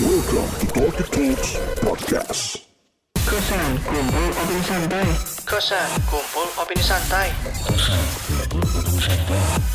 Welcome 0.00 0.48
to 0.64 0.66
Talkie 0.72 1.04
Talks 1.12 1.50
Podcast. 1.84 2.42
Kosan 3.20 3.76
kumpul 3.84 4.32
opini 4.32 4.62
santai. 4.64 5.04
Kosan 5.44 5.90
kumpul 6.08 6.48
opini 6.56 6.80
santai. 6.80 7.28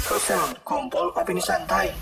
Kosan 0.01 0.49
kumpul 0.65 1.13
opini 1.13 1.37
santai. 1.37 1.93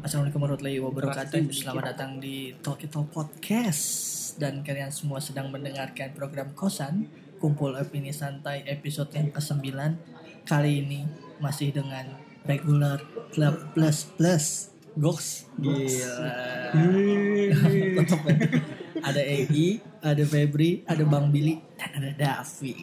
Assalamualaikum 0.00 0.48
warahmatullahi 0.48 0.80
wabarakatuh. 0.80 1.44
Selamat 1.52 1.92
datang 1.92 2.16
di 2.16 2.56
Talkie 2.64 2.88
Talk 2.88 3.12
Podcast 3.12 3.84
dan 4.40 4.64
kalian 4.64 4.88
semua 4.88 5.20
sedang 5.20 5.52
mendengarkan 5.52 6.16
program 6.16 6.56
Kosan 6.56 7.04
Kumpul 7.36 7.76
Opini 7.76 8.16
Santai 8.16 8.64
episode 8.64 9.12
yang 9.12 9.28
ke-9. 9.28 9.76
Kali 10.48 10.72
ini 10.80 11.04
masih 11.36 11.68
dengan 11.68 12.16
regular 12.48 13.04
Club 13.28 13.76
Plus 13.76 14.08
Plus. 14.16 14.71
Goks. 14.96 15.48
Gila. 15.56 16.22
Ada 19.02 19.18
Egi, 19.18 19.82
ada 19.98 20.22
Febri, 20.22 20.86
ada 20.86 21.02
Bang 21.02 21.34
Billy, 21.34 21.58
dan 21.74 21.90
ada 21.98 22.10
Davi. 22.14 22.74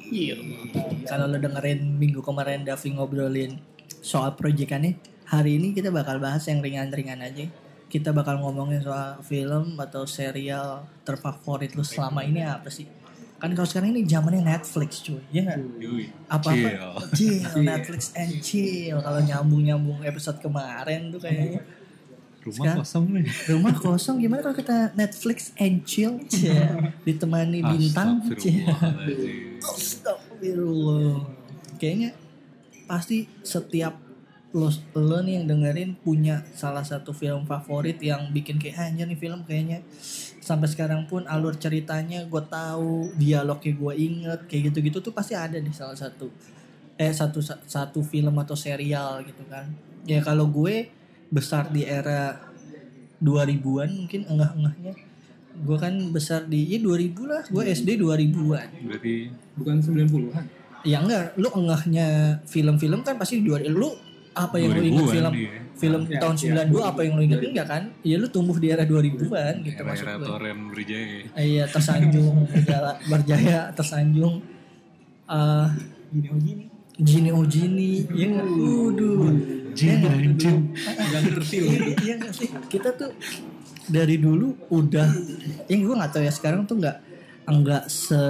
Kalau 1.07 1.31
lo 1.31 1.39
dengerin 1.39 1.95
minggu 1.95 2.19
kemarin 2.19 2.67
Davi 2.67 2.91
ngobrolin 2.91 3.55
soal 4.03 4.35
proyekannya, 4.35 4.99
hari 5.29 5.55
ini 5.55 5.71
kita 5.71 5.95
bakal 5.95 6.19
bahas 6.19 6.43
yang 6.51 6.59
ringan-ringan 6.59 7.23
aja. 7.23 7.47
Kita 7.89 8.13
bakal 8.13 8.37
ngomongin 8.43 8.83
soal 8.85 9.17
film 9.25 9.79
atau 9.79 10.05
serial 10.05 10.85
terfavorit 11.07 11.73
lo 11.73 11.87
selama 11.87 12.21
ini 12.21 12.43
apa 12.45 12.67
sih? 12.69 12.85
Kan 13.39 13.55
kalau 13.55 13.63
sekarang 13.63 13.95
ini 13.95 14.03
zamannya 14.03 14.43
Netflix 14.43 14.99
cuy, 14.99 15.23
ya 15.31 15.47
nggak? 15.47 15.59
Apa 16.27 16.51
apa? 16.51 16.69
Chill, 17.15 17.39
Netflix 17.63 18.11
and 18.13 18.43
chill. 18.43 18.99
Kalau 18.99 19.23
nyambung-nyambung 19.23 20.03
episode 20.03 20.43
kemarin 20.43 21.07
tuh 21.07 21.23
kayaknya 21.23 21.63
Rumah 22.39 22.55
Sekarang- 22.55 22.79
kosong 22.79 23.05
nih. 23.11 23.25
rumah 23.47 23.75
kosong 23.75 24.15
gimana 24.17 24.39
kalau 24.41 24.55
kita 24.55 24.77
Netflix 24.93 25.51
and 25.55 25.83
chill 25.83 26.15
Cia. 26.25 26.95
ditemani 27.03 27.59
bintang 27.59 28.23
Cia. 28.33 28.63
Astagfirullahaladzim. 28.69 29.59
Astagfirullah 29.59 31.19
kayaknya 31.75 32.09
pasti 32.85 33.27
setiap 33.39 33.99
lo, 34.49 34.65
lo 34.95 35.19
nih 35.19 35.37
yang 35.37 35.45
dengerin 35.47 35.93
punya 35.95 36.41
salah 36.51 36.81
satu 36.81 37.11
film 37.11 37.43
favorit 37.43 38.01
yang 38.01 38.31
bikin 38.31 38.57
kayak 38.57 38.75
"Ah, 38.75 38.87
anjir 38.87 39.05
nih 39.05 39.15
film 39.15 39.43
kayaknya 39.43 39.85
sampai 40.39 40.65
sekarang 40.65 41.05
pun 41.05 41.21
alur 41.23 41.53
ceritanya 41.53 42.25
gue 42.25 42.43
tahu 42.43 43.13
dialognya 43.13 43.71
gue 43.71 43.93
inget 43.95 44.39
kayak 44.47 44.73
gitu-gitu 44.73 44.97
tuh 44.99 45.13
pasti 45.13 45.37
ada 45.37 45.55
di 45.55 45.69
salah 45.69 45.93
satu 45.93 46.31
eh 46.95 47.13
satu 47.13 47.39
satu 47.43 47.99
film 48.01 48.33
atau 48.35 48.57
serial 48.57 49.21
gitu 49.21 49.45
kan 49.45 49.69
ya 50.03 50.19
kalau 50.19 50.49
gue 50.49 50.89
besar 51.29 51.69
di 51.69 51.85
era 51.85 52.37
2000-an 53.21 53.89
mungkin 54.05 54.21
enggah-enggahnya 54.25 54.93
gue 55.59 55.77
kan 55.77 55.93
besar 56.15 56.47
di 56.47 56.71
ya 56.71 56.79
2000 56.79 57.29
lah 57.29 57.41
gue 57.49 57.63
SD 57.67 57.99
2000-an 57.99 58.67
Berarti 58.87 59.13
bukan 59.59 59.75
90-an 59.83 60.45
ya 60.83 61.03
enggak. 61.03 61.35
Lu 61.39 61.49
enggahnya 61.51 62.39
film-film 62.47 62.99
kan 63.03 63.19
pasti 63.19 63.43
dua 63.43 63.59
lu 63.67 63.91
apa 64.37 64.55
yang 64.61 64.71
lu 64.77 64.83
inget 64.85 65.03
2000-an 65.03 65.11
film 65.11 65.33
dia. 65.35 65.51
film 65.75 66.01
Ya, 66.07 66.19
tahun 66.21 66.35
ya, 66.37 66.63
92 66.69 66.91
apa 66.91 66.99
yang 67.03 67.13
lu 67.17 67.21
inget 67.25 67.39
enggak 67.43 67.67
kan? 67.67 67.83
Ya 68.05 68.15
lu 68.19 68.27
tumbuh 68.31 68.55
di 68.55 68.67
era 68.71 68.83
2000-an 68.87 69.55
gitu 69.65 69.81
maksud 69.83 70.05
era-era 70.05 70.19
gue 70.19 70.27
Toren 70.27 70.59
berjaya. 70.71 71.19
Eh, 71.35 71.45
iya 71.57 71.65
tersanjung 71.67 72.35
berjala, 72.53 72.91
berjaya 73.07 73.59
tersanjung. 73.75 74.35
Eh 75.27 75.67
gini 76.13 76.27
oh 76.31 76.39
gini. 76.39 76.63
Gini 76.99 77.29
oh 77.31 77.45
Gini. 77.47 77.91
Ya 78.15 78.25
nggak? 78.31 78.47
Waduh 78.47 79.19
Jin 79.79 79.87
Ya 79.89 79.95
nggak? 79.97 80.15
anjing. 80.19 80.57
nggak 80.75 81.21
ngerti 81.23 81.55
loh 81.63 81.71
Iya 81.71 81.85
iya 82.03 82.13
nggak 82.19 82.33
sih 82.35 82.49
kita 82.67 82.89
tuh 82.93 83.11
dari 83.87 84.19
dulu 84.19 84.53
udah 84.69 85.07
yang 85.65 85.79
gue 85.81 85.95
nggak 85.95 86.11
tahu 86.11 86.23
ya 86.23 86.33
sekarang 86.35 86.67
tuh 86.67 86.77
nggak 86.77 86.97
nggak 87.49 87.83
se 87.87 88.21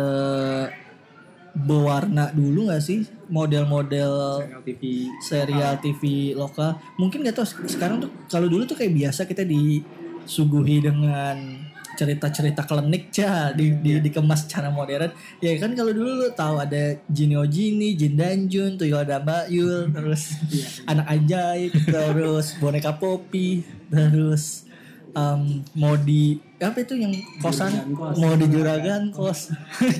berwarna 1.49 2.29
dulu 2.31 2.69
nggak 2.69 2.79
sih 2.79 3.03
model-model 3.27 4.13
serial 4.39 4.61
TV 4.63 4.81
serial 5.19 5.73
TV 5.81 6.01
lokal 6.31 6.77
mungkin 6.95 7.25
gak 7.25 7.35
tau 7.35 7.47
sekarang 7.65 7.99
tuh 7.99 8.11
kalau 8.29 8.47
dulu 8.47 8.63
tuh 8.63 8.77
kayak 8.77 8.93
biasa 8.95 9.25
kita 9.25 9.43
disuguhi 9.43 10.79
dengan 10.79 11.67
cerita-cerita 11.99 12.63
klinik 12.63 13.11
cah 13.11 13.51
di, 13.51 13.75
di- 13.83 13.99
dikemas 13.99 14.47
secara 14.47 14.71
modern. 14.71 15.11
Ya 15.43 15.51
kan 15.59 15.75
kalau 15.75 15.91
dulu 15.91 16.23
lu 16.23 16.27
tahu 16.31 16.63
ada 16.63 16.95
Jinio 17.11 17.43
Jini, 17.43 17.99
Jin 17.99 18.15
Danjun, 18.15 18.79
Tuyul 18.79 19.03
ada 19.03 19.19
Mbak 19.19 19.45
Yul, 19.51 19.89
terus 19.95 20.39
anak 20.87 21.07
ajaib, 21.11 21.71
terus 21.83 22.55
boneka 22.63 22.95
Poppy, 22.95 23.67
terus 23.91 24.63
um, 25.11 25.59
Modi 25.75 26.39
apa 26.59 26.83
itu 26.83 26.95
yang 26.99 27.15
kosan? 27.39 27.71
Kos. 27.95 28.15
Modi 28.19 28.45
Juragan 28.51 29.15
kos. 29.15 29.51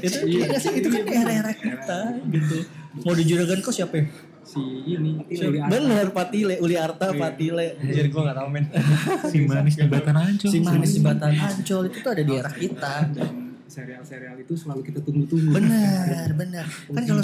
Itu 0.04 0.28
iya 0.28 0.60
sih? 0.60 0.84
Itu 0.84 0.92
kan 0.92 1.04
era-era 1.08 1.52
kita 1.56 2.00
gitu. 2.28 2.58
Modi 3.08 3.24
Juragan 3.24 3.60
kos 3.64 3.80
siapa 3.80 3.96
ya? 3.96 4.06
Si 4.50 4.62
ini 4.90 5.22
Uli 5.22 5.60
Arta. 5.62 5.70
Bener 5.70 6.08
Patile, 6.10 6.56
Uli 6.58 6.76
Arta, 6.76 7.08
Patile. 7.14 7.78
Anjir 7.78 8.10
gue 8.10 8.22
gak 8.26 8.38
tau 8.38 8.50
men 8.50 8.66
Si 9.30 9.38
manis 9.46 9.76
jembatan 9.78 10.16
ancol. 10.18 10.50
Si 10.50 10.60
manis 10.66 10.92
jembatan 10.98 11.32
Ancol 11.38 11.84
itu 11.94 11.98
tuh 12.02 12.12
ada 12.18 12.24
di 12.26 12.34
era 12.34 12.52
kita. 12.52 12.94
dan 13.14 13.34
serial-serial 13.70 14.34
itu 14.42 14.58
selalu 14.58 14.82
kita 14.82 15.00
tunggu-tunggu 15.06 15.54
Bener, 15.54 16.34
bener. 16.34 16.66
Kan 16.90 17.04
kalau 17.06 17.24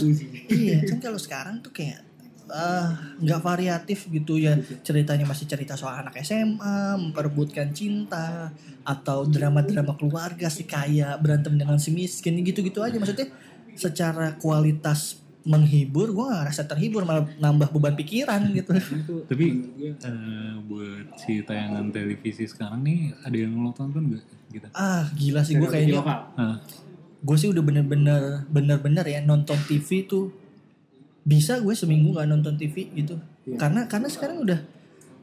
iya, 0.53 0.85
kan 0.85 1.01
kalau 1.01 1.17
sekarang 1.17 1.65
tuh 1.65 1.73
kayak 1.73 2.05
ah, 2.53 3.17
nggak 3.17 3.41
variatif 3.41 4.05
gitu 4.13 4.37
ya 4.37 4.53
ceritanya 4.85 5.25
masih 5.25 5.49
cerita 5.49 5.73
soal 5.73 6.05
anak 6.05 6.21
SMA 6.21 7.01
memperebutkan 7.01 7.73
cinta 7.73 8.53
atau 8.85 9.25
drama-drama 9.25 9.97
keluarga 9.97 10.45
si 10.53 10.69
kaya 10.69 11.17
berantem 11.17 11.57
dengan 11.57 11.81
si 11.81 11.89
miskin 11.89 12.37
gitu-gitu 12.45 12.85
aja 12.85 13.01
maksudnya 13.01 13.33
secara 13.73 14.37
kualitas 14.37 15.24
menghibur 15.45 16.09
gue 16.09 16.25
gak 16.25 16.41
ngerasa 16.41 16.63
terhibur 16.65 17.05
malah 17.05 17.29
nambah 17.37 17.69
beban 17.69 17.93
pikiran 17.93 18.49
gitu 18.51 18.73
itu 18.99 19.15
Tapi 19.23 19.45
eh, 19.85 20.53
buat 20.59 21.05
si 21.15 21.41
tayangan 21.41 21.89
televisi 21.89 22.43
sekarang 22.43 22.81
nih 22.81 23.13
ada 23.21 23.37
yang 23.37 23.53
lo 23.55 23.69
tonton 23.69 24.09
gak? 24.09 24.23
Gitu. 24.49 24.65
ah 24.73 25.05
gila 25.13 25.41
sih 25.41 25.53
gue 25.53 25.67
kayaknya 25.67 26.01
Nah, 26.33 26.57
gue 27.21 27.35
sih 27.35 27.47
udah 27.47 27.61
bener-bener 27.61 28.45
bener-bener 28.47 29.05
ya 29.05 29.19
nonton 29.19 29.57
TV 29.61 30.05
tuh 30.05 30.33
bisa 31.21 31.57
gue 31.57 31.73
seminggu 31.73 32.13
nggak 32.13 32.27
nonton 32.27 32.53
TV 32.55 32.89
gitu 32.93 33.17
Iya. 33.45 33.57
karena 33.61 33.81
karena 33.85 34.09
sekarang 34.09 34.41
udah 34.41 34.57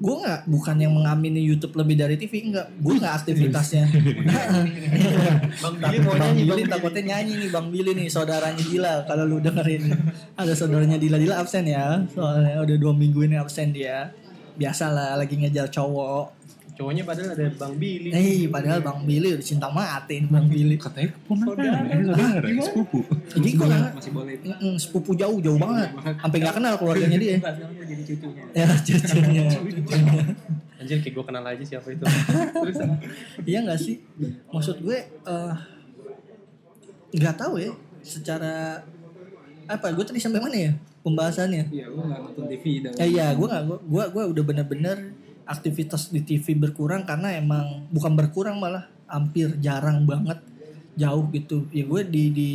gue 0.03 0.17
nggak 0.19 0.41
bukan 0.51 0.77
yang 0.83 0.93
mengamini 0.99 1.47
YouTube 1.47 1.79
lebih 1.79 1.95
dari 1.95 2.19
TV 2.19 2.51
enggak 2.51 2.67
gue 2.75 2.95
nggak 2.99 3.15
aktivitasnya. 3.23 3.87
Bang 5.63 5.77
Billy. 5.79 5.99
mau 6.03 6.15
nyanyi 6.19 6.43
Billy 6.43 6.65
takutnya 6.67 7.03
nyanyi 7.15 7.33
nih 7.47 7.49
Bang 7.55 7.71
Billy 7.71 7.95
nih 7.95 8.09
saudaranya 8.11 8.59
Dila 8.67 9.07
kalau 9.07 9.25
lu 9.31 9.39
dengerin. 9.39 9.95
Ada 10.35 10.59
saudaranya 10.59 10.99
Dila. 10.99 11.23
Dila 11.23 11.39
absen 11.39 11.71
ya 11.71 12.03
soalnya 12.11 12.59
udah 12.67 12.77
dua 12.83 12.91
minggu 12.91 13.23
ini 13.23 13.39
absen 13.39 13.71
dia. 13.71 14.11
Biasalah 14.59 15.15
lagi 15.15 15.39
ngejar 15.39 15.71
cowok 15.71 16.42
cowoknya 16.73 17.03
padahal 17.03 17.31
ada 17.31 17.47
Bang 17.53 17.75
Billy. 17.77 18.09
Eh 18.11 18.49
padahal 18.49 18.81
Bang 18.81 19.01
Billy 19.03 19.29
udah 19.31 19.45
cinta 19.45 19.69
mati 19.69 20.15
nih 20.19 20.29
Bang 20.29 20.47
Billy. 20.47 20.75
Katanya 20.75 21.09
keponakan. 21.11 21.83
Ini 21.85 22.05
saudara, 22.07 22.47
sepupu. 22.61 22.99
jadi 23.29 23.49
nggak- 23.55 23.93
masih 23.95 24.13
boleh. 24.13 24.35
Mm-mm, 24.41 24.75
sepupu 24.77 25.11
jauh 25.13 25.39
jauh 25.39 25.57
banget. 25.57 25.89
sampai 26.19 26.39
nggak 26.39 26.55
kenal 26.55 26.75
keluarganya 26.75 27.19
dia. 27.19 27.37
Enggak, 27.37 27.55
jadi 27.83 28.03
cucunya. 28.05 28.43
Ya 28.53 28.67
cucunya 28.75 29.43
Anjir 30.77 30.99
kayak 30.99 31.15
gue 31.15 31.25
kenal 31.25 31.45
aja 31.45 31.63
siapa 31.63 31.89
itu. 31.89 32.03
terus 32.03 32.79
iya 33.51 33.59
nggak 33.63 33.79
sih? 33.79 34.03
Maksud 34.49 34.83
gue 34.83 34.99
eh, 35.07 35.55
nggak 37.13 37.37
tahu 37.37 37.55
ya 37.57 37.71
secara 38.01 38.83
apa 39.65 39.87
gue 39.89 40.03
tadi 40.03 40.19
sampai 40.19 40.41
mana 40.41 40.57
ya 40.59 40.73
pembahasannya? 41.03 41.69
Iya 41.69 41.87
gue 41.87 42.03
gak 42.03 42.21
nonton 42.21 42.45
TV 42.49 42.65
dan 42.81 42.93
Eh, 42.97 43.09
iya 43.11 43.31
gue 43.31 43.45
nggak 43.45 43.63
gue 43.69 44.05
gue 44.09 44.25
udah 44.29 44.45
bener-bener 44.45 44.99
aktivitas 45.45 46.09
di 46.09 46.21
TV 46.21 46.55
berkurang 46.55 47.03
karena 47.03 47.35
emang 47.35 47.87
bukan 47.91 48.13
berkurang 48.15 48.57
malah 48.59 48.87
hampir 49.07 49.53
jarang 49.59 50.05
banget 50.05 50.39
jauh 50.95 51.25
gitu. 51.31 51.67
Ya 51.71 51.85
gue 51.85 52.01
di 52.05 52.25
di 52.31 52.51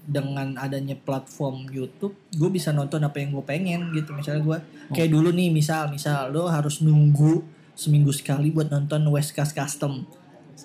dengan 0.00 0.58
adanya 0.58 0.98
platform 0.98 1.70
YouTube 1.70 2.16
gue 2.34 2.50
bisa 2.50 2.74
nonton 2.74 3.04
apa 3.04 3.20
yang 3.20 3.30
gue 3.30 3.44
pengen 3.46 3.94
gitu. 3.94 4.10
Misalnya 4.12 4.42
gue 4.42 4.58
kayak 4.90 5.10
dulu 5.10 5.30
nih 5.30 5.50
misal 5.50 5.86
misal 5.88 6.32
lo 6.32 6.50
harus 6.50 6.82
nunggu 6.82 7.44
seminggu 7.76 8.10
sekali 8.10 8.50
buat 8.50 8.68
nonton 8.68 9.06
West 9.08 9.32
Coast 9.32 9.54
Custom. 9.54 10.02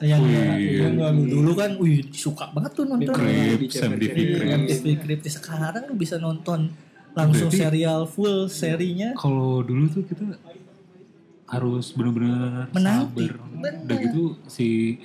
Yang 0.03 0.27
Wih. 0.27 1.31
dulu 1.31 1.55
kan 1.55 1.71
wih 1.79 2.03
suka 2.11 2.51
banget 2.51 2.75
tuh 2.75 2.83
nonton. 2.83 3.15
MTV 3.15 4.19
Iya, 4.19 4.95
Crips. 4.99 5.39
sekarang 5.39 5.87
lu 5.87 5.95
bisa 5.95 6.19
nonton 6.19 6.67
langsung 7.15 7.47
Berarti- 7.47 7.63
serial 7.63 8.03
full 8.03 8.51
serinya. 8.51 9.15
Kalau 9.15 9.63
dulu 9.63 9.87
tuh 9.87 10.03
kita 10.03 10.35
harus 11.45 11.93
bener-bener 11.93 12.69
Menanti. 12.73 13.29
sabar. 13.29 13.33
Bener. 13.61 13.81
Udah 13.85 13.97
gitu 14.01 14.21
si 14.49 14.97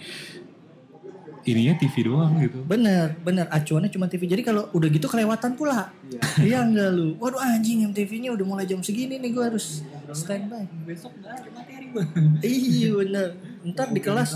ininya 1.45 1.75
TV 1.81 1.95
doang 2.05 2.37
gitu. 2.41 2.61
Bener, 2.65 3.17
bener. 3.25 3.49
Acuannya 3.49 3.89
cuma 3.93 4.09
TV. 4.09 4.29
Jadi 4.29 4.43
kalau 4.45 4.69
udah 4.77 4.89
gitu 4.93 5.09
kelewatan 5.09 5.57
pula. 5.57 5.89
Iya. 6.05 6.21
Iya 6.41 6.59
enggak 6.65 6.91
lu? 6.97 7.09
Waduh 7.17 7.41
anjing 7.41 7.85
MTV-nya 7.93 8.31
udah 8.37 8.47
mulai 8.47 8.65
jam 8.69 8.81
segini 8.85 9.17
nih 9.17 9.31
gue 9.33 9.45
harus 9.45 9.85
standby. 10.13 10.65
Besok 10.85 11.13
nggak 11.21 11.33
ada 11.33 11.49
materi 11.53 11.87
gue. 11.93 12.05
Iya 12.45 12.91
bener. 13.05 13.29
Ntar 13.65 13.89
di 13.93 14.01
kelas 14.01 14.31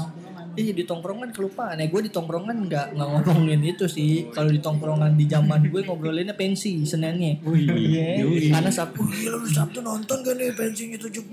Iya 0.54 0.72
di 0.72 0.82
tongkrongan 0.82 1.30
kelupaan 1.30 1.76
ya. 1.76 1.86
Gue 1.86 2.02
di 2.02 2.10
tongkrongan 2.10 2.66
nggak 2.66 2.86
nggak 2.94 3.08
ngomongin 3.22 3.60
itu 3.64 3.84
sih. 3.84 4.30
Kalau 4.30 4.48
di 4.48 4.58
tongkrongan 4.58 5.14
di 5.14 5.26
zaman 5.26 5.62
gue 5.64 5.80
ngobrolinnya 5.80 6.32
pensi 6.32 6.82
senennya 6.82 7.38
Oh 7.42 7.54
iya. 7.54 8.22
Karena 8.50 8.68
sabtu 8.68 9.02
gila 9.04 9.36
lu 9.36 9.46
sabtu 9.46 9.78
nonton 9.78 10.20
gak 10.20 10.34
nih 10.34 10.50
pensinya 10.50 10.98
70 10.98 11.30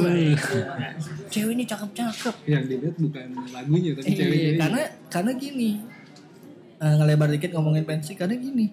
Wih. 0.00 0.34
cewek 1.26 1.52
ini 1.52 1.64
cakep 1.64 1.90
cakep 1.92 2.34
Yang 2.44 2.64
dilihat 2.68 2.96
bukan 2.96 3.26
lagunya 3.50 3.90
tapi 3.92 4.06
Iya, 4.06 4.16
ceweknya. 4.16 4.52
karena 4.58 4.82
karena 5.08 5.30
gini. 5.34 5.70
Eh, 6.76 6.94
ngelebar 6.94 7.28
dikit 7.30 7.50
ngomongin 7.52 7.82
pensi 7.82 8.14
karena 8.14 8.34
gini. 8.34 8.66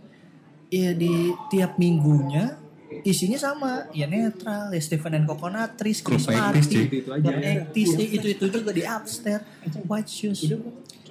Ya 0.70 0.94
di 0.94 1.12
tiap 1.50 1.76
minggunya 1.76 2.61
isinya 3.02 3.40
sama 3.40 3.90
ya 3.92 4.06
netral 4.06 4.70
ya 4.70 4.82
Stephen 4.82 5.18
and 5.18 5.26
Coconutris 5.26 6.02
Chris 6.02 6.26
Grup 6.26 6.34
ektis, 6.34 6.38
Martin 6.38 6.62
itu 6.62 6.96
itu 7.02 7.10
aja. 7.10 7.30
Ya, 7.34 7.52
itu 8.08 8.28
itu 8.30 8.46
juga 8.50 8.70
di 8.74 8.84
upstairs 8.86 9.44
white 9.90 10.12
shoes. 10.12 10.46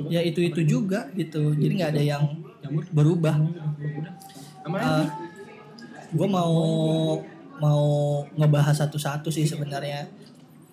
Ya 0.09 0.21
itu 0.23 0.41
itu 0.41 0.61
juga 0.65 1.11
gitu. 1.19 1.53
Jadi 1.55 1.73
nggak 1.83 1.91
ada 1.97 2.03
yang 2.03 2.25
berubah. 2.95 3.37
Gue 6.11 6.29
mau 6.31 6.55
mau 7.61 7.85
ngebahas 8.35 8.87
satu-satu 8.87 9.29
sih 9.29 9.45
sebenarnya. 9.47 10.09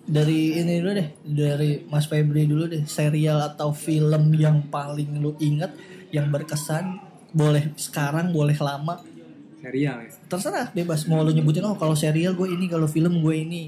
Dari 0.08 0.56
ini 0.56 0.80
dulu 0.80 0.92
deh 0.96 1.08
dari 1.20 1.84
Mas 1.84 2.08
Febri 2.08 2.48
dulu 2.48 2.64
deh 2.64 2.88
serial 2.88 3.44
atau 3.44 3.76
film 3.76 4.32
yang 4.32 4.64
paling 4.72 5.20
lu 5.20 5.36
inget 5.36 5.68
yang 6.08 6.32
berkesan 6.32 6.96
boleh 7.36 7.76
sekarang 7.76 8.32
boleh 8.32 8.56
lama 8.56 9.04
Serial 9.58 9.96
ya. 10.06 10.10
terserah 10.30 10.66
bebas. 10.70 11.06
Mau 11.10 11.22
lu 11.26 11.34
nyebutin 11.34 11.66
oh 11.66 11.74
kalau 11.74 11.98
serial 11.98 12.38
gue 12.38 12.48
ini 12.48 12.70
kalau 12.70 12.86
film 12.86 13.18
gue 13.18 13.34
ini. 13.34 13.62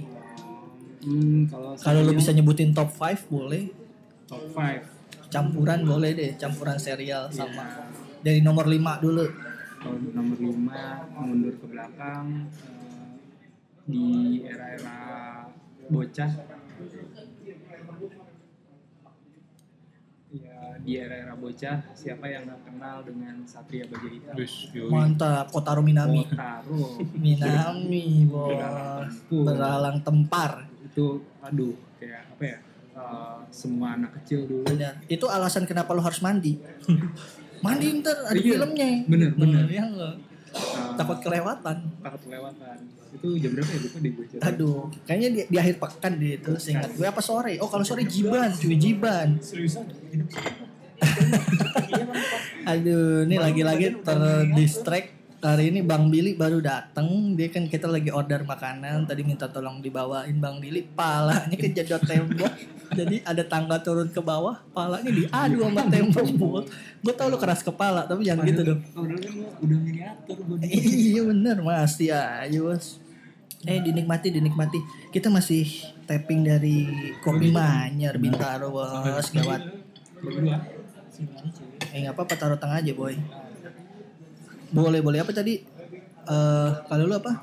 Hmm, 1.00 1.48
kalau 1.48 1.74
serial, 1.74 2.12
bisa 2.14 2.30
nyebutin 2.30 2.70
top 2.70 2.92
5 2.94 3.26
boleh. 3.32 3.64
Top 4.30 4.44
5 4.54 5.00
campuran 5.30 5.86
boleh 5.86 6.10
deh 6.14 6.30
campuran 6.38 6.76
serial 6.78 7.30
sama. 7.30 7.90
Dari 8.22 8.42
nomor 8.42 8.66
5 8.66 9.02
dulu. 9.02 9.26
Kalau 9.80 9.96
nomor 10.12 10.38
5 10.38 11.24
mundur 11.24 11.54
ke 11.56 11.66
belakang 11.66 12.46
eh, 12.46 13.06
di 13.88 14.06
era-era 14.44 14.98
bocah 15.90 16.59
di 20.80 20.96
era-era 20.96 21.34
bocah 21.34 21.92
siapa 21.92 22.24
yang 22.24 22.44
nggak 22.44 22.60
kenal 22.64 22.96
dengan 23.02 23.34
Satria 23.44 23.84
Baja 23.84 24.08
Hitam 24.08 24.36
mantap 24.88 25.46
Kotaro 25.48 25.80
Minami. 25.80 26.24
Kotaro. 26.24 27.00
Minami 27.14 28.24
bos. 28.24 29.12
Beralang 29.28 30.00
tempar. 30.00 30.64
Itu 30.82 31.20
aduh 31.40 31.76
kayak 31.96 32.32
apa 32.32 32.44
ya 32.44 32.58
eh, 32.96 33.36
semua 33.52 33.94
anak 33.94 34.20
kecil 34.22 34.48
dulu. 34.48 34.64
Benar. 34.66 35.00
Itu 35.06 35.28
alasan 35.28 35.64
kenapa 35.64 35.92
lo 35.92 36.00
harus 36.00 36.20
mandi. 36.20 36.56
Mandi 37.60 38.00
ntar 38.00 38.16
ada 38.24 38.32
Iya, 38.32 38.56
filmnya. 38.56 38.88
Bener, 39.04 39.30
bener. 39.36 39.68
ya 39.68 39.84
enggak 39.84 40.16
eh, 40.56 40.90
takut 40.96 41.20
kelewatan. 41.20 41.76
takut 42.00 42.20
kelewatan. 42.24 42.78
Itu 43.10 43.36
jam 43.36 43.52
berapa 43.52 43.68
ya? 43.68 43.78
Lupa 43.84 43.98
deh 44.00 44.10
gue 44.14 44.24
cerita. 44.30 44.42
aduh 44.48 44.86
kayaknya 45.02 45.28
di, 45.34 45.40
di 45.50 45.56
akhir 45.58 45.76
pekan 45.76 46.12
deh 46.16 46.38
itu 46.38 46.52
seingat 46.56 46.94
gue 46.94 47.04
apa 47.04 47.18
sore? 47.20 47.58
Oh 47.60 47.68
kalau 47.68 47.82
sore 47.84 48.06
jiban 48.06 48.48
cuy 48.54 48.78
jiban 48.78 49.36
aduh 52.70 53.26
ini 53.26 53.36
lagi-lagi 53.40 53.86
terdistract 54.04 55.20
hari 55.40 55.72
ini 55.72 55.80
Bang 55.80 56.12
Billy 56.12 56.36
baru 56.36 56.60
datang 56.60 57.32
dia 57.32 57.48
kan 57.48 57.64
kita 57.66 57.88
lagi 57.88 58.12
order 58.12 58.44
makanan. 58.44 59.08
Tadi 59.08 59.24
minta 59.24 59.48
tolong 59.48 59.80
dibawain 59.80 60.36
Bang 60.36 60.60
Billy. 60.60 60.84
Palanya 60.84 61.56
kejedot 61.56 62.04
tembok. 62.04 62.52
Jadi 62.92 63.24
ada 63.24 63.42
tangga 63.46 63.80
turun 63.80 64.12
ke 64.12 64.20
bawah 64.20 64.60
palanya 64.76 65.08
diadu 65.08 65.58
sama 65.64 65.82
tembok. 65.88 66.28
bos 66.36 66.64
gue 67.00 67.14
tau 67.16 67.32
lu 67.32 67.40
keras 67.40 67.64
kepala 67.64 68.04
tapi 68.04 68.28
jangan 68.28 68.44
gitu 68.44 68.62
dong. 68.66 68.80
udah 69.64 69.78
miniatur 69.80 70.36
gue 70.44 70.56
iya 70.68 71.22
bener. 71.24 71.56
Masih 71.64 72.12
aja 72.12 72.58
bos. 72.60 73.00
Eh 73.64 73.80
dinikmati 73.80 74.28
dinikmati. 74.28 74.78
Kita 75.08 75.32
masih 75.32 75.64
tapping 76.04 76.44
dari 76.44 76.84
kopi 77.24 77.48
Manyar 77.48 78.20
Bintaro 78.20 78.68
bos. 78.68 79.32
gawat 79.32 79.62
berdua 80.20 80.79
eh 81.90 81.98
nggak 82.06 82.14
apa-apa 82.14 82.34
taruh 82.38 82.58
tengah 82.58 82.78
aja 82.80 82.92
boy. 82.94 83.14
Boleh 84.70 85.00
boleh 85.02 85.18
apa 85.20 85.32
tadi? 85.34 85.58
Eh 86.26 86.70
kalau 86.86 87.04
lu 87.10 87.14
apa? 87.18 87.42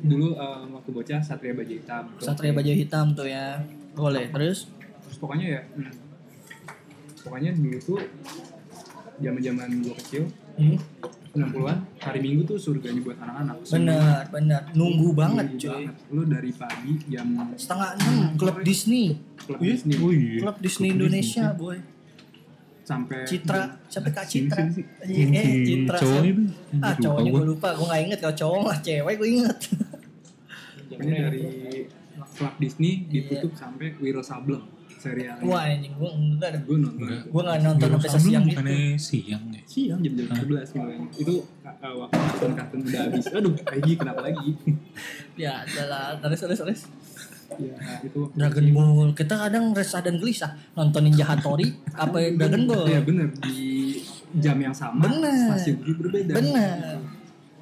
Dulu 0.00 0.28
eh, 0.38 0.62
waktu 0.72 0.90
bocah 0.94 1.20
Satria 1.20 1.52
Baja 1.52 1.74
Hitam. 1.74 2.04
Satria 2.22 2.52
Baja 2.54 2.72
Hitam 2.72 3.12
tuh 3.12 3.26
ya. 3.28 3.60
Boleh 3.92 4.30
terus? 4.30 4.70
Terus 5.04 5.16
pokoknya 5.18 5.46
ya 5.58 5.60
hmm, 5.74 5.92
pokoknya 7.26 7.50
dulu 7.58 7.78
tuh 7.82 8.00
zaman 9.20 9.40
zaman 9.42 9.68
gue 9.84 9.94
kecil 10.00 10.24
hmm, 10.56 10.78
60-an 11.30 11.78
hari 12.00 12.18
Minggu 12.24 12.42
tuh 12.46 12.58
surganya 12.58 13.02
buat 13.02 13.18
anak-anak. 13.18 13.56
Benar 13.66 14.22
benar. 14.30 14.62
Nunggu 14.72 15.08
banget 15.12 15.46
Nunggu 15.50 15.62
cuy. 15.66 15.84
Banget. 15.90 15.94
lu 16.14 16.22
dari 16.30 16.50
pagi 16.54 16.92
jam 17.10 17.26
setengah 17.58 17.88
enam 17.98 18.16
klub 18.38 18.56
Disney. 18.62 19.18
Klub 19.42 19.58
Disney. 19.58 19.94
Oh 19.98 20.10
iya. 20.14 20.38
klub 20.46 20.56
Disney 20.62 20.88
Indonesia 20.94 21.50
boy 21.54 21.99
sampai 22.90 23.18
Citra 23.22 23.62
sampai 23.86 24.10
Kak 24.10 24.24
Sini, 24.26 24.50
Citra. 24.50 24.62
Sini, 24.66 24.82
Iya, 25.06 25.24
eh 25.30 25.44
Si 25.46 25.62
Citra 25.64 25.96
cowok 25.96 26.22
itu. 26.26 26.42
ah 26.82 26.90
Lupa 26.90 26.90
cowoknya 26.98 27.30
gua. 27.30 27.38
gue 27.38 27.44
lupa 27.46 27.68
gue 27.70 27.86
nggak 27.86 28.02
inget 28.02 28.18
kalau 28.18 28.34
cowok 28.34 28.58
mah 28.60 28.78
cewek 28.82 29.14
gue 29.16 29.28
inget. 29.30 29.58
Pokoknya 30.90 31.16
dari 31.30 31.42
klub 32.34 32.54
Disney 32.58 32.92
ditutup 33.06 33.52
sampai 33.54 33.94
Wiro 33.96 34.20
Sableng 34.20 34.64
serialnya. 34.90 35.40
Wah 35.48 35.64
anjing 35.64 35.96
gue 35.96 36.10
enggak 36.12 36.48
ada. 36.52 36.60
Gue 36.60 36.76
nonton. 36.76 37.00
Enggak. 37.08 37.22
gue 37.24 37.42
nggak 37.46 37.58
nonton 37.64 37.88
sampai 37.88 38.10
itu 38.10 38.40
bukannya 38.52 38.80
siang 39.00 39.44
ya? 39.48 39.62
siang 39.64 40.00
jam 40.04 40.12
jam 40.12 40.26
11 40.34 40.76
mulai 40.76 40.96
itu 41.16 41.34
uh, 41.64 41.94
waktu 42.04 42.18
kartun 42.20 42.52
kartun 42.58 42.80
udah 42.84 43.00
habis. 43.08 43.24
Aduh 43.32 43.54
lagi 43.56 43.92
kenapa 43.96 44.20
lagi? 44.20 44.48
Ya 45.40 45.64
adalah 45.64 46.20
terus 46.20 46.36
terus 46.44 46.58
terus 46.60 46.80
ya 47.56 47.74
itu 48.00 48.18
waktu 48.20 48.36
Dragon 48.36 48.66
Ball. 48.70 49.08
Kita 49.12 49.34
kadang 49.38 49.64
resah 49.70 50.00
dan 50.00 50.14
gelisah 50.16 50.54
nonton 50.72 51.02
Ninja 51.02 51.24
Hattori 51.24 51.66
apa 51.90 52.16
Dragon 52.38 52.62
Ball. 52.64 52.84
Ya 52.86 53.00
bener. 53.00 53.28
Di 53.40 53.98
jam 54.32 54.56
yang 54.56 54.70
sama 54.70 55.02
Bener. 55.02 55.50
stasiun 55.50 55.76
berbeda. 55.96 56.32
Bener. 56.32 57.02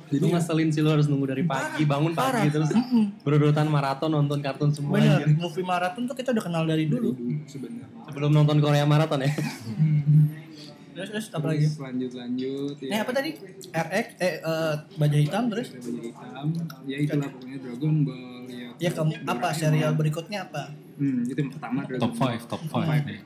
Jadi 0.09 0.21
Lu 0.21 0.33
ngeselin 0.33 0.69
sih 0.69 0.81
lu 0.81 0.89
harus 0.89 1.05
nunggu 1.05 1.29
dari 1.29 1.45
pagi, 1.45 1.85
bangun 1.85 2.13
parah. 2.13 2.41
pagi 2.41 2.49
terus 2.49 2.73
Mm-mm. 2.73 3.21
berurutan 3.21 3.69
maraton 3.69 4.09
nonton 4.11 4.41
kartun 4.41 4.73
semua. 4.73 4.97
Bener. 4.97 5.21
Anjir. 5.21 5.37
movie 5.37 5.61
maraton 5.63 6.03
tuh 6.05 6.17
kita 6.17 6.33
udah 6.33 6.41
kenal 6.43 6.65
dari 6.65 6.85
dulu. 6.85 7.13
dulu 7.13 7.45
sebenarnya. 7.45 7.85
Sebelum 8.05 8.31
nonton 8.33 8.57
Korea 8.59 8.85
maraton 8.85 9.21
ya. 9.21 9.33
terus 10.97 11.09
terus 11.13 11.27
apa 11.31 11.47
lagi? 11.47 11.67
Lanjut 11.71 12.13
lanjut 12.13 12.77
ya. 12.81 12.91
Eh 12.91 12.99
apa 12.99 13.13
tadi? 13.13 13.31
RX 13.71 14.07
eh 14.19 14.35
eh, 14.41 14.75
baja 14.97 15.17
hitam 15.17 15.43
terus? 15.47 15.69
Baju 15.71 16.01
hitam. 16.03 16.47
Ya 16.85 16.97
itulah 16.99 17.29
pokoknya 17.29 17.59
Dragon 17.61 17.95
Ball 18.03 18.38
ya 18.49 18.69
ya 18.79 18.91
ke, 18.91 19.01
apa? 19.25 19.49
Serial 19.53 19.93
berikutnya 19.93 20.39
apa? 20.43 20.73
Hmm, 20.97 21.23
itu 21.23 21.37
yang 21.37 21.53
pertama 21.53 21.79
Top 21.95 22.13
Ball. 22.13 22.35
5, 22.35 22.51
top 22.51 22.63
5 22.65 23.07
nih. 23.07 23.21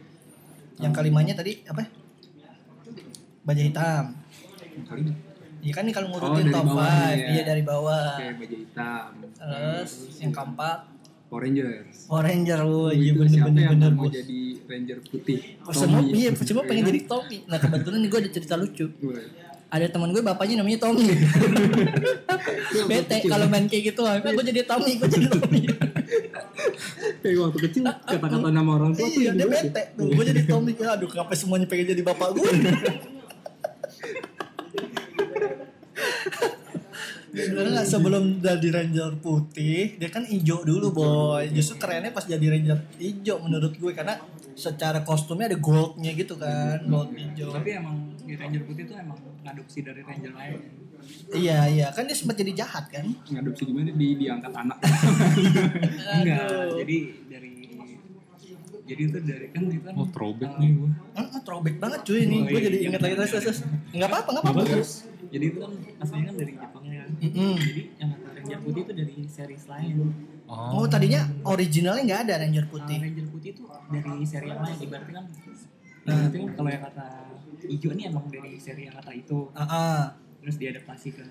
yang 0.79 0.93
kelimanya 0.93 1.35
tadi 1.35 1.63
apa? 1.65 1.83
Baja 3.43 3.63
hitam. 3.63 4.05
Yang 4.73 5.15
Iya 5.63 5.73
kan 5.73 5.83
nih 5.85 5.95
kalau 5.95 6.09
Oh, 6.09 6.13
ngurutin 6.13 6.43
dari 6.43 6.51
top 6.51 6.67
bawah 6.67 6.83
5 6.83 6.91
nih 7.07 7.15
ya. 7.15 7.27
iya 7.29 7.43
dari 7.45 7.63
bawah. 7.63 8.07
Oke 8.13 8.27
baju 8.35 8.57
hitam. 8.57 9.09
Terus 9.33 9.91
yang 10.19 10.33
keempat? 10.33 10.79
Power 11.25 11.43
Rangers. 11.43 11.97
Power 12.05 12.25
Ranger. 12.25 12.61
Oh, 12.61 12.69
Oh, 12.69 12.91
iya 12.91 13.09
itu 13.09 13.17
bener 13.17 13.31
siapa 13.31 13.47
bener 13.49 13.63
yang 13.63 13.73
bener 13.73 13.91
mau 13.95 14.11
jadi 14.11 14.41
Ranger 14.63 14.99
putih? 15.07 15.39
Semua 15.71 16.01
Tommy. 16.03 16.11
iya 16.13 16.31
semua 16.35 16.63
pengen 16.65 16.83
Iya 16.83 16.91
jadi? 16.91 17.01
Tommy. 17.07 17.39
Nah 17.47 17.59
kebetulan 17.59 17.99
nih 17.99 18.09
gue 18.09 18.21
ada 18.21 18.31
cerita 18.33 18.55
lucu. 18.55 18.87
Ada 19.73 19.89
teman 19.89 20.13
gue 20.13 20.21
bapaknya 20.21 20.61
namanya 20.61 20.85
Tommy. 20.85 21.09
Bete 22.93 23.17
kalau 23.25 23.49
main 23.49 23.65
kayak 23.65 23.97
gitu 23.97 24.05
ah 24.05 24.21
gue 24.21 24.45
jadi 24.53 24.69
Tommy 24.69 25.01
gue 25.01 25.09
jadi 25.09 25.29
Tommy. 25.33 25.61
Kayak 27.23 27.39
waktu 27.49 27.59
kecil 27.71 27.83
kata-kata 27.87 28.51
nama 28.53 28.71
orang 28.77 28.93
tua 28.93 29.07
tuh 29.09 29.23
iya 29.23 29.33
dia 29.33 29.47
bete 29.49 29.83
tuh 29.97 30.13
gue 30.13 30.25
jadi 30.29 30.43
Tommy. 30.45 30.77
Aduh 30.77 31.09
kenapa 31.09 31.33
semuanya 31.33 31.65
pengen 31.65 31.97
jadi 31.97 32.03
bapak 32.05 32.29
gue 32.37 32.51
Sebenarnya 37.33 37.81
sebelum 37.89 38.45
jadi 38.45 38.69
ranger 38.69 39.17
putih 39.25 39.97
dia 39.97 40.13
kan 40.13 40.21
hijau 40.29 40.69
dulu 40.69 40.93
boy. 40.93 41.49
justru 41.49 41.81
kerennya 41.81 42.13
pas 42.13 42.29
jadi 42.29 42.45
ranger 42.45 42.77
hijau 43.01 43.41
menurut 43.41 43.73
gue 43.73 43.93
karena 43.97 44.21
secara 44.53 45.01
kostumnya 45.01 45.49
ada 45.49 45.57
goldnya 45.57 46.13
gitu 46.13 46.37
kan 46.37 46.85
gold 46.85 47.17
hijau. 47.17 47.57
Tapi 47.57 47.71
emang 47.73 48.12
di 48.33 48.41
Ranger 48.41 48.63
Putih 48.65 48.83
itu 48.89 48.95
emang 48.97 49.21
ngadopsi 49.45 49.79
dari 49.85 50.01
Ranger 50.01 50.33
lain 50.33 50.61
iya 51.37 51.69
iya 51.69 51.87
kan 51.93 52.09
dia 52.09 52.17
sempat 52.17 52.41
jadi 52.41 52.65
jahat 52.65 52.89
kan 52.89 53.05
ngadopsi 53.29 53.69
gimana 53.69 53.93
di 53.93 54.09
diangkat 54.17 54.53
anak 54.57 54.79
enggak 56.17 56.73
jadi 56.81 56.97
dari 57.29 57.53
jadi 58.83 59.03
itu 59.09 59.19
dari 59.23 59.47
kan 59.53 59.63
itu 59.69 59.85
kan 59.85 59.95
Oh 59.95 60.09
throwback 60.11 60.53
nih 60.59 60.71
gua. 60.75 60.91
Eh, 61.15 61.41
throwback 61.47 61.77
banget 61.79 62.01
cuy 62.03 62.19
ini. 62.27 62.39
Oh, 62.43 62.51
Gue 62.51 62.59
iya, 62.59 62.67
jadi 62.67 62.77
iya. 62.77 62.89
inget 62.91 63.01
lagi 63.01 63.15
terus 63.15 63.31
terus. 63.31 63.59
Enggak 63.95 64.09
apa-apa, 64.11 64.29
enggak 64.35 64.45
apa-apa 64.45 64.63
terus. 64.69 64.91
Jadi 65.33 65.45
itu 65.49 65.59
kan 65.63 65.73
aslinya 66.03 66.27
kan 66.27 66.35
dari 66.37 66.53
Jepang 66.59 66.85
ya. 66.91 67.05
Mm-mm. 67.07 67.55
Jadi 67.63 67.83
yang 67.97 68.11
kata 68.11 68.29
Ranger 68.37 68.59
Putih 68.67 68.81
itu 68.83 68.93
dari 68.93 69.15
series 69.31 69.65
lain. 69.71 69.95
Oh, 70.51 70.85
tadinya 70.91 71.21
originalnya 71.47 72.03
nggak 72.05 72.21
ada 72.29 72.35
Ranger 72.43 72.65
Nah, 72.67 72.73
putih. 72.75 72.99
Ranger 73.01 73.27
Putih 73.31 73.51
itu 73.55 73.63
dari 73.71 74.13
seri 74.27 74.47
yang 74.51 74.61
lain. 74.61 74.77
Ibaratnya 74.83 75.15
kan, 75.15 75.25
kan 76.03 76.47
kalau 76.59 76.71
yang 76.75 76.83
kata 76.83 77.07
hijau 77.65 77.91
ini 77.91 78.03
emang 78.05 78.27
dari 78.27 78.57
seri 78.57 78.85
yang 78.85 78.95
kata 78.95 79.13
itu. 79.13 79.51
Ah, 79.53 79.63
ah. 79.65 80.01
Terus 80.39 80.57
diadaptasi 80.57 81.09
ke 81.13 81.23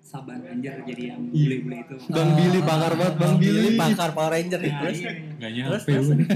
Saban 0.00 0.38
Ranger 0.38 0.84
jadi 0.84 1.02
yang 1.10 1.20
Iya. 1.26 1.32
bule-bule 1.34 1.76
itu. 1.80 1.96
Bang 2.08 2.30
Billy 2.32 2.60
pakar 2.60 2.92
banget 2.92 3.14
Bang 3.16 3.34
Billy. 3.36 3.74
pakar 3.74 4.10
Power 4.12 4.30
Ranger 4.30 4.60
nih. 4.60 4.70
Nah, 4.70 4.80
Terus 4.80 4.98
iya. 4.98 5.10
Gak 5.34 5.50
terus 5.50 5.54
nyampe 5.56 5.78
terus. 5.88 6.06
lu 6.06 6.14
nih. 6.14 6.28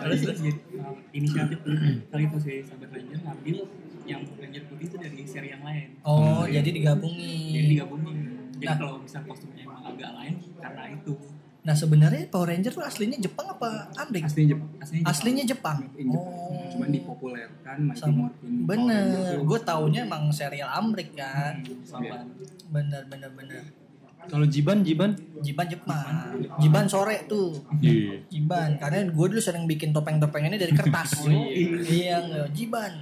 terus 0.00 0.20
terus 0.20 0.38
jadi 0.40 0.60
uh, 0.76 0.94
inisiatif 1.10 1.58
kali 2.06 2.24
itu 2.24 2.38
si 2.38 2.52
Saban 2.60 2.88
Ranger 2.90 3.18
ngambil 3.20 3.56
yang 4.02 4.20
Ranger 4.34 4.62
Putih 4.66 4.86
itu 4.86 4.96
dari 4.98 5.22
seri 5.24 5.48
yang 5.48 5.62
lain. 5.62 5.88
Oh, 6.02 6.42
Jadi- 6.42 6.52
jadi 6.52 6.68
digabungin. 6.74 7.50
jadi 7.50 7.66
digabungin 7.70 8.16
jadi 8.52 8.66
Nah. 8.66 8.76
kalau 8.76 8.94
misal 8.98 9.22
kostumnya 9.24 9.62
emang 9.62 9.80
agak 9.86 10.10
lain 10.12 10.34
karena 10.54 10.82
itu 10.90 11.12
Nah, 11.60 11.76
sebenarnya 11.76 12.24
Power 12.32 12.48
Ranger 12.48 12.72
tuh 12.72 12.80
aslinya 12.80 13.20
Jepang 13.20 13.44
apa 13.44 13.92
Amrik? 13.94 14.24
Aslinya 14.24 14.56
Jepang. 14.56 14.68
aslinya 14.80 14.96
Jepang. 14.96 15.10
Aslinya 15.12 15.44
Jepang. 15.44 15.78
Jepang. 15.92 16.16
Oh. 16.16 16.70
Cuman 16.72 16.88
dipopulerkan 16.88 17.76
Mighty 17.84 18.00
Sama- 18.00 18.32
Bener, 18.40 19.36
gue 19.44 19.60
taunya 19.60 20.00
emang 20.02 20.32
serial 20.32 20.72
Amrik 20.72 21.12
kan. 21.12 21.60
Saban. 21.84 22.32
Bener, 22.72 23.04
bener, 23.06 23.30
bener. 23.36 23.62
Kalau 24.20 24.44
Jiban 24.44 24.80
Jiban 24.80 25.12
Jiban 25.40 25.66
Jepang. 25.68 26.32
Jiban 26.60 26.86
sore 26.88 27.24
tuh. 27.24 27.56
Iya. 27.80 28.24
Jiban, 28.28 28.76
karena 28.76 29.08
gue 29.08 29.26
dulu 29.28 29.40
sering 29.40 29.64
bikin 29.64 29.92
topeng-topeng 29.92 30.48
ini 30.48 30.56
dari 30.56 30.72
kertas. 30.72 31.24
iya, 31.92 32.20
nggak, 32.20 32.48
Jiban. 32.52 32.92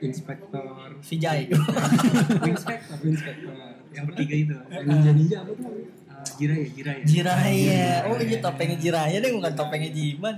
Inspektor. 0.00 0.64
Vijay. 1.00 1.48
Inspektor 2.50 2.98
Inspektor. 3.00 3.54
yang 3.94 4.10
bertiga 4.10 4.34
itu 4.34 4.54
Ninja 4.90 5.12
ninja 5.14 5.36
apa 5.46 5.52
tuh? 5.54 5.70
Jiraya 6.36 6.66
Jiraya 6.72 7.02
Jiraya. 7.04 7.88
Oh 8.08 8.16
iya 8.18 8.38
topengnya 8.40 8.76
Jiraya 8.80 9.16
deh, 9.20 9.30
bukan 9.32 9.52
topengnya 9.52 9.90
Jiban. 9.92 10.36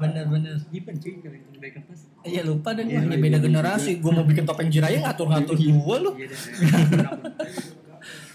Bener, 0.00 0.24
bener. 0.28 0.56
Jiban 0.72 0.94
cuy 0.96 1.12
kalau 1.20 1.36
yang 1.36 1.60
dari 1.60 1.72
kertas 1.76 2.00
Iya 2.20 2.42
lupa 2.44 2.76
deh, 2.76 2.84
ini 2.84 3.16
beda 3.16 3.38
generasi. 3.40 3.96
Gue 4.00 4.12
mau 4.12 4.24
bikin 4.28 4.44
topeng 4.44 4.68
Jiraya 4.68 5.00
ngatur-ngatur 5.04 5.56
gue 5.56 5.96
lu. 6.00 6.10
iya 6.20 6.28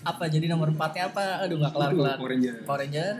Apa 0.06 0.30
jadi 0.30 0.46
nomor 0.50 0.70
empatnya 0.70 1.10
apa? 1.10 1.42
Aduh 1.46 1.58
nggak 1.62 1.74
kelar-kelar. 1.74 2.18
Power 2.18 2.30
Ranger. 2.34 2.56
Power 2.66 2.80
Ranger. 2.82 3.14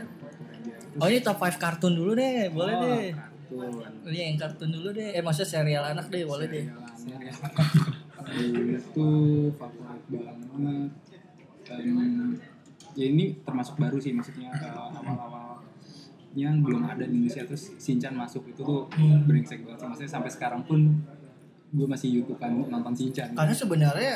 Oh 0.96 1.06
ini 1.10 1.20
top 1.20 1.38
5 1.38 1.60
kartun 1.60 1.92
dulu 1.92 2.16
deh, 2.16 2.48
boleh 2.50 2.74
Oh, 2.74 2.82
deh. 2.82 3.06
Kartun. 3.12 4.10
Iya 4.10 4.22
yang 4.32 4.38
kartun 4.38 4.70
dulu 4.74 4.88
deh. 4.94 5.08
Eh 5.14 5.22
maksudnya 5.22 5.50
serial 5.50 5.84
anak 5.86 6.06
deh, 6.10 6.22
boleh 6.26 6.46
deh. 6.50 6.64
Serial 6.94 7.36
anak. 7.36 7.94
itu 8.26 9.08
favorit 9.54 10.02
banget. 10.10 10.90
Ya 12.96 13.06
ini 13.12 13.38
termasuk 13.44 13.76
baru 13.76 14.00
sih 14.00 14.16
maksudnya 14.16 14.48
uh, 14.56 14.88
awal-awalnya 14.96 16.48
belum 16.64 16.82
ada 16.84 17.04
di 17.04 17.22
Indonesia. 17.22 17.44
Terus 17.44 17.76
Shinchan 17.76 18.16
masuk 18.16 18.48
itu 18.48 18.64
tuh 18.64 18.88
brengsek 19.28 19.62
banget 19.64 19.78
sih. 19.80 19.86
maksudnya 19.88 20.10
sampai 20.10 20.30
sekarang 20.32 20.64
pun 20.64 20.80
gue 21.76 21.86
masih 21.86 22.20
youtubean 22.20 22.66
nonton 22.72 22.92
Shinchan 22.96 23.36
Karena 23.36 23.54
sebenarnya 23.54 24.12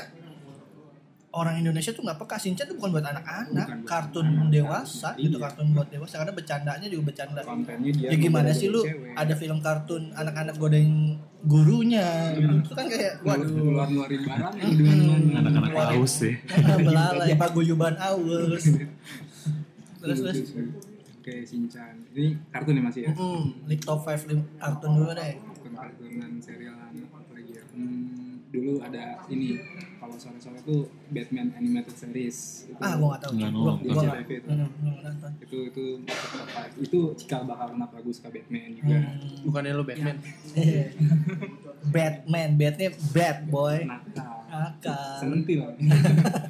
orang 1.33 1.55
Indonesia 1.57 1.91
tuh 1.91 2.03
nggak 2.03 2.19
peka. 2.19 2.37
Shinchan 2.37 2.65
tuh 2.65 2.75
bukan 2.75 2.91
buat 2.91 3.01
Bukan 3.01 3.15
anak-anak, 3.15 3.67
buat 3.69 3.87
kartun 3.87 4.27
anak-anak. 4.27 4.51
dewasa 4.51 5.09
gitu, 5.15 5.31
Iya. 5.33 5.45
kartun 5.45 5.67
buat 5.71 5.89
dewasa. 5.89 6.15
Karena 6.17 6.33
bercandanya 6.33 6.87
juga 6.87 7.03
bercanda. 7.07 7.41
kontennya 7.41 7.91
dia 7.93 8.09
Ya 8.09 8.17
gimana 8.17 8.51
sih 8.51 8.69
lu? 8.69 8.81
cewek. 8.81 9.13
ada 9.13 9.35
film 9.35 9.59
kartun 9.59 10.03
anak-anak 10.13 10.55
godain 10.57 11.17
gurunya 11.43 12.07
itu 12.35 12.73
kan 12.73 12.85
kayak 12.85 13.21
waduh. 13.21 13.47
Keluar 13.47 13.87
ngeluarin 13.87 14.23
barang 14.23 14.55
mana 14.61 15.39
Anak-anak 15.41 15.73
haus 15.93 16.13
sih. 16.19 16.35
belalai 16.77 17.33
paguyuban 17.41 17.95
aus. 17.97 18.65
Terus 19.97 20.19
terus. 20.19 20.39
oke 21.15 21.35
Shinchan 21.43 21.95
ini 22.11 22.33
kartun 22.49 22.75
ya 22.75 22.83
masih 22.83 23.01
ya? 23.05 23.11
Hmm, 23.13 23.55
list 23.65 23.83
top 23.83 24.03
5 24.03 24.25
lim- 24.27 24.49
kartun 24.57 24.91
dulu 24.95 25.13
deh. 25.13 25.33
Bukan 25.39 25.73
kartunan 25.75 26.33
serial 26.39 26.75
anak 26.75 27.07
apa 27.07 27.31
lagi 27.31 27.53
ya? 27.53 27.65
Hmm, 27.71 28.41
dulu 28.49 28.81
ada 28.81 29.21
ini 29.29 29.61
kalau 30.11 30.19
sore-sore 30.19 30.59
tuh 30.67 30.91
Batman 31.15 31.55
animated 31.55 31.95
series 31.95 32.67
itu. 32.67 32.83
Ah 32.83 32.99
gua 32.99 33.15
nggak 33.15 33.21
tahu. 33.23 33.33
Nggak 33.39 33.51
gua 33.55 33.63
nonton. 33.63 33.87
gua 33.87 34.03
nggak 34.03 34.27
itu. 34.27 34.49
Nggak 34.51 34.59
nonton. 35.07 35.31
Itu 35.39 35.59
itu 35.71 35.85
itu 36.83 36.99
cikal 37.15 37.47
bakal 37.47 37.67
kenapa 37.79 37.95
gue 38.03 38.11
suka 38.11 38.29
Batman 38.35 38.75
juga. 38.75 38.99
Hmm. 38.99 39.47
Bukannya 39.47 39.73
lu 39.79 39.85
Batman? 39.87 40.17
Batman. 41.95 42.49
Batnya 42.59 42.89
bad 43.15 43.39
boy. 43.47 43.77
Nakal 43.87 44.35
akal 44.51 45.23
sentil 45.23 45.63
itu 45.79 45.95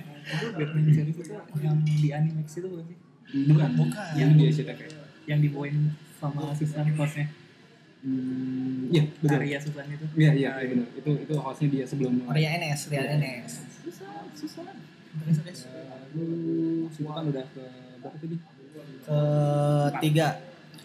Batman 0.57 0.85
series 0.88 1.17
itu 1.21 1.33
yang 1.61 1.76
di 1.85 2.09
Animax 2.17 2.47
itu 2.57 2.69
bukan 2.73 2.85
sih? 2.88 2.99
Bukan. 3.45 3.71
Bukan. 3.76 4.09
yang 4.17 4.31
di 4.40 4.45
SCTV 4.49 4.81
yang 5.29 5.38
dibawain 5.45 5.76
sama 6.17 6.57
Susan 6.57 6.88
hostnya 6.97 7.29
hmm, 8.04 8.92
iya 8.92 9.02
betul. 9.09 9.38
Arya 9.40 9.59
Susan 9.61 9.85
itu. 9.88 10.04
Iya 10.16 10.30
iya 10.35 10.50
iya, 10.61 10.69
benar. 10.73 10.88
Itu 10.97 11.11
itu 11.21 11.35
hostnya 11.37 11.69
dia 11.69 11.85
sebelum 11.85 12.12
Ria 12.30 12.50
NS 12.57 12.80
Ria 12.90 13.02
NS 13.16 13.52
Susan 13.85 14.25
Susan 14.37 14.64
terus 15.11 15.38
terus. 15.42 15.61
Lalu 15.71 16.28
semua 16.95 17.12
kan 17.19 17.25
udah 17.28 17.45
ke 17.50 17.64
berapa 18.00 18.16
tadi? 18.16 18.37
ketiga 19.99 20.28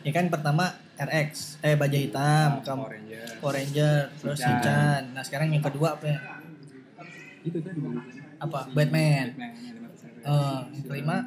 ya 0.01 0.11
kan 0.13 0.25
pertama 0.29 0.65
RX 0.95 1.59
eh 1.61 1.75
baja 1.75 1.97
hitam 1.97 2.63
ke 2.63 2.71
Power 2.71 2.91
Ranger. 2.95 3.25
Ranger 3.43 3.97
terus 4.15 4.39
Shinchan. 4.39 5.01
Nah 5.11 5.23
sekarang 5.25 5.51
yang 5.51 5.63
kedua 5.63 5.99
apa 5.99 6.05
ya? 6.07 6.17
Itu 7.43 7.59
kan 7.61 7.75
apa? 8.39 8.59
Batman. 8.73 9.35
Batman. 9.35 9.55
Eh, 10.25 10.61
kelima? 10.89 11.17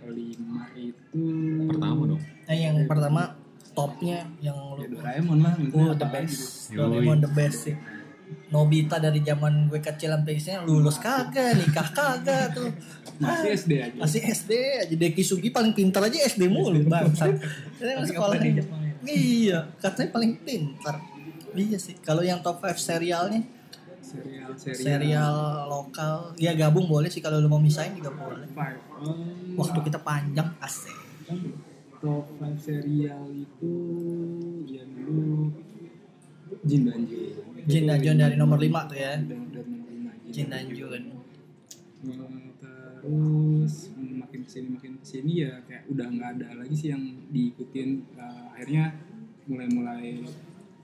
Kelima 0.00 0.56
itu 0.78 1.22
Pertama 1.66 2.02
dong. 2.06 2.22
eh 2.46 2.58
yang 2.62 2.76
pertama 2.86 3.22
topnya 3.80 4.18
yang 4.44 4.58
ya 4.76 4.84
lu 4.84 5.00
Doraemon 5.00 5.38
lah 5.40 5.54
oh 5.56 5.92
the 5.96 6.08
best. 6.12 6.38
Yoi. 6.72 6.76
Doraemon 6.76 7.18
the 7.24 7.30
best 7.32 7.58
sih. 7.64 7.76
Nobita 8.50 9.02
dari 9.02 9.24
zaman 9.26 9.66
gue 9.66 9.80
kecil 9.82 10.14
sampai 10.14 10.38
sini 10.38 10.62
lulus 10.62 11.00
kagak 11.00 11.56
nikah 11.56 11.88
kagak 11.90 12.52
tuh. 12.52 12.68
Masih 13.18 13.56
SD 13.56 13.72
aja. 13.80 13.96
masih 13.96 14.20
SD 14.22 14.52
aja. 14.84 14.94
Deki 14.94 15.22
Sugi 15.24 15.48
paling 15.48 15.72
pintar 15.72 16.04
aja 16.06 16.18
SD 16.28 16.46
mulu 16.46 16.78
bangsa 16.86 17.32
Dia 17.32 17.98
Masih 18.00 18.14
sekolah 18.14 18.36
offline 18.36 18.44
di 18.44 18.52
Jepang 18.60 18.80
ya? 18.84 18.94
iya 19.08 19.58
katanya 19.80 20.10
paling 20.12 20.32
pintar. 20.44 20.96
Iya 21.56 21.78
sih 21.80 21.96
kalau 22.04 22.20
yang 22.20 22.44
top 22.44 22.62
5 22.62 22.76
serialnya? 22.76 23.42
Serial 24.04 24.52
serial. 24.58 24.82
Serial 24.82 25.36
lokal. 25.66 26.36
Ya 26.38 26.52
gabung 26.54 26.86
boleh 26.86 27.08
sih 27.08 27.22
kalau 27.24 27.40
lu 27.40 27.48
mau 27.50 27.62
misahin 27.62 27.96
juga 27.96 28.12
boleh. 28.12 28.46
Waktu 29.56 29.78
kita 29.88 29.98
panjang 30.02 30.54
asik 30.60 31.00
top 32.00 32.24
five 32.40 32.56
serial 32.56 33.28
itu 33.28 33.72
ya 34.64 34.84
dulu 34.88 35.52
Jin 36.64 36.82
dan 36.88 37.06
Jun. 37.06 37.64
Jin 37.68 37.84
dan 37.86 37.98
Jun 38.02 38.16
dari 38.18 38.34
nomor 38.34 38.58
5 38.58 38.90
tuh 38.90 38.98
ya. 38.98 39.14
Dari, 39.16 39.44
dari 39.54 39.68
nomor 39.70 39.90
lima 39.92 40.12
Jin 40.28 40.46
dan 40.50 40.66
Jun. 40.72 41.04
Eh, 42.00 42.92
terus 43.00 43.74
makin 43.96 44.40
ke 44.44 44.50
sini 44.50 44.66
makin 44.76 44.92
ke 45.00 45.04
sini 45.04 45.32
ya 45.46 45.52
kayak 45.64 45.88
udah 45.88 46.06
nggak 46.10 46.28
ada 46.40 46.46
lagi 46.58 46.74
sih 46.74 46.88
yang 46.90 47.04
diikutin. 47.30 48.02
Eh, 48.16 48.44
akhirnya 48.56 48.96
mulai-mulai 49.46 50.24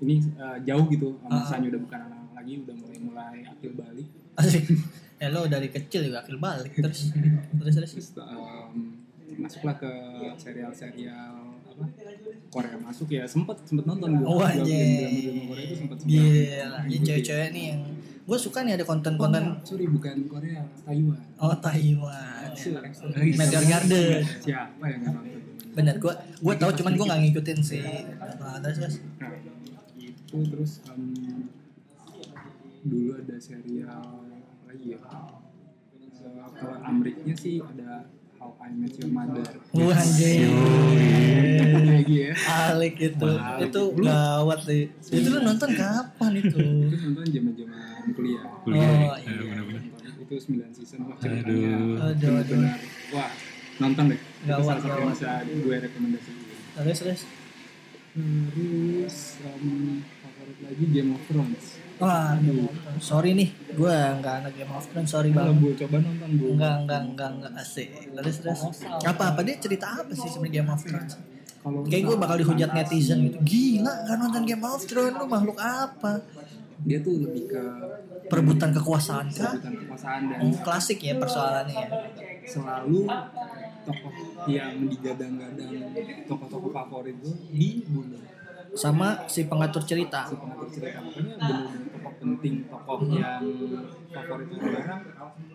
ini 0.04 0.14
eh, 0.22 0.58
jauh 0.62 0.86
gitu. 0.92 1.18
Ah. 1.26 1.42
masanya 1.42 1.74
udah 1.74 1.80
bukan 1.82 2.00
anak 2.08 2.20
lagi 2.36 2.52
udah 2.62 2.74
mulai-mulai 2.76 3.36
akil 3.48 3.72
balik. 3.74 4.08
Asik. 4.38 4.68
Ya 5.16 5.32
lo 5.32 5.48
dari 5.48 5.72
kecil 5.72 6.12
juga 6.12 6.20
akil 6.20 6.36
balik 6.36 6.76
terus. 6.76 7.08
Terus 7.56 7.72
terus. 7.72 7.92
Terus 7.96 8.08
em, 8.20 9.05
masuklah 9.36 9.76
ke 9.76 9.90
serial-serial 10.34 11.34
apa 11.66 11.84
Korea 12.48 12.76
masuk 12.78 13.08
ya 13.10 13.24
sempet 13.24 13.60
sempet 13.62 13.84
nonton 13.84 14.08
gue 14.14 14.24
Oh, 14.24 14.40
anjing. 14.40 15.22
drama 15.22 15.42
Korea 15.46 15.64
itu 15.64 15.76
sempet 15.76 15.96
sempet 15.98 16.08
Gila, 16.08 16.78
ini 16.86 16.96
cewek-cewek 17.02 17.48
nih 17.50 17.64
yang 17.68 17.80
gue 18.26 18.38
suka 18.38 18.58
nih 18.60 18.72
ada 18.74 18.82
Oh, 18.82 18.88
konten-konten 18.88 19.42
enggak, 19.46 19.62
sorry 19.62 19.86
bukan 19.86 20.16
Korea 20.26 20.60
Taiwan. 20.82 21.20
Oh 21.36 21.54
Taiwan. 21.54 22.48
Sorry. 22.90 23.30
Meteor 23.32 23.64
Garden. 23.64 24.20
Siapa 24.40 24.84
yang 24.84 25.00
nggak 25.00 25.14
nonton? 25.14 25.40
Bener 25.72 25.94
gue 25.96 26.12
gue 26.40 26.54
tahu 26.56 26.70
cuman 26.74 26.92
gue 26.92 27.06
nggak 27.06 27.20
ngikutin 27.22 27.58
sih. 27.60 27.84
Nah, 28.16 28.56
terus 28.58 28.76
terus 28.78 28.96
Nah, 29.16 29.30
itu 30.00 30.36
terus 30.48 30.72
em, 30.86 31.44
dulu 32.82 33.10
ada 33.14 33.36
serial 33.36 34.02
lagi 34.64 34.86
ya. 34.88 35.00
Eh, 36.16 36.46
kalau 36.52 36.76
Amriknya 36.80 37.34
sih 37.34 37.60
ada 37.60 38.08
How 38.36 38.52
I 38.60 38.68
Met 38.72 38.92
Your 38.98 39.10
Mother. 39.10 39.44
Wah 39.72 39.96
anjing 39.96 40.52
lagi 41.86 42.16
ya. 42.20 42.32
Alik 42.68 42.94
itu 42.98 43.28
Alik. 43.28 43.68
itu 43.68 43.82
gawat 43.96 44.58
sih 44.62 44.82
itu 45.08 45.28
lu 45.30 45.38
nonton 45.40 45.70
kapan 45.72 46.32
itu 46.36 46.58
Itu 46.58 46.96
nonton 47.00 47.24
zaman-zaman 47.26 48.04
kuliah. 48.12 48.44
Kuliah. 48.62 48.86
Oh, 48.86 49.16
ya, 49.16 49.30
iya. 49.30 49.40
benar-benar. 49.42 49.82
Itu 50.20 50.34
9 50.36 50.70
season 50.72 50.98
wah 51.06 51.14
Aduh. 51.16 51.22
ceritanya. 51.22 51.72
Aduh, 52.06 52.30
benar-benar 52.36 52.78
wah 53.10 53.30
nonton 53.76 54.04
deh. 54.08 54.20
Itu 54.20 54.46
Gawat, 54.46 54.62
salah 54.62 54.78
satu 54.78 54.88
yang 54.88 55.00
gawat. 55.00 55.14
bisa 55.14 55.30
gue 55.46 55.76
rekomendasikan. 55.82 56.44
terus 56.76 56.98
terus 57.00 57.22
Terus 58.16 59.16
um, 59.44 60.00
favorit 60.24 60.58
lagi 60.64 60.84
Game 60.88 61.12
of 61.12 61.20
Thrones. 61.28 61.75
Wah, 61.96 62.36
Thrones. 62.36 63.00
sorry 63.00 63.32
nih, 63.32 63.48
gue 63.70 63.88
nggak 64.14 64.34
anak 64.38 64.52
Game 64.54 64.68
of 64.70 64.84
Thrones, 64.84 65.08
sorry 65.08 65.30
Kalau 65.30 65.48
bang. 65.48 65.56
gue 65.58 65.72
coba 65.78 65.96
nonton 65.98 66.30
bu. 66.34 66.44
Enggak, 66.52 66.74
enggak, 66.78 67.00
enggak, 67.06 67.30
enggak 67.32 67.52
asik. 67.56 67.88
Terus, 68.12 68.36
terus. 68.38 68.60
Apa, 69.02 69.32
apa 69.32 69.40
dia 69.40 69.56
cerita 69.56 69.86
apa 69.94 70.12
sih 70.12 70.28
sebenarnya 70.28 70.54
Game 70.58 70.70
of 70.70 70.82
Thrones? 70.82 71.14
Kalau 71.58 71.80
Kayak 71.82 72.02
gue 72.04 72.16
bakal 72.16 72.36
dihujat 72.38 72.70
netizen 72.70 73.18
gitu. 73.24 73.36
Gila, 73.40 73.92
nggak 74.04 74.16
nonton 74.18 74.42
Game 74.44 74.62
of 74.62 74.82
Thrones, 74.82 75.14
lu 75.14 75.24
makhluk 75.26 75.56
apa? 75.56 76.12
dia 76.78 77.00
tuh 77.00 77.16
lebih 77.18 77.48
ke 77.48 77.62
Perebutan 78.26 78.68
kekuasaan 78.70 79.32
kah? 79.32 79.56
sebutan 79.56 79.74
kekuasaan 79.80 80.20
dan 80.28 80.38
Hmm, 80.38 80.54
klasik 80.60 81.00
ya 81.00 81.16
persoalannya 81.16 81.72
ya. 81.74 81.88
selalu 82.44 83.08
tokoh 83.82 84.12
yang 84.44 84.84
digadang-gadang 84.84 85.72
tokoh-tokoh 86.26 86.70
favorit 86.70 87.16
gue 87.16 87.32
dibunuh 87.48 88.20
Sama 88.76 89.24
si 89.26 89.48
pengatur 89.48 89.82
cerita. 89.82 90.28
si 90.28 90.36
pengatur 90.36 90.68
cerita 90.68 91.00
pokoknya 91.00 91.34
bener-bener 91.40 91.88
tokoh 91.96 92.12
penting 92.20 92.54
tokoh 92.68 92.98
yang 93.08 93.42
favorit 94.12 94.48
orang 94.52 95.00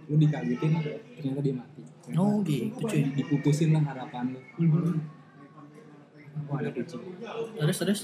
lu 0.09 0.15
dikagetin 0.17 0.71
ternyata 1.15 1.39
dia 1.39 1.53
mati 1.53 1.81
Oh 2.17 2.41
gitu 2.41 2.81
cuy. 2.81 3.01
diputusin 3.13 3.69
lah 3.71 3.83
harapan 3.85 4.33
lu 4.33 4.97
wah 6.49 6.57
ada 6.57 6.69
kucing 6.73 7.01
Terus, 7.55 7.77
terus. 7.77 8.01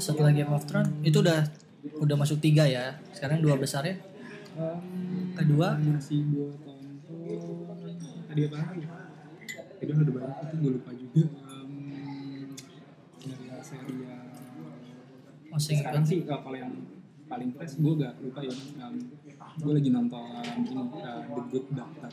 Setelah 0.00 0.32
Game 0.32 0.48
of 0.48 0.64
Thrones, 0.64 0.88
itu 1.04 1.20
udah 1.20 1.44
udah 2.00 2.16
masuk 2.16 2.40
tiga 2.40 2.64
ya. 2.64 2.96
Sekarang 3.12 3.38
dua 3.38 3.54
besar 3.60 3.84
ya. 3.84 3.94
Um, 4.56 5.30
Kedua? 5.34 5.76
masih 5.76 6.24
gue 6.24 6.46
tonton 6.62 6.88
tadi 8.24 8.40
apa 8.46 8.56
lagi 8.56 8.86
tadi 9.76 9.90
udah 9.90 10.14
banyak 10.14 10.36
itu 10.46 10.54
gue 10.56 10.70
lupa 10.78 10.90
juga 10.94 11.22
um, 11.26 12.54
serial 13.18 13.58
serial 13.60 14.22
Masih 15.54 15.74
sekarang 15.78 16.02
ngikut. 16.02 16.10
sih 16.10 16.18
uh, 16.26 16.40
kalau 16.40 16.56
yang 16.56 16.72
paling 17.24 17.50
fresh 17.50 17.74
gue 17.76 17.92
gak 17.96 18.12
lupa 18.18 18.40
ya 18.40 18.52
um, 18.82 18.94
gue 19.54 19.72
lagi 19.72 19.90
nonton 19.90 20.22
ini 20.60 20.74
uh, 20.74 20.90
The 21.24 21.42
Good 21.48 21.66
Doctor 21.70 22.10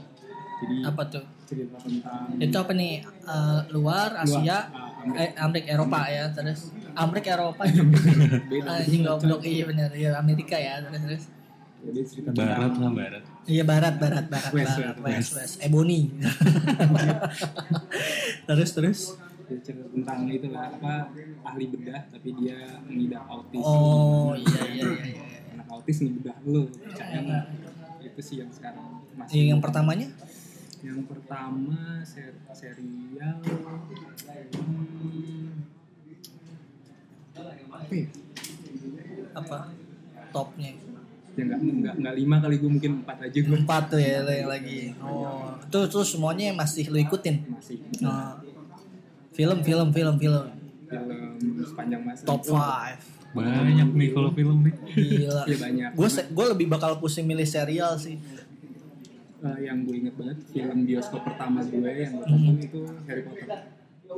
jadi 0.62 0.75
Apa 0.86 1.03
tuh? 1.05 1.25
cerita 1.43 1.74
tentang 1.75 2.38
Itu 2.38 2.53
apa 2.55 2.71
nih? 2.71 3.01
Eh, 3.01 3.62
luar 3.74 4.13
Asia, 4.15 4.69
uh, 4.69 4.93
Amerika. 5.01 5.17
eh, 5.17 5.29
Amerika 5.36 5.69
Eropa 5.74 6.00
ya. 6.05 6.24
Terus 6.29 6.60
Amerika 6.93 7.29
Eropa. 7.33 7.63
beda 8.53 8.69
Anjing 8.77 9.01
goblok 9.01 9.41
iya 9.41 9.63
bener 9.65 9.89
ya 9.91 10.13
Amerika 10.15 10.53
ya 10.55 10.77
terus 10.79 11.01
terus. 11.01 11.24
jadi 11.81 12.00
cerita 12.05 12.29
Barat 12.31 12.77
lah 12.77 12.91
barat. 12.93 13.24
Iya 13.43 13.63
barat 13.65 13.95
barat 13.98 14.25
barat 14.29 14.51
West, 14.53 14.77
barat 14.77 14.98
west, 15.01 15.17
west 15.17 15.31
west 15.33 15.55
Ebony. 15.60 16.13
terus 18.48 18.69
terus. 18.71 19.00
Cerita 19.60 19.88
tentang 19.91 20.29
itu 20.31 20.48
lah 20.48 20.72
apa 20.72 21.12
ahli 21.43 21.65
bedah 21.67 22.01
tapi 22.13 22.29
dia 22.39 22.79
mengidap 22.88 23.27
autis 23.27 23.63
Oh 23.65 24.31
iya 24.38 24.62
iya 24.72 24.86
iya. 24.88 25.03
iya. 25.12 25.24
anak 25.58 25.67
autis 25.67 26.00
nih 26.00 26.12
bedah 26.15 26.38
lu 26.48 26.63
percaya 26.72 27.20
nggak 27.20 27.46
itu 28.01 28.22
sih 28.24 28.36
yang 28.39 28.51
sekarang 28.53 29.03
masih 29.20 29.36
Yang, 29.36 29.48
yang 29.51 29.62
pertamanya 29.62 30.08
yang 30.81 31.01
pertama 31.05 32.01
ser 32.08 32.34
serial 32.55 33.38
hmm, 33.43 33.86
apa 37.72 37.93
ya? 37.93 38.08
apa? 39.31 39.60
Topnya 40.31 40.72
ya 41.31 41.48
nggak 41.48 41.60
nggak 41.63 41.96
nggak 42.03 42.15
lima 42.20 42.36
kali 42.43 42.55
gue 42.60 42.67
mungkin 42.67 42.91
empat 43.08 43.17
aja 43.24 43.39
gue 43.39 43.55
empat 43.55 43.84
tuh 43.88 44.00
ya 44.03 44.20
yang 44.27 44.51
lagi. 44.51 44.91
Oh 45.00 45.51
itu 45.72 45.79
tuh 45.88 46.03
semuanya 46.03 46.51
masih 46.51 46.91
lo 46.91 47.00
ikutin. 47.00 47.48
masih 47.48 47.79
Oh. 48.03 48.36
Film 49.32 49.58
film 49.62 49.88
film 49.90 50.16
film 50.20 50.46
film 50.86 51.08
sepanjang 51.64 52.02
masa 52.04 52.24
top 52.24 52.42
itu, 52.42 52.52
five. 52.52 53.00
Banyak 53.32 53.90
nih 53.92 54.10
kalau 54.12 54.30
film 54.30 54.58
nih. 54.62 54.74
Gila. 54.92 55.44
ya 55.48 55.58
banyak 55.58 55.90
Gue 55.94 56.08
gue 56.12 56.46
lebih 56.52 56.68
bakal 56.68 57.00
pusing 57.00 57.24
milih 57.24 57.48
serial 57.48 57.96
sih. 57.96 58.20
Eh, 59.42 59.58
yang 59.64 59.82
gue 59.82 59.96
inget 59.98 60.14
banget 60.14 60.38
film 60.46 60.84
bioskop 60.84 61.24
pertama 61.24 61.64
gue 61.64 61.82
yang 61.82 62.14
gue 62.14 62.26
tonton 62.28 62.56
itu 62.60 62.80
Harry 63.08 63.24
Potter 63.26 63.60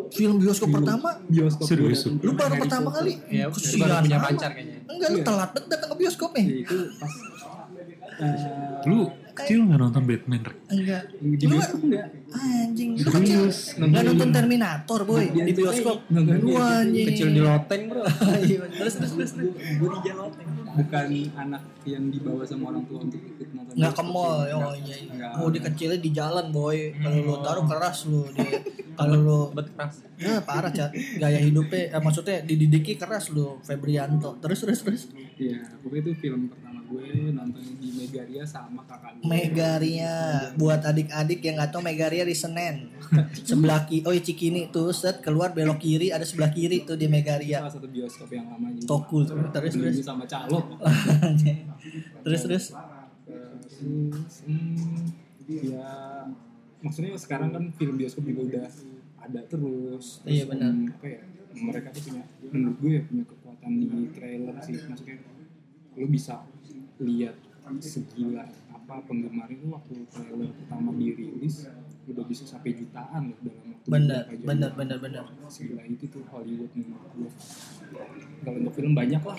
Film 0.09 0.35
bioskop 0.35 0.69
pertama 0.73 1.09
bioskop 1.29 1.63
Serius? 1.63 2.01
Lu 2.09 2.33
baru 2.33 2.57
Harry 2.57 2.63
pertama 2.65 2.89
Potter. 2.89 2.97
kali? 2.99 3.13
Ya, 3.31 3.45
Kesian 3.47 3.79
baru 3.79 3.95
punya 4.03 4.19
pacar 4.19 4.51
kayaknya. 4.51 4.77
Enggak, 4.83 5.07
lu 5.07 5.17
Iya. 5.17 5.23
telat 5.23 5.49
banget 5.53 5.69
datang 5.69 5.89
ke 5.89 5.95
bioskop 5.95 6.31
ya 6.33 6.41
nih. 6.41 6.57
itu 6.59 6.77
pas 6.97 7.13
eh, 8.19 8.35
Lu 8.83 8.99
kecil 9.33 9.59
nggak 9.65 9.79
nonton 9.79 10.03
Batman? 10.05 10.41
Enggak. 10.69 11.03
di 11.17 11.45
bioskop 11.45 11.81
enggak 11.81 12.07
Anjing, 12.33 12.89
lu 12.97 13.09
kecil. 13.13 13.41
Enggak 13.77 14.01
nonton 14.09 14.29
Terminator, 14.29 14.99
boy, 15.05 15.25
Di 15.29 15.53
bioskop. 15.53 15.97
Lu 16.09 16.21
di- 16.25 16.57
anjing. 16.57 17.07
Kecil 17.13 17.27
di 17.29 17.41
loteng 17.41 17.81
bro. 17.89 18.01
Iya, 18.43 18.65
terus 18.69 18.93
terus 18.97 19.11
terus. 19.13 19.31
terus. 19.37 19.53
gue 19.53 19.89
di 19.89 19.99
jaloteng 20.01 20.49
bukan 20.73 21.07
anak 21.37 21.61
yang 21.85 22.09
dibawa 22.09 22.41
sama 22.41 22.73
orang 22.73 22.83
tua 22.89 23.05
untuk 23.05 23.21
ikut 23.21 23.47
nonton 23.53 23.73
Enggak 23.77 23.93
ke 23.93 24.03
mall, 24.03 24.37
sih. 24.41 24.49
oh 24.49 24.57
Enggak. 24.57 24.73
iya. 24.81 24.95
iya. 24.97 25.27
Oh, 25.37 25.49
di 25.49 25.59
kecilnya 25.61 25.99
di 25.99 26.09
jalan, 26.09 26.45
boy. 26.49 26.77
Kalau 26.97 27.17
lu 27.21 27.35
taruh 27.41 27.65
keras 27.69 27.97
lu 28.09 28.21
dia. 28.33 28.57
Kalau 28.93 29.15
lu 29.17 29.39
Bet 29.53 29.67
keras. 29.73 29.93
ya 30.17 30.41
parah, 30.41 30.69
Cat. 30.69 30.89
Gaya 30.93 31.37
hidupnya 31.37 31.93
eh, 31.93 32.01
maksudnya 32.01 32.41
dididiki 32.41 32.93
keras 32.93 33.29
lu, 33.29 33.57
Febrianto. 33.61 34.37
Terus 34.37 34.57
terus 34.59 34.79
terus. 34.81 35.03
Iya, 35.33 35.65
pokoknya 35.81 36.01
itu 36.03 36.11
film 36.19 36.49
pertama 36.49 36.81
gue 36.93 37.05
nonton 37.31 37.57
di 37.75 37.89
Megaria 37.91 38.43
sama 38.43 38.85
kakak 38.85 39.17
gue. 39.17 39.25
Megaria 39.25 40.13
buat 40.53 40.79
adik-adik 40.79 41.41
yang 41.41 41.57
nggak 41.57 41.71
tahu 41.71 41.81
Megaria 41.81 42.21
di 42.21 42.33
Senen 42.33 42.93
sebelah 43.49 43.83
kiri 43.83 44.05
oh 44.05 44.13
iya, 44.13 44.21
Cikini 44.21 44.69
tuh 44.69 44.93
set 44.93 45.19
keluar 45.19 45.49
belok 45.51 45.81
kiri 45.81 46.13
ada 46.13 46.21
sebelah 46.21 46.49
kiri 46.49 46.85
tuh 46.85 46.93
di 46.93 47.09
Megaria 47.09 47.65
Salah 47.65 47.73
satu 47.73 47.87
bioskop 47.87 48.29
yang 48.29 48.45
lama 48.47 48.69
juga. 48.69 48.85
Tokul 48.85 49.21
tuh 49.25 49.35
terus 49.49 49.73
terus 49.73 49.95
Beli 49.97 50.05
sama 50.05 50.23
calok. 50.23 50.65
terus 52.23 52.41
terus 52.41 52.65
Terus, 53.73 54.47
hmm, 54.47 55.11
ya 55.49 56.23
maksudnya 56.79 57.11
sekarang 57.15 57.51
kan 57.51 57.63
film 57.73 57.95
bioskop 57.95 58.23
juga 58.23 58.41
udah 58.47 58.67
ada 59.19 59.39
terus. 59.43 60.19
Terus, 60.19 60.29
Iya, 60.29 60.43
benar. 60.47 60.71
hmm, 60.71 60.93
Apa 60.93 61.07
ya? 61.07 61.19
Mereka 61.53 61.87
tuh 61.91 62.01
punya 62.07 62.23
menurut 62.47 62.77
gue 62.79 62.91
ya 62.91 63.01
punya 63.03 63.23
kekuatan 63.27 63.71
di 63.75 63.87
trailer 64.11 64.55
sih. 64.59 64.75
Maksudnya 64.79 65.17
lu 65.93 66.07
bisa 66.07 66.47
lihat 67.01 67.35
segila 67.79 68.43
apa 68.75 68.99
penggemar 69.07 69.47
itu 69.47 69.71
waktu 69.71 70.03
trailer 70.11 70.51
pertama 70.51 70.91
dirilis 70.99 71.71
udah 72.03 72.25
bisa 72.27 72.43
sampai 72.43 72.75
jutaan 72.75 73.31
loh 73.31 73.39
dalam 73.39 73.63
waktu 73.71 73.87
bener 73.87 74.21
beberapa 74.27 74.35
jam. 74.35 74.47
bener 74.51 74.71
bener 74.75 74.97
bener 74.99 75.23
segila 75.47 75.81
itu 75.87 76.05
tuh 76.11 76.27
Hollywood 76.27 76.71
menurut 76.75 77.11
gue 77.15 77.31
kalau 78.43 78.57
untuk 78.59 78.73
film 78.75 78.93
banyak 78.93 79.21
lah. 79.23 79.37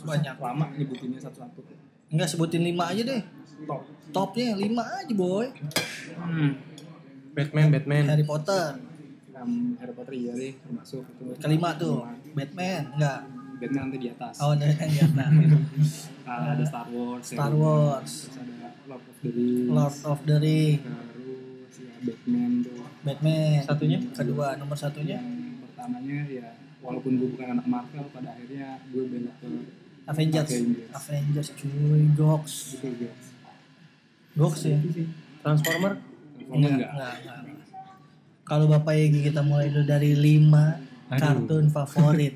Banyak. 0.00 0.34
Lama 0.40 0.66
nyebutinnya 0.76 1.20
satu-satu. 1.20 1.60
Enggak 2.10 2.28
sebutin 2.30 2.62
lima 2.64 2.90
aja 2.90 3.02
deh. 3.04 3.22
Top. 3.68 3.82
Topnya 4.10 4.56
lima 4.56 4.82
aja 4.86 5.12
boy. 5.12 5.46
Batman, 7.36 7.68
Batman. 7.70 8.04
Harry 8.08 8.26
Potter. 8.26 8.80
Um, 9.40 9.76
Harry 9.80 9.94
Potter 9.96 10.14
iya 10.16 10.32
deh 10.36 10.52
termasuk 10.60 11.04
itu. 11.04 11.24
Kelima 11.38 11.76
tuh. 11.76 12.06
Batman 12.32 12.96
enggak 12.96 13.20
Batman 13.60 13.92
nanti 13.92 13.98
di 14.00 14.08
atas. 14.08 14.34
Oh 14.40 14.56
kan 14.56 14.88
ya 14.88 15.06
nah. 15.12 15.28
Ah, 16.24 16.56
ada 16.56 16.64
Star 16.64 16.88
Wars 16.88 17.24
Star 17.28 17.52
ya. 17.52 17.60
Wars. 17.60 18.12
Terus 18.24 18.36
ada 18.40 18.54
Lord 18.88 19.04
of 19.04 19.16
the 19.20 19.30
Rings. 19.36 19.68
Lord 19.68 19.96
of 20.08 20.20
the 20.24 20.36
Ring 20.40 20.78
terus 20.80 21.76
ya 21.76 21.94
Batman 22.00 22.50
tuh. 22.64 22.80
Batman. 23.04 23.60
Satunya? 23.68 23.98
kedua 24.16 24.46
nomor 24.56 24.76
satunya? 24.80 25.20
Yang 25.20 25.60
pertamanya 25.68 26.18
ya 26.32 26.48
walaupun 26.80 27.12
gue 27.20 27.28
bukan 27.36 27.46
anak 27.52 27.66
Marvel 27.68 28.04
pada 28.08 28.32
akhirnya 28.32 28.80
gue 28.88 29.04
belok 29.04 29.36
ke 29.44 29.48
Avengers. 30.08 30.48
Avengers. 30.48 30.90
Avengers 30.96 31.48
cuy 31.60 32.02
Gox 32.16 32.44
Gox 34.34 34.54
ya? 34.64 34.80
Transformer. 34.80 35.04
Transformer 35.44 35.92
enggak 36.50 36.90
enggak, 36.90 37.14
enggak. 37.20 37.38
Kalau 38.48 38.66
Bapak 38.66 38.98
Yegi 38.98 39.30
kita 39.30 39.46
mulai 39.46 39.70
dulu 39.70 39.86
dari 39.86 40.10
5 40.16 40.89
Aduh. 41.10 41.20
kartun 41.20 41.64
favorit. 41.68 42.34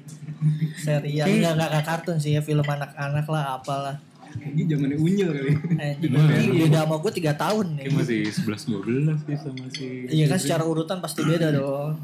Serial 0.77 1.27
enggak, 1.27 1.53
enggak 1.55 1.69
enggak 1.71 1.85
kartun 1.87 2.17
sih 2.19 2.35
ya, 2.35 2.43
film 2.43 2.67
anak-anak 2.67 3.27
lah 3.27 3.57
apalah. 3.57 3.97
ini 4.35 4.67
zamannya 4.67 4.99
unyil 4.99 5.31
kali 5.31 5.53
Eh, 5.79 5.95
Gimana? 6.03 6.35
beda 6.35 6.81
sama 6.83 6.95
gue 6.99 7.13
3 7.15 7.39
tahun 7.39 7.67
nih. 7.79 7.85
Kayak 7.87 7.95
masih 8.03 8.21
11-12 8.35 9.15
sih 9.23 9.37
sama 9.39 9.65
si... 9.71 9.87
Iya 10.11 10.25
kan 10.27 10.39
secara 10.43 10.63
urutan 10.67 10.99
pasti 10.99 11.23
beda 11.23 11.55
dong. 11.55 11.95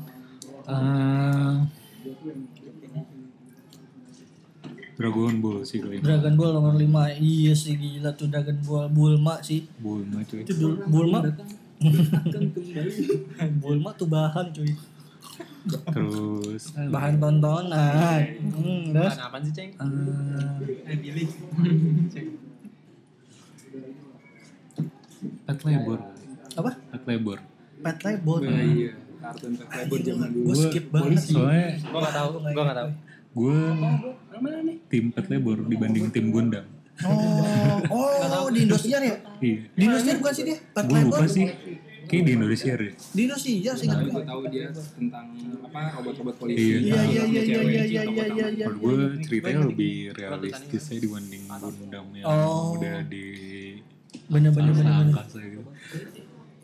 Ah, 0.62 1.66
Dragon 4.94 5.35
Ball 5.40 5.64
sih 5.64 5.80
kali 5.80 5.98
ini. 5.98 6.04
Dragon 6.04 6.35
Ball 6.37 6.52
nomor 6.54 6.76
5. 6.76 7.18
Iya 7.18 7.52
sih 7.56 7.74
gila 7.74 8.14
tuh 8.14 8.28
Dragon 8.28 8.59
Ball 8.62 8.87
Bulma 8.87 9.40
sih. 9.40 9.64
Bulma 9.80 10.22
cuy. 10.22 10.46
Itu 10.46 10.54
Bulma. 10.87 11.24
Bulma 13.61 13.90
tuh 13.96 14.06
bahan 14.06 14.52
cuy. 14.52 14.70
Terus 15.90 16.62
Bahan 16.88 17.14
tontonan. 17.18 18.20
Hmm, 18.40 18.83
terus 18.90 19.12
Bahan 19.12 19.26
apaan 19.26 19.42
sih, 19.44 19.53
Ceng? 19.53 19.70
ah, 19.76 19.88
eh 20.87 20.96
pilih 20.96 21.26
Pet 25.46 25.61
Labor. 25.62 25.98
apa? 26.50 26.70
Pet 26.90 27.03
Labor. 27.05 27.38
Pet 27.81 27.98
Labor. 28.00 28.40
Nah, 28.40 28.62
iya 28.64 28.92
kartun 29.20 29.53
Playboy 29.53 30.00
zaman 30.00 30.29
dulu. 30.33 30.46
Gue 30.48 30.57
skip 30.57 30.85
banget. 30.88 31.20
Soalnya 31.20 31.68
Gue 31.76 31.98
nggak 32.00 32.14
tahu, 32.16 32.31
gue 32.40 32.62
nggak 32.64 32.79
tahu. 32.81 32.90
gue 33.31 33.59
tim 34.90 35.05
Pet 35.12 35.26
Labor 35.29 35.57
dibanding 35.68 36.07
tim 36.11 36.26
Gundam. 36.33 36.66
Oh, 37.00 38.20
oh 38.20 38.48
di 38.53 38.64
Indosiar 38.64 39.00
ya? 39.00 39.16
Iya. 39.40 39.59
Di 39.70 39.83
Indosiar 39.85 40.16
bukan 40.18 40.33
sih 40.33 40.44
dia? 40.44 40.59
Part 40.72 40.85
Gue 40.88 40.98
lupa 41.00 41.16
Labor? 41.20 41.29
sih. 41.29 41.46
Kayak 42.11 42.25
di 42.27 42.33
Indonesia 42.35 42.73
deh. 42.75 42.92
Di 43.14 43.20
Indosiar 43.23 43.75
sih 43.75 43.87
Nah, 43.87 43.94
kan 43.94 44.07
gue 44.11 44.25
tahu 44.27 44.40
dia 44.51 44.66
tentang 44.68 45.27
apa 45.62 45.81
robot-robot 45.94 46.35
polisi. 46.37 46.59
Iya. 46.59 46.75
Iya 46.75 47.03
iya 47.07 47.23
iya 47.23 47.23
iya 47.23 47.61
iya 47.62 47.62
iya 47.62 48.03
iya 48.03 48.03
iya 48.03 48.25
utama. 48.27 48.51
iya. 48.51 48.66
Menurut 48.66 48.81
gue 48.83 48.96
ceritanya 49.23 49.61
lebih 49.64 49.92
realistis 50.12 50.85
ya 50.85 50.99
dibanding 50.99 51.42
Gundam 51.46 52.07
yang 52.12 52.27
Oh. 52.27 52.75
udah 52.75 52.99
di 53.05 53.27
Bener 54.27 54.51
bener 54.51 54.73
bener 54.73 54.90
bener. 54.90 55.07
angkasa. 55.07 55.38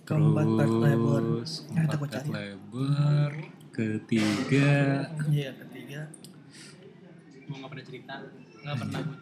Keempat 0.03 0.47
Pet 0.49 0.73
Labor. 0.73 1.23
Terus 1.39 1.53
Nah, 1.69 1.85
Pet 1.89 2.11
cari. 2.11 2.29
Labor. 2.29 3.31
Ketiga 3.71 4.73
Iya 5.29 5.51
ketiga. 5.57 6.01
Mau 7.47 7.57
nggak 7.57 7.71
pernah 7.71 7.85
cerita, 7.85 8.15
nggak 8.61 8.77
pernah 8.77 9.01
buat. 9.01 9.21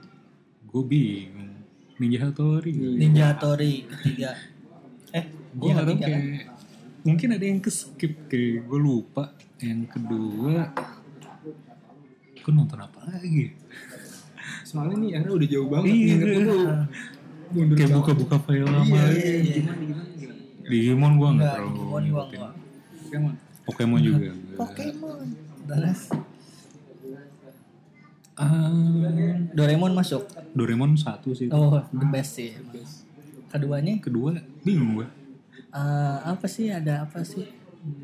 gue 0.65 0.83
bingung. 0.87 1.53
Ninja 1.95 2.19
Hattori. 2.23 2.73
Ninja 2.73 3.37
Tori 3.37 3.85
ketiga. 3.87 4.33
Eh, 5.11 5.25
Gue 5.55 5.71
iya 5.71 5.75
gak 5.79 5.85
tau 5.87 5.95
kan? 5.95 6.03
kayak 6.03 6.23
mungkin 7.05 7.29
ada 7.31 7.45
yang 7.45 7.61
keskip 7.63 8.13
kayak 8.27 8.67
gue 8.67 8.81
lupa. 8.81 9.25
Yang 9.63 9.81
kedua 9.95 10.75
gue 12.35 12.53
nonton 12.53 12.77
apa 12.77 13.01
lagi? 13.09 13.57
Soalnya 14.69 14.97
nih 15.01 15.11
era 15.17 15.31
udah 15.31 15.49
jauh 15.49 15.69
banget. 15.71 15.95
Iya, 15.95 16.13
Ingat 16.13 16.29
dulu. 16.29 16.59
Mundur 17.55 17.77
Kayak 17.79 17.91
buka-buka 17.95 18.37
file 18.43 18.67
lama. 18.67 18.85
Iya 18.85 19.05
iya 19.15 19.35
iya. 19.41 19.63
Gimana 19.63 19.81
gimana 19.81 20.11
gimana? 20.19 20.41
Digimon 20.65 21.13
gue 21.15 21.29
gak 21.29 21.35
Enggak, 21.35 21.55
terlalu 21.55 21.99
ngikutin. 22.05 22.41
Pokemon. 23.05 23.35
Pokemon 23.65 24.01
juga. 24.03 24.31
Pokemon. 24.59 25.19
Terus 25.65 26.01
Ah, 28.35 28.67
Doraemon 29.55 29.95
masuk. 29.95 30.27
Doraemon 30.59 30.99
satu 30.99 31.31
sih. 31.39 31.47
Oh, 31.55 31.79
the 31.95 32.07
best 32.11 32.35
sih. 32.35 32.51
Keduanya 33.47 34.03
Kedua 34.03 34.35
bingung 34.67 34.99
gue. 34.99 35.07
Eh, 35.75 36.19
apa 36.25 36.47
sih? 36.47 36.71
Ada 36.71 37.05
apa 37.05 37.21
sih? 37.21 37.45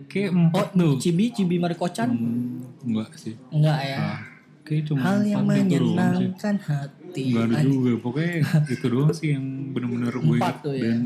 Kayak 0.06 0.30
Oh, 0.30 0.37
empat 0.44 0.66
tuh. 0.74 0.92
Cibi, 0.98 1.30
Cibi 1.30 1.56
Mariko-chan? 1.56 2.11
Hmm, 2.11 2.61
enggak 2.85 3.16
sih. 3.16 3.33
Enggak 3.48 3.78
ya. 3.80 3.96
Ah, 3.96 4.18
kayak 4.61 4.83
cuma 4.85 5.00
Hal 5.00 5.18
yang 5.22 5.44
menyenangkan 5.44 6.56
hati. 6.61 7.22
Enggak 7.33 7.44
ada 7.48 7.56
juga. 7.62 7.90
Pokoknya 7.96 8.35
itu 8.68 8.87
doang 8.87 9.09
sih 9.11 9.33
yang 9.33 9.44
bener-bener 9.72 10.12
gue 10.12 10.37
Empat 10.37 10.37
ingat. 10.52 10.56
tuh 10.61 10.74
ya. 10.74 10.85
Dan 10.90 11.02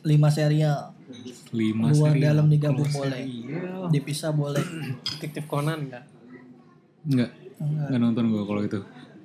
Lima 0.00 0.28
serial. 0.28 0.96
lima 1.50 1.90
Luar 1.90 2.14
serial. 2.14 2.24
dalam 2.30 2.46
digabung 2.46 2.86
boleh. 2.86 3.20
serial, 3.20 3.90
Dipisah 3.90 4.30
boleh. 4.30 4.62
Detektif 5.10 5.44
Conan 5.44 5.82
enggak? 5.82 6.04
Enggak. 7.02 7.30
Enggak. 7.58 7.86
Enggak 7.88 8.00
nonton 8.00 8.24
gue 8.28 8.42
kalau 8.42 8.62
itu. 8.62 8.80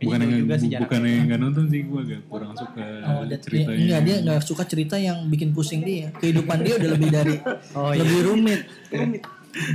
Bukan 0.06 0.18
Iya, 0.18 0.28
yang 0.28 0.40
juga 0.40 0.56
sih 0.56 0.68
bu- 0.68 0.80
bukan 0.80 1.00
yang 1.02 1.22
enggak 1.24 1.40
nonton 1.42 1.66
sih 1.66 1.82
gue 1.82 2.00
agak 2.02 2.22
kurang 2.26 2.52
suka 2.54 2.86
Oh, 3.04 3.22
dia, 3.22 3.28
dia, 3.28 3.38
ceritanya. 3.40 3.78
enggak 3.78 4.02
dia 4.02 4.16
enggak 4.20 4.40
suka 4.42 4.64
cerita 4.64 4.96
yang 4.98 5.18
bikin 5.26 5.50
pusing 5.52 5.82
dia. 5.82 6.08
Kehidupan 6.14 6.58
dia 6.60 6.74
udah 6.76 6.90
lebih 6.92 7.10
dari 7.10 7.36
Oh, 7.76 7.90
iya. 7.90 8.00
lebih 8.00 8.20
rumit. 8.24 8.62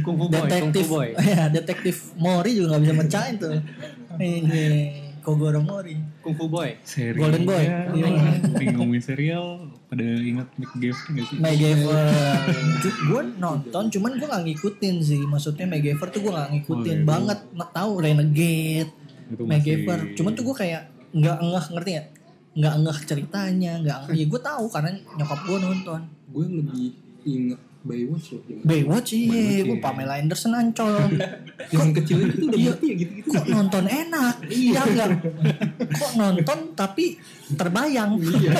Kungfu 0.01 0.29
Boy, 0.29 0.37
detektif, 0.38 0.85
Kungfu 0.85 0.95
Boy. 0.95 1.09
ya 1.31 1.43
detektif 1.49 1.95
Mori 2.14 2.51
juga 2.53 2.66
nggak 2.71 2.83
bisa 2.83 2.95
mecahin 2.95 3.35
tuh. 3.37 3.53
Ini 4.21 4.64
Kogoro 5.21 5.61
Mori. 5.61 5.97
Kungfu 6.21 6.47
Boy. 6.47 6.77
Serial. 6.83 7.16
Golden 7.19 7.45
Boy. 7.45 7.64
Iya. 7.95 8.40
Nih 8.51 8.66
ngomongin 8.71 9.01
serial 9.01 9.45
pada 9.87 10.05
ingat 10.05 10.49
McGavin 10.55 10.93
gak 11.14 11.27
sih? 11.27 11.37
MacGyver. 11.37 12.05
gue 12.81 13.23
nonton, 13.37 13.85
cuman 13.90 14.11
gue 14.14 14.27
nggak 14.27 14.45
ngikutin 14.47 14.95
sih. 15.01 15.21
Maksudnya 15.23 15.66
MacGyver 15.66 16.09
tuh 16.09 16.21
gue 16.21 16.31
nggak 16.31 16.51
ngikutin 16.55 16.97
Oh, 16.97 17.03
iya. 17.03 17.07
banget. 17.07 17.38
Nggak 17.51 17.71
tahu 17.71 17.93
Renegade, 17.99 18.90
Itu 19.31 19.43
masih- 19.43 19.51
MacGyver. 19.51 19.99
Cuman 20.14 20.31
tuh 20.33 20.45
gue 20.45 20.57
kayak 20.57 20.83
nggak 21.11 21.37
ngeh 21.40 21.66
ngerti 21.71 21.90
ya? 21.93 22.03
Nggak 22.51 22.75
ngeh 22.79 22.99
ceritanya, 23.05 23.73
nggak. 23.79 23.99
Ya 24.19 24.25
gue 24.27 24.40
tahu 24.40 24.64
karena 24.66 24.90
nyokap 25.14 25.40
gue 25.40 25.59
nonton. 25.61 26.01
Gue 26.29 26.45
lebih 26.47 26.87
inget 27.23 27.61
Baywatch 27.81 28.37
loh. 28.37 28.45
Baywatch 28.61 29.16
iya, 29.16 29.64
gue 29.64 29.73
iya. 29.73 29.81
Pamela 29.81 30.21
Anderson 30.21 30.53
ancol. 30.53 31.01
Yang 31.73 31.90
kecil 31.97 32.19
itu 32.29 32.45
udah 32.45 32.53
Iya. 32.53 32.69
ngerti 32.69 32.85
ya 32.85 32.95
gitu-gitu. 32.99 33.29
Kok 33.33 33.47
nonton 33.49 33.85
enak? 33.87 34.35
Iya 34.53 34.81
enggak? 34.85 35.11
Kok 35.88 36.12
nonton 36.14 36.59
tapi 36.75 37.05
terbayang? 37.51 38.21
Iya. 38.21 38.53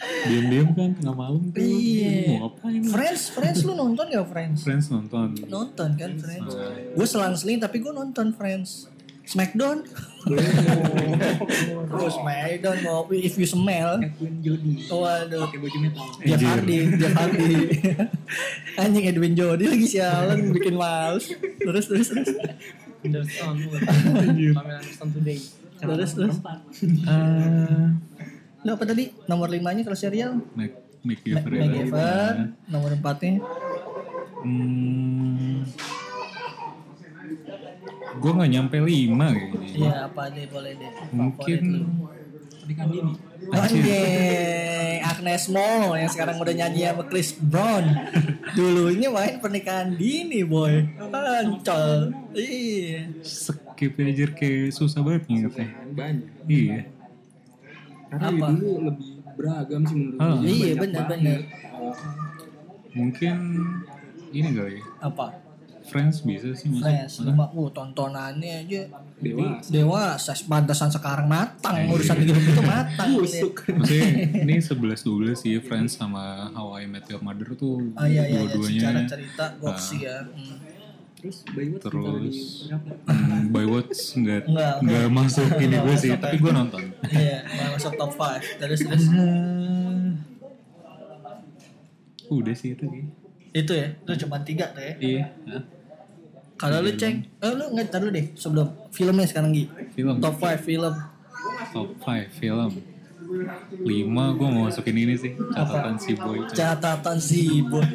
Diam-diam 0.00 0.68
kan 0.72 0.90
tengah 0.96 1.12
malam 1.16 1.52
tuh. 1.52 1.60
Iya. 1.60 2.40
Mau 2.40 2.48
ngapain? 2.48 2.80
Friends, 2.88 3.22
Friends 3.36 3.60
lu 3.68 3.72
nonton 3.76 4.04
gak 4.08 4.28
Friends? 4.32 4.58
Friends 4.64 4.86
nonton. 4.88 5.28
Nonton 5.44 5.88
kan 5.96 6.10
Friends. 6.16 6.52
Gue 6.96 7.06
selang-seling 7.06 7.60
tapi 7.60 7.84
gue 7.84 7.92
nonton 7.92 8.32
Friends. 8.32 8.88
Smackdown. 9.30 9.86
oh, 11.94 12.10
Smackdown 12.10 12.76
mau 12.82 13.06
if 13.14 13.38
you 13.38 13.46
smell. 13.46 14.02
Edwin 14.02 14.42
Jody. 14.42 14.90
Waduh. 14.90 15.46
Pakai 15.46 15.58
baju 15.62 15.78
metal. 15.78 16.06
Jeff. 16.26 16.40
Hardy, 16.42 16.78
Jeff 16.98 17.14
Hardy. 17.14 17.54
Anjing 18.80 19.04
Edwin 19.06 19.38
Jody 19.38 19.70
lagi 19.70 19.86
sialan 19.86 20.50
bikin 20.50 20.74
males. 20.74 21.30
Terus 21.62 21.84
terus 21.86 22.08
terus. 22.10 22.26
Anderson. 23.06 23.54
Pamela 24.50 24.82
Anderson 24.82 25.08
today. 25.14 25.38
Terus 25.78 26.10
terus. 26.16 26.36
Lu 28.60 28.70
apa 28.76 28.84
tadi? 28.84 29.08
Nomor 29.24 29.48
limanya 29.48 29.80
kalau 29.82 29.96
serial? 29.96 30.36
Mac 30.52 30.72
Mac- 31.00 31.24
McGavin. 31.24 31.60
MacGyver. 31.64 32.32
Nomor 32.68 32.90
empatnya. 32.92 33.40
Hmm, 34.40 35.68
gue 38.16 38.30
nggak 38.32 38.50
nyampe 38.50 38.76
lima 38.80 39.32
kayaknya. 39.32 39.68
Iya 39.70 39.94
apa 40.08 40.20
aja 40.28 40.40
boleh 40.48 40.72
deh. 40.76 40.90
Mungkin. 41.12 41.60
Pernikahan 42.60 42.88
dini. 42.88 43.12
Anjing, 43.50 44.98
Agnes 45.02 45.44
Mo 45.48 45.96
yang 45.96 46.06
sekarang 46.06 46.36
udah 46.38 46.54
nyanyi 46.54 46.86
sama 46.86 47.04
Chris 47.04 47.32
Brown. 47.34 47.84
Dulunya 48.52 49.08
main 49.08 49.40
pernikahan 49.40 49.96
dini, 49.96 50.44
boy. 50.44 50.84
Ancol. 51.00 52.12
Iya. 52.32 53.08
skip 53.24 53.96
aja 53.96 54.26
kayak 54.30 54.70
susah 54.70 55.00
banget 55.00 55.24
ngingetnya. 55.26 55.68
Banyak. 55.90 56.28
Iya. 56.46 56.99
Karena 58.10 58.26
Apa? 58.28 58.46
dulu 58.50 58.70
lebih 58.84 59.08
beragam 59.32 59.82
sih 59.82 59.96
menurut 59.96 60.18
Ah. 60.18 60.34
gue. 60.34 60.44
Iya, 60.44 60.72
banyak 60.72 60.78
benar-benar. 60.82 61.38
banget. 61.38 61.42
Mungkin 62.90 63.36
ini 64.30 64.48
kali 64.50 64.72
ya. 64.74 64.84
Apa? 65.00 65.26
Friends 65.82 66.22
bisa 66.22 66.52
sih. 66.52 66.70
Friends, 66.72 67.18
cuma 67.18 67.48
uh, 67.48 67.66
tontonannya 67.68 68.62
aja 68.62 68.82
Dewasa. 69.16 69.68
dewasa 69.68 70.32
pantasan 70.44 70.86
sekarang 70.88 71.26
matang 71.26 71.88
urusan 71.88 72.14
hidup 72.20 72.36
itu 72.36 72.62
matang 72.62 73.10
Busuk. 73.12 73.54
Maksudnya 73.66 74.06
ini 74.38 74.54
11-12 74.60 75.34
sih 75.36 75.58
Friends 75.58 75.96
sama 75.96 76.46
How 76.48 76.78
I 76.78 76.86
Met 76.86 77.06
Your 77.06 77.18
Mother 77.20 77.54
tuh 77.54 77.90
Ah 77.92 78.06
iya 78.06 78.22
iya, 78.22 78.38
iya. 78.38 78.38
dua-duanya 78.46 78.80
secara 78.86 79.00
cerita 79.04 79.44
Ah. 79.48 79.58
goksi 79.58 79.96
ya. 80.00 80.16
Hmm. 80.22 80.56
Terus 81.20 81.44
Baywatch 81.52 81.84
Terus 81.84 82.36
hmm, 83.04 83.52
Baywatch 83.52 84.00
nggak 84.16 84.42
Nggak, 84.48 84.74
nggak 84.80 85.06
masuk 85.12 85.48
ini 85.60 85.76
gue 85.76 85.96
sih 86.00 86.10
tapi 86.16 86.36
gue 86.40 86.52
nonton 86.52 86.82
Iya, 87.12 87.44
masuk 87.76 87.92
top 88.00 88.12
5. 88.16 88.60
Terus 88.60 88.80
terus 88.88 89.04
udah 92.30 92.54
sih 92.54 92.78
itu 92.78 92.84
sih 92.86 93.04
itu 93.50 93.72
ya, 93.74 93.90
itu 93.90 94.12
cuma 94.22 94.38
tiga 94.46 94.70
tuh 94.70 94.78
ya. 94.78 94.94
iya? 95.02 95.24
Kalau 96.54 96.78
lu 96.84 96.94
cek, 96.94 97.42
eh 97.42 97.52
lu 97.56 97.64
nggak 97.74 97.90
taruh 97.90 98.12
deh 98.14 98.30
sebelum 98.38 98.68
filmnya 98.94 99.26
sekarang 99.26 99.50
Gi. 99.50 99.64
film 99.90 100.22
Top 100.22 100.38
5 100.38 100.60
film. 100.62 100.94
top 101.74 101.88
5 101.98 102.30
film 102.30 102.70
5 103.40 104.36
gue 104.36 104.48
mau 104.50 104.62
masukin 104.68 104.96
ini 104.96 105.14
sih 105.16 105.32
catatan 105.54 105.96
si 105.96 106.12
boy 106.16 106.38
Catatan 106.52 107.18
si 107.20 107.62
Boy. 107.64 107.86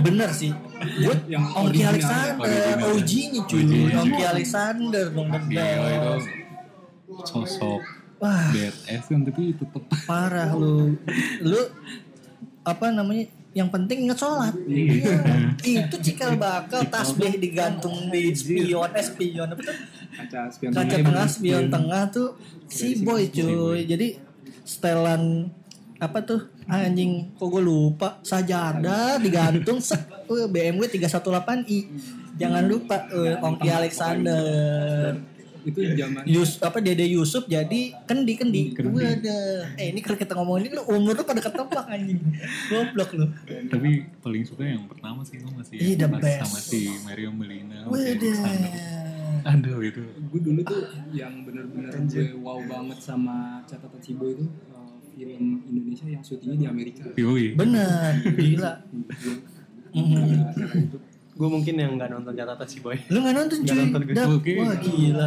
Bener 0.00 0.30
sih. 0.32 0.52
Gue 1.00 1.16
Yang 1.28 1.44
Ongki. 1.54 1.80
Alexander, 1.84 2.44
Original. 2.44 2.88
OG-nya 2.94 3.40
cuy. 3.44 3.62
OG-nya. 3.64 3.96
Ongki 4.00 4.22
Alexander 4.24 5.04
dong 5.12 5.28
Gila 5.28 5.40
bener. 5.44 5.92
itu 5.94 6.14
sosok 7.24 7.82
Wah, 8.18 8.48
badass 8.50 9.04
kan 9.10 9.20
tapi 9.26 9.52
tetep 9.52 9.82
parah 10.08 10.50
lu. 10.56 10.96
Lu 11.44 11.60
apa 12.64 12.88
namanya? 12.88 13.28
Yang 13.54 13.68
penting 13.70 13.98
ingat 14.08 14.18
sholat. 14.18 14.54
Iya. 14.66 15.14
Itu 15.62 15.96
cikal 16.02 16.34
bakal 16.34 16.88
tasbih 16.90 17.38
digantung 17.38 18.10
di 18.10 18.34
spion, 18.34 18.90
eh 18.96 19.04
spion 19.04 19.46
apa 19.46 19.62
tuh? 19.62 19.76
Kaca 20.14 20.40
spion 20.50 20.70
kaca 20.74 20.96
tengah 20.98 21.26
spion 21.30 21.64
tengah 21.70 22.02
tuh 22.10 22.34
si 22.66 23.02
boy 23.02 23.30
cuy 23.30 23.86
jadi 23.86 24.18
setelan 24.64 25.52
apa 26.02 26.18
tuh 26.26 26.40
anjing 26.66 27.30
kok 27.38 27.48
gue 27.48 27.62
lupa 27.62 28.18
sajadah 28.24 29.20
digantung 29.20 29.78
set 29.78 30.04
uh, 30.26 30.48
BMW 30.50 30.90
318i 30.90 31.80
jangan 32.34 32.64
lupa 32.66 33.06
uh, 33.12 33.44
Ongki 33.44 33.68
Alexander 33.70 35.14
itu 35.64 35.80
zaman 35.96 36.22
Yus 36.28 36.60
apa 36.60 36.76
Dede 36.84 37.08
Yusuf 37.08 37.48
jadi 37.48 37.96
kendi 38.04 38.36
kendi. 38.36 38.62
Kendi. 38.76 39.00
Waduh. 39.00 39.80
Eh 39.80 39.96
ini 39.96 40.04
kalau 40.04 40.20
kita 40.20 40.36
ngomongin 40.36 40.76
lu 40.76 40.84
umur 40.92 41.16
lu 41.16 41.24
pada 41.24 41.40
ketebak 41.40 41.88
anjing. 41.88 42.20
Goblok 42.68 43.10
lu. 43.16 43.26
Tapi 43.48 44.04
paling 44.20 44.44
suka 44.44 44.60
yang 44.68 44.84
pertama 44.84 45.24
sih 45.24 45.40
gue 45.40 45.48
masih 45.56 45.76
Ih, 45.80 45.96
sama 45.96 46.58
si 46.60 46.92
Mario 47.08 47.32
Melina. 47.32 47.88
Alexander. 47.88 49.13
Aduh 49.44 49.78
itu. 49.80 50.00
gue 50.00 50.40
dulu 50.40 50.60
tuh 50.64 50.80
yang 51.12 51.44
bener-bener 51.44 51.92
gue 52.08 52.32
wow 52.40 52.58
banget 52.64 52.98
sama 52.98 53.60
catatan 53.64 54.00
Cibo 54.00 54.24
itu 54.26 54.44
uh, 54.72 54.96
film 55.12 55.60
Indonesia 55.68 56.06
yang 56.08 56.24
syutingnya 56.24 56.56
di 56.56 56.66
Amerika 56.66 57.04
Yoi. 57.14 57.52
Bener, 57.52 58.24
gila. 58.40 58.72
Mhm. 59.94 60.32
Itu 60.88 60.98
Gue 61.34 61.50
mungkin 61.50 61.74
yang 61.74 61.98
nggak 61.98 62.14
nonton 62.14 62.30
catatan 62.30 62.62
si 62.62 62.78
boy. 62.78 62.94
Lu 63.10 63.18
gak 63.18 63.34
nonton 63.34 63.58
Nggak 63.66 63.74
cuy? 63.74 63.82
nonton 63.82 64.00
gue. 64.06 64.14
Dap. 64.14 64.28
Oke. 64.38 64.52
Wah 64.54 64.76
gila. 64.78 65.26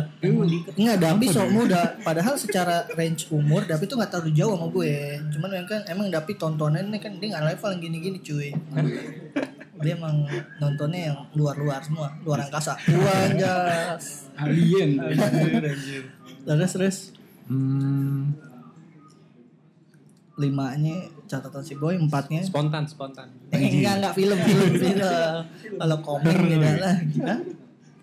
Enggak, 0.80 0.98
Dapi 1.04 1.26
sok 1.28 1.50
muda. 1.52 1.82
Padahal 2.00 2.40
secara 2.40 2.88
range 2.96 3.28
umur 3.28 3.68
Dapi 3.68 3.84
tuh 3.92 4.00
gak 4.00 4.16
terlalu 4.16 4.32
jauh 4.32 4.56
sama 4.56 4.72
gue. 4.72 5.20
Cuman 5.36 5.50
yang 5.52 5.68
kan 5.68 5.84
emang 5.92 6.08
Dapi 6.08 6.40
tontonannya 6.40 6.96
kan 7.04 7.20
dia 7.20 7.28
gak 7.36 7.44
level 7.52 7.70
yang 7.76 7.82
gini-gini 7.84 8.20
cuy. 8.24 8.56
Dia 9.82 9.94
emang 9.94 10.26
nontonnya 10.58 11.14
yang 11.14 11.18
luar-luar 11.38 11.82
semua, 11.86 12.10
luar 12.26 12.46
angkasa. 12.46 12.74
Wanjas. 12.90 14.30
alien 14.38 14.98
Terus 16.46 16.72
terus 16.74 16.98
Hmm, 17.48 18.36
limanya 20.36 21.08
catatan 21.32 21.64
si 21.64 21.80
boy, 21.80 21.96
empatnya 21.96 22.44
Spontan, 22.44 22.84
spontan. 22.84 23.32
eh, 23.56 23.72
enggak 23.72 24.04
enggak 24.04 24.14
film 24.20 24.38
film 24.44 24.72
film. 24.76 25.00
Kalau 25.80 25.98
komik 26.04 26.36
beda 26.36 26.72
lah. 26.76 26.96
Hah? 27.24 27.40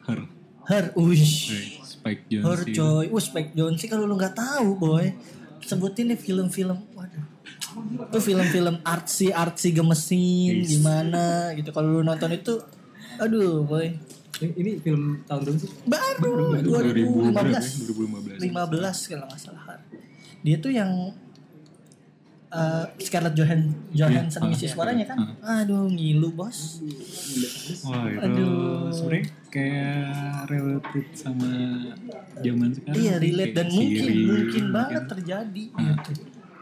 Her. 0.08 0.20
Her, 0.64 0.84
uish. 0.96 1.52
Eh, 1.52 1.76
Spike 1.84 2.24
Her 2.40 2.60
Jonze. 2.64 2.72
coy, 2.72 3.06
uh 3.12 3.20
Spike 3.20 3.52
Jonze 3.52 3.84
kalau 3.84 4.08
lu 4.08 4.16
nggak 4.16 4.32
tahu 4.32 4.80
boy, 4.80 5.12
sebutin 5.60 6.08
deh 6.08 6.16
film-film, 6.16 6.80
itu 7.82 8.18
film-film 8.20 8.76
artsy 8.82 9.28
artsy 9.30 9.70
gemesin 9.70 10.62
Yes. 10.62 10.78
gimana 10.78 11.50
gitu. 11.54 11.70
Kalau 11.70 11.88
lu 11.90 12.00
nonton 12.00 12.30
itu, 12.30 12.60
aduh 13.16 13.62
boy, 13.62 13.90
ini, 14.40 14.78
film 14.82 15.22
tahun 15.24 15.40
berapa 15.46 15.58
sih 15.58 15.70
baru 15.86 16.58
2000 16.58 17.34
berapa 17.34 17.48
ya? 17.54 17.62
2015, 17.62 18.42
2015. 18.42 18.42
15 18.42 19.10
kalau 19.10 19.24
nggak 19.26 19.40
salah. 19.40 19.78
Dia 20.44 20.56
tuh 20.60 20.72
yang 20.74 20.90
uh, 22.50 22.84
Scarlett 22.98 23.34
Johan 23.34 23.60
Johansson 23.90 24.42
Iya, 24.44 24.48
ngisi 24.52 24.66
ah, 24.66 24.70
suaranya 24.74 25.04
kan, 25.08 25.18
aduh 25.42 25.90
ngilu 25.90 26.30
bos. 26.32 26.82
Wah 27.86 28.06
itu 28.10 28.22
Aduh. 28.22 28.90
sebenarnya 28.94 29.24
kayak 29.50 30.50
related 30.50 31.06
sama 31.14 31.50
zaman 32.38 32.68
sekarang. 32.74 32.98
Iya 32.98 33.14
relate 33.18 33.54
dan 33.54 33.66
mungkin 33.70 34.04
mungkin 34.26 34.62
gitu 34.62 34.74
banget 34.74 35.02
kan. 35.02 35.10
terjadi. 35.18 35.64
Ah. 35.74 35.82
gitu. 36.04 36.12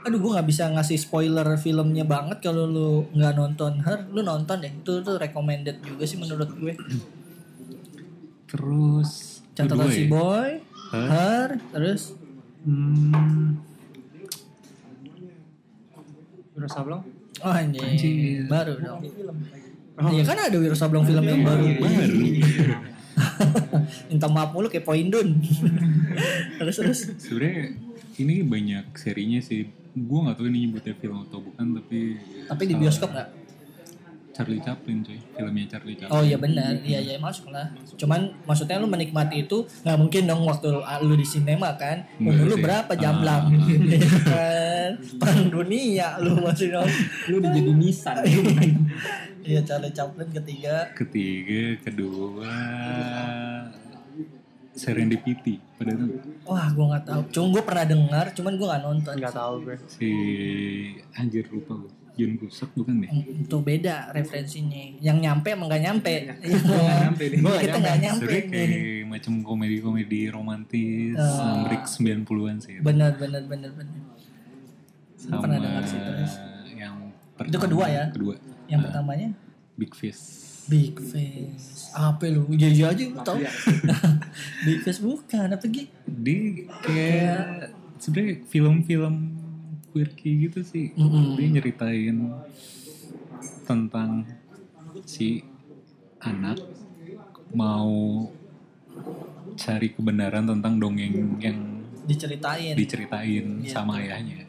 Aduh 0.02 0.18
gue 0.18 0.30
nggak 0.32 0.48
bisa 0.48 0.66
ngasih 0.68 0.98
spoiler 0.98 1.46
filmnya 1.56 2.02
banget 2.02 2.42
kalau 2.42 2.66
lu 2.66 2.88
nggak 3.12 3.34
nonton 3.34 3.78
Her, 3.78 4.02
lu 4.10 4.20
nonton 4.20 4.58
deh. 4.58 4.72
Itu 4.72 4.98
tuh 5.00 5.14
recommended 5.16 5.78
juga 5.80 6.02
sih 6.02 6.18
menurut 6.18 6.50
gue. 6.52 6.74
Terus 8.46 9.40
Catatan 9.52 9.88
si 9.88 10.04
ya? 10.04 10.08
boy, 10.08 10.50
Her. 10.90 11.08
Her, 11.08 11.48
terus 11.70 12.16
Hmm, 12.62 13.58
Wiro 16.54 16.68
Sableng. 16.68 17.02
oh 17.42 17.50
anjing, 17.50 17.82
Anjir. 17.82 18.46
baru 18.46 18.78
dong. 18.78 19.02
Iya 20.14 20.22
kan 20.22 20.38
ada 20.40 20.56
Wiro 20.56 20.78
Sableng 20.78 21.02
film 21.02 21.22
yang 21.22 21.42
baru. 21.42 21.66
baru. 21.74 22.18
Minta 24.08 24.26
maaf 24.26 24.54
mulu 24.54 24.70
kayak 24.70 24.86
Poindun. 24.86 25.42
terus 26.62 26.76
terus. 26.76 27.00
Sebenarnya 27.18 27.74
ini 28.16 28.46
banyak 28.46 28.94
serinya 28.94 29.42
sih. 29.42 29.66
Gue 29.92 30.18
gak 30.24 30.36
tahu 30.36 30.48
ini 30.48 30.64
nyebutnya 30.64 30.94
film 30.96 31.20
atau 31.22 31.38
bukan 31.38 31.76
tapi 31.76 32.16
Tapi 32.48 32.62
di 32.64 32.74
bioskop 32.74 33.12
nggak? 33.12 33.28
Charlie 34.32 34.64
Chaplin 34.64 35.04
cuy, 35.04 35.20
filmnya 35.36 35.68
Charlie 35.68 35.92
Chaplin. 35.92 36.08
Oh 36.08 36.24
iya 36.24 36.40
benar, 36.40 36.72
iya 36.80 37.04
iya 37.04 37.20
masuk 37.20 37.52
lah. 37.52 37.68
Cuman 38.00 38.32
maksudnya 38.48 38.80
lu 38.80 38.88
menikmati 38.88 39.44
itu 39.44 39.60
nggak 39.84 39.98
mungkin 40.00 40.24
dong 40.24 40.48
waktu 40.48 40.72
lu 41.04 41.12
di 41.12 41.26
sinema 41.28 41.76
kan. 41.76 42.00
Umur 42.16 42.48
lu 42.48 42.56
berapa 42.56 42.88
Ah. 42.88 42.96
jamblang? 42.96 43.52
Iya 43.92 44.00
kan? 44.24 44.90
Perang 45.20 45.52
dunia 45.52 46.16
lu 46.16 46.40
masih 46.40 46.72
dong. 46.72 46.88
lu 47.28 47.44
udah 47.44 47.52
jadi 47.52 47.72
Nissan 47.76 48.16
Iya 49.44 49.60
Charlie 49.68 49.92
Chaplin 49.92 50.32
ketiga. 50.32 50.88
Ketiga, 50.96 51.76
kedua 51.84 52.56
Serendipity 54.72 55.60
pada 55.76 55.92
itu 55.92 56.04
Wah 56.42 56.68
gua 56.70 56.86
nggak 56.90 57.04
tahu. 57.04 57.20
Cuma 57.30 57.46
gua 57.50 57.62
pernah 57.62 57.84
dengar, 57.84 58.26
cuman 58.32 58.52
gua 58.54 58.66
nggak 58.72 58.82
nonton. 58.82 59.14
Nggak 59.16 59.34
tahu 59.34 59.54
gue. 59.62 59.76
si 59.86 60.08
anjir 61.12 61.44
lupa 61.46 61.76
gue 61.76 61.92
Jun 62.12 62.36
Kusak 62.36 62.68
bukan 62.72 63.00
deh 63.00 63.08
Itu 63.38 63.56
beda 63.58 64.12
referensinya. 64.12 64.96
Yang 64.98 65.16
nyampe 65.22 65.48
emang 65.50 65.68
nggak 65.68 65.82
nyampe. 65.82 66.12
Iya. 66.12 66.34
nggak 66.60 67.00
nyampe 67.02 67.24
deh. 67.26 67.38
Kita 67.40 67.76
nggak 67.78 67.98
nyampe 68.00 68.24
nih. 68.28 68.44
kayak 68.48 68.70
macam 69.08 69.32
komedi-komedi 69.42 70.20
romantis 70.28 71.16
Ah. 71.16 71.64
break 71.64 71.84
90-an 71.84 72.56
sih 72.58 72.80
Benar 72.80 73.16
benar 73.16 73.44
benar 73.44 73.72
benar. 73.72 74.00
sama 75.14 75.38
pernah 75.38 75.58
dengar 75.58 75.84
sih, 75.84 75.96
terus. 75.96 76.32
yang 76.74 76.96
Itu 77.38 77.58
kedua 77.58 77.86
ya? 77.86 78.04
kedua 78.08 78.34
Yang 78.66 78.80
pertamanya 78.88 79.28
Big 79.74 79.92
Fish 79.92 80.20
Big 80.64 80.94
Face. 80.96 81.71
Apa 81.92 82.24
lu? 82.26 82.48
Iya 82.50 82.68
iya 82.68 82.86
aja 82.88 83.02
lu 83.02 83.16
tau. 83.20 83.36
Big 84.64 84.80
Face 84.80 84.98
bukan 84.98 85.48
apa 85.48 85.64
Gi? 85.64 85.84
dia 86.04 86.40
kayak 86.80 87.42
sebenarnya 87.96 88.34
film-film 88.46 89.14
quirky 89.88 90.46
gitu 90.46 90.60
sih 90.62 90.90
Mm-mm. 90.92 91.34
dia 91.34 91.48
nyeritain 91.50 92.32
tentang 93.62 94.24
si 95.02 95.42
anak 96.18 96.58
mau 97.50 98.24
cari 99.54 99.88
kebenaran 99.90 100.46
tentang 100.46 100.76
dongeng 100.76 101.12
yang 101.38 101.58
Diceritain. 102.02 102.74
diceritain 102.74 103.46
Iya. 103.60 103.70
sama 103.70 103.98
ayahnya 103.98 104.48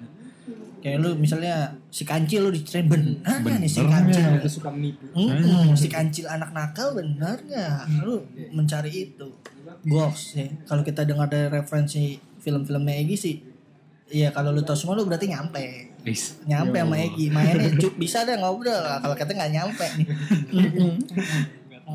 Kayak 0.83 0.99
lu 0.99 1.15
misalnya 1.15 1.55
si 1.87 2.03
kancil 2.03 2.43
lu 2.43 2.51
diceritain 2.51 2.85
benar 2.85 3.39
nggak 3.39 3.55
nih 3.57 3.71
si 3.71 3.79
kancil? 3.81 4.35
itu 4.35 4.51
suka 4.51 4.67
menipu 4.67 5.07
Mm-mm, 5.09 5.71
si 5.73 5.87
kancil 5.87 6.27
anak 6.27 6.51
nakal 6.51 6.91
benar 6.91 7.39
nggak? 7.39 8.03
Lu 8.03 8.19
mencari 8.51 8.91
itu. 8.91 9.27
Goks 9.81 10.35
ya. 10.35 10.51
Kalau 10.63 10.83
kita 10.83 11.01
dengar 11.03 11.25
dari 11.25 11.47
referensi 11.47 12.13
film-filmnya 12.37 12.99
Egi 12.99 13.15
sih, 13.15 13.35
Iya 14.05 14.29
kalau 14.29 14.51
lu 14.51 14.59
tau 14.59 14.75
semua 14.75 14.93
lu 14.93 15.07
berarti 15.07 15.25
nyampe 15.25 15.63
Wis. 16.03 16.43
Nyampe 16.43 16.75
sama 16.77 16.99
Egi 16.99 17.31
Mainnya 17.31 17.71
cu- 17.73 17.95
bisa 17.95 18.21
deh 18.21 18.35
ngobrol 18.35 18.75
Kalau 18.75 19.15
kita 19.15 19.31
nggak 19.31 19.51
nyampe 19.53 19.85
nih. 19.95 20.07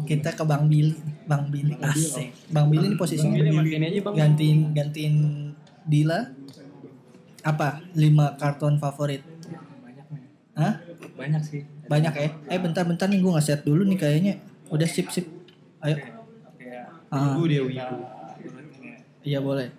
Kita 0.01 0.33
ke 0.33 0.43
Bang 0.43 0.65
Billy 0.67 0.97
Bang 1.25 1.49
Billy 1.49 1.77
asik 1.79 2.33
Bang 2.49 2.69
Billy 2.69 2.89
ini 2.89 2.97
posisinya 2.97 3.37
Ini 3.37 3.53
bang. 4.01 4.15
gantiin 4.15 4.59
gantiin 4.73 5.15
Dila 5.85 6.21
apa? 7.43 7.83
Lima 7.93 8.35
karton 8.35 8.77
favorit? 8.77 9.23
Banyak 9.81 10.07
nih 10.09 10.23
Hah? 10.55 10.75
banyak 11.15 11.43
sih. 11.43 11.63
Banyak 11.85 12.13
ya? 12.15 12.29
Eh 12.47 12.59
bentar-bentar 12.59 13.07
nih 13.07 13.19
gue 13.19 13.33
nge-set 13.33 13.61
dulu 13.63 13.83
nih 13.85 13.99
kayaknya. 13.99 14.35
Udah 14.69 14.85
sip 14.85 15.09
sip 15.09 15.27
ayo 15.79 15.97
kayak 16.55 16.87
Ah, 17.09 17.33
dia 17.41 17.63
urutnya. 17.63 17.87
iya 19.23 19.39
boleh. 19.39 19.73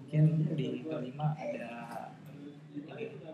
Mungkin 0.00 0.22
di 0.54 0.80
kelima 0.80 1.34
ada 1.34 1.68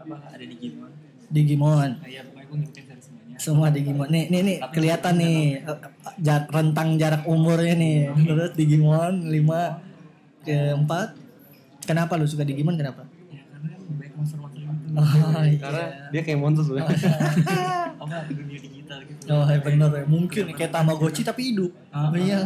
apa 0.00 0.16
ada 0.28 0.42
Digimon. 0.42 0.90
Digimon. 1.30 1.90
Nah, 1.94 2.08
ya 2.08 2.24
pokoknya 2.24 2.44
gue 2.44 2.56
ngikutin 2.58 2.84
dari 2.86 3.00
semuanya. 3.00 3.36
Semua 3.38 3.68
Digimon. 3.70 4.08
Nih 4.08 4.24
nih 4.26 4.40
nih 4.42 4.56
kelihatan 4.70 5.14
nih 5.14 5.36
eh, 5.60 5.78
jar- 6.18 6.48
rentang 6.48 6.96
jarak 6.96 7.22
umurnya 7.24 7.74
nih. 7.74 7.96
Terus 8.10 8.50
Digimon 8.52 9.14
lima 9.24 9.78
ke 10.40 10.74
empat 10.74 11.14
kenapa 11.80 12.16
lu 12.16 12.26
suka 12.26 12.42
Digimon? 12.42 12.74
Kenapa 12.74 13.06
ya 13.30 13.44
karena 13.46 13.68
kan 13.70 13.80
banyak 13.94 14.09
monster-monster 14.20 14.60
gitu. 14.60 14.92
Oh, 14.92 15.42
iya. 15.42 15.58
Karena 15.58 15.84
dia 16.12 16.20
kayak 16.20 16.38
monster 16.38 16.64
tuh. 16.68 16.76
apa 18.00 18.16
dunia 18.32 18.58
digital 18.60 18.98
gitu. 19.04 19.22
Oh 19.28 19.44
iya 19.44 19.60
bener 19.60 19.90
ya. 19.92 20.04
Mungkin 20.08 20.44
kayak 20.56 20.70
Tamagotchi 20.72 21.22
tapi 21.24 21.52
hidup. 21.52 21.72
Ah, 21.92 22.12
Iya 22.12 22.38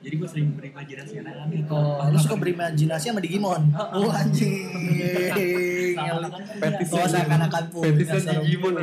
jadi 0.00 0.14
gue 0.16 0.28
sering 0.28 0.48
berimajinasi 0.56 1.12
yang 1.20 1.28
aneh 1.28 1.60
Oh, 1.68 2.00
lu 2.08 2.18
suka 2.20 2.36
berimajinasi 2.40 3.04
sama 3.12 3.20
Digimon? 3.20 3.62
Oh 3.76 4.08
anjing. 4.12 4.68
Fetis 6.60 6.88
Oh 6.92 7.04
seakan-akan 7.04 7.64
pun. 7.72 7.82
Fetisnya 7.84 8.40
Digimon 8.44 8.74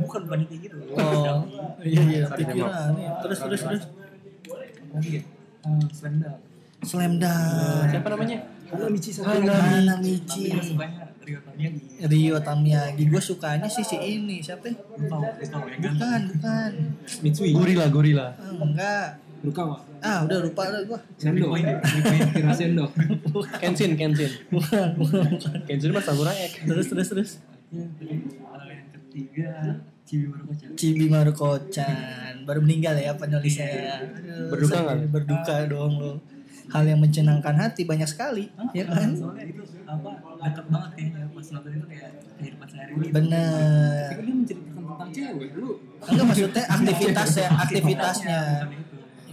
bukan 0.00 0.20
bukan 0.28 0.38
kayak 0.48 0.60
gitu. 0.64 0.76
Oh, 0.96 1.44
iya 1.84 2.02
iya 2.08 2.24
pikiran. 2.32 2.92
Terus 3.24 3.38
terus 3.44 3.60
terus. 3.64 3.84
lagi 4.90 5.10
ya? 5.16 5.22
Eh, 5.60 5.86
Slam 5.94 6.14
Dunk. 6.18 6.36
Slam 6.82 7.12
Dunk. 7.22 7.86
Siapa 7.92 8.08
namanya? 8.10 8.38
halo 8.70 8.86
Michi 8.86 9.10
Hana 9.18 9.98
gue 11.20 11.28
Rio 11.28 11.40
Tamiya 11.44 11.68
di 12.00 12.06
Rio 12.08 12.38
Tamiya. 12.40 12.80
Gue 12.96 13.22
sukanya 13.22 13.68
sih 13.68 13.84
si 13.84 13.96
ini 14.00 14.40
siapa? 14.40 14.72
ya? 14.72 14.74
Lupa, 14.96 15.16
lupa, 15.20 15.68
yang 15.68 15.80
ganteng. 15.84 16.00
Bukan 16.00 16.20
bukan. 16.32 16.72
Mitsui 17.20 17.50
Gorila, 17.52 17.84
gorila. 17.92 18.26
Eh, 18.34 18.56
Enggak. 18.56 19.08
Rukawa. 19.40 19.76
Ah, 20.04 20.20
udah 20.24 20.36
lupa 20.44 20.68
lah 20.68 20.84
gua. 20.84 21.00
Sendo. 21.16 21.48
Kira 21.56 22.52
Sendo. 22.52 22.84
Kenshin, 23.56 23.96
Kenshin. 23.96 24.32
Bukan, 24.52 24.88
bukan. 25.00 25.28
Kenshin 25.64 25.96
mah 25.96 26.04
samurai 26.04 26.36
X. 26.44 26.64
Terus 26.64 26.86
terus 26.92 27.08
terus. 27.08 27.30
Ya, 27.72 27.84
terus 27.96 28.36
kalau 28.36 28.68
yang 28.68 28.88
ketiga 28.92 29.52
Cibi 30.04 30.26
Marukocan. 30.26 30.70
Cibi 30.74 31.06
Maruko-chan 31.06 32.34
baru 32.44 32.60
meninggal 32.66 32.98
ya 32.98 33.14
penulisnya. 33.16 34.10
Aduh, 34.10 34.50
Berduka 34.50 34.76
nggak? 34.82 34.96
Berduka 35.08 35.54
dong 35.70 35.92
lo. 36.02 36.12
Hal 36.70 36.84
yang 36.86 37.00
mencenangkan 37.02 37.54
hati 37.58 37.82
banyak 37.82 38.06
sekali, 38.06 38.46
ya 38.70 38.86
kan? 38.86 39.10
Soalnya 39.10 39.44
itu 39.50 39.62
apa 39.84 40.10
dekat 40.38 40.66
banget 40.70 40.90
kayaknya 40.94 41.24
pas 41.34 41.46
nonton 41.50 41.70
itu 41.74 41.86
kayak 41.90 42.10
kehidupan 42.38 42.66
sehari-hari. 42.70 43.08
Bener. 43.10 44.06
Tapi 44.06 44.22
dia 44.22 44.34
menceritakan 44.38 44.82
tentang 44.86 45.10
cewek 45.10 45.50
lu. 45.58 45.70
Enggak 46.06 46.26
maksudnya 46.30 46.64
aktivitas 46.70 47.30
ya, 47.42 47.48
aktivitasnya. 47.58 48.40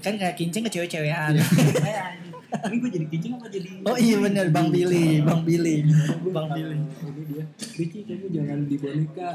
Kan 0.02 0.13
kayak 0.17 0.36
kincing 0.36 0.63
ke 0.65 0.71
cewek-cewekan. 0.73 1.34
Ini 2.47 2.75
gue 2.77 2.89
jadi 2.89 3.05
kincing 3.07 3.31
apa 3.33 3.45
jadi? 3.47 3.67
Oh 3.83 3.95
iya 3.95 4.15
bener, 4.17 4.45
Bang 4.49 4.67
Billy, 4.69 5.19
Bang 5.19 5.43
Billy, 5.43 5.83
Bang 6.25 6.47
Billy. 6.49 6.75
Ini 6.79 7.21
dia. 7.25 7.43
Ricci 7.75 7.99
kamu 8.03 8.27
jangan 8.29 8.60
di 8.63 8.75
boneka. 8.75 9.27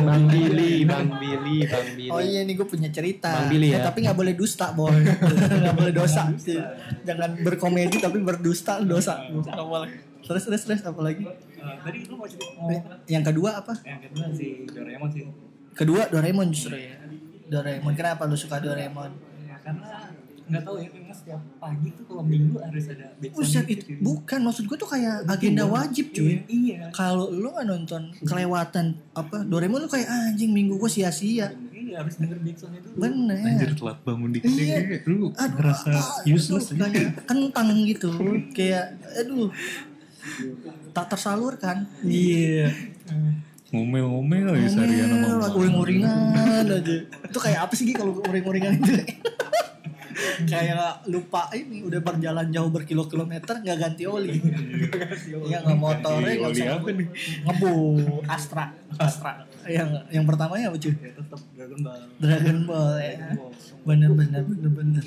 Bang 0.00 0.24
Billy, 0.26 0.72
Bang 0.82 1.08
Billy, 1.14 1.56
Bang 1.62 1.88
Billy. 1.92 2.08
Oh 2.08 2.20
iya 2.20 2.40
nih 2.42 2.54
gue 2.54 2.64
punya 2.64 2.88
cerita. 2.88 3.28
Bang 3.34 3.48
Billy 3.48 3.68
Eh, 3.68 3.76
ya? 3.76 3.84
tapi 3.84 4.00
nggak 4.00 4.16
boleh 4.16 4.32
dusta 4.32 4.72
boy. 4.72 4.96
Nggak 5.60 5.76
boleh 5.76 5.92
dosa. 5.92 6.22
Jangan 7.04 7.30
berkomedi 7.40 7.96
tapi 8.04 8.18
berdusta 8.18 8.80
dosa. 8.80 9.20
Nggak 9.24 9.60
boleh. 9.60 9.92
Terus 10.18 10.42
terus 10.42 10.62
terus 10.62 10.80
apa 10.82 11.00
lagi? 11.00 11.24
Eh, 11.24 11.76
tadi 11.78 11.98
lu 12.04 12.16
mau 12.16 12.24
cerita 12.24 12.64
Eh? 12.66 12.80
Yang 13.08 13.24
kedua 13.28 13.60
apa? 13.60 13.72
Yang 13.82 14.00
kedua 14.08 14.24
si 14.32 14.46
Doraemon 14.66 15.08
sih. 15.12 15.22
Kedua 15.74 16.02
Doraemon 16.06 16.46
justru 16.48 16.74
ya. 16.74 16.96
Doraemon. 17.46 17.92
Kenapa 17.92 18.24
lu 18.24 18.34
suka 18.34 18.56
Doraemon? 18.58 19.12
Ya, 19.42 19.56
karena 19.62 20.07
nggak 20.48 20.62
tahu 20.64 20.76
ya 20.80 20.88
memang 20.88 21.12
setiap 21.12 21.40
pagi 21.56 21.88
tuh 21.92 22.04
kalau 22.08 22.24
minggu 22.24 22.56
harus 22.58 22.84
ada 22.88 23.06
Buset 23.20 23.64
gitu, 23.68 23.72
itu 23.76 23.84
cuy. 23.84 23.96
bukan 24.00 24.40
maksud 24.42 24.64
gue 24.64 24.78
tuh 24.80 24.88
kayak 24.88 25.28
agenda 25.28 25.64
wajib 25.68 26.10
cuy. 26.10 26.40
Iya. 26.48 26.88
Kalau 26.90 27.28
lu 27.28 27.52
nggak 27.52 27.66
nonton 27.68 28.02
kelewatan 28.24 28.96
apa 29.12 29.44
Doraemon 29.44 29.84
lu 29.84 29.90
kayak 29.90 30.08
anjing 30.08 30.50
minggu 30.50 30.80
gue 30.80 30.90
sia-sia. 30.90 31.52
Iya 31.68 32.00
harus 32.00 32.16
denger 32.16 32.38
backsoundnya 32.40 32.80
dulu. 32.84 32.96
Bener. 33.00 33.36
Anjir 33.44 33.70
telat 33.76 33.98
bangun 34.02 34.30
dikit 34.32 34.48
Iya. 34.48 34.76
kayak 34.80 35.02
lu 35.04 35.32
Aduh, 35.32 35.56
ngerasa 35.56 35.90
ah, 35.92 36.08
useless 36.24 36.66
aduh, 36.72 36.88
kayak 36.88 37.10
kentang 37.24 37.68
gitu 37.84 38.10
kayak 38.52 38.84
aduh 39.16 39.48
tak 40.92 41.06
tersalurkan 41.08 41.88
iya 42.04 42.68
Ngomel-ngomel 43.68 44.56
ya 44.56 44.68
seharian 44.68 45.08
sama 45.12 45.52
uring-uringan 45.52 46.08
aja 46.64 46.96
itu 47.04 47.38
kayak 47.38 47.68
apa 47.68 47.72
sih 47.76 47.84
Gi, 47.84 47.94
kalau 48.00 48.16
uring-uringan 48.24 48.80
itu 48.80 48.92
kayak 50.44 50.76
lupa 51.06 51.48
ini 51.52 51.82
udah 51.82 52.00
berjalan 52.00 52.46
jauh 52.48 52.68
berkilo-kilometer 52.68 53.54
nggak 53.58 53.78
ganti 53.78 54.04
oli 54.04 54.38
iya 55.44 55.62
nggak 55.62 55.78
motornya 55.78 56.32
nggak 56.34 56.48
Oli 56.48 56.56
bisa 56.56 56.72
apa 56.74 56.88
nih? 56.90 57.06
ngebu 57.44 57.72
Astra 58.24 58.64
Astra 58.94 59.32
yang 59.64 59.88
yang 60.08 60.24
pertamanya 60.24 60.68
apa 60.68 60.78
cuy 60.78 60.94
Ya 60.94 61.12
tetap 61.12 61.40
Dragon 61.52 61.80
Ball. 61.80 62.00
Dragon 62.18 62.58
Ball 62.64 62.92
ya 62.96 63.16
bener 63.82 64.10
bener 64.12 64.42
bener 64.44 64.70
bener 64.70 65.04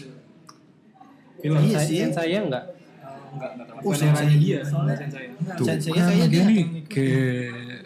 Film 1.38 1.58
Iya 1.60 1.74
saya, 1.76 1.88
sih. 1.90 2.14
saya 2.14 2.38
enggak. 2.40 2.66
Eh, 2.70 3.34
enggak 3.34 3.50
enggak 3.52 3.66
terlalu. 3.66 3.82
Oh, 3.84 3.94
sensei. 3.98 4.38
dia, 4.38 4.60
soalnya 4.62 4.94
sensei. 4.96 5.26
Tuh 5.58 5.66
Sensei 5.66 5.90
kan 5.90 6.04
kayaknya 6.06 6.28
dia- 6.28 6.38
gini 6.38 6.58
kayak 6.86 7.82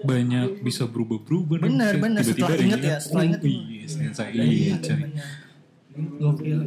banyak 0.00 0.48
bisa 0.64 0.82
berubah-berubah. 0.88 1.56
Bener, 1.60 1.92
bener. 2.00 2.24
tiba-tiba 2.24 2.48
Setelah 2.48 2.64
inget 2.64 2.80
yang 2.80 2.88
ya, 2.88 2.96
setelah 2.96 3.20
oh, 3.20 3.28
inget. 3.28 3.40
Iya, 3.44 3.84
sensei 3.84 4.28
Iya, 4.32 4.44
iya. 4.80 5.04
Gokil. 5.94 6.60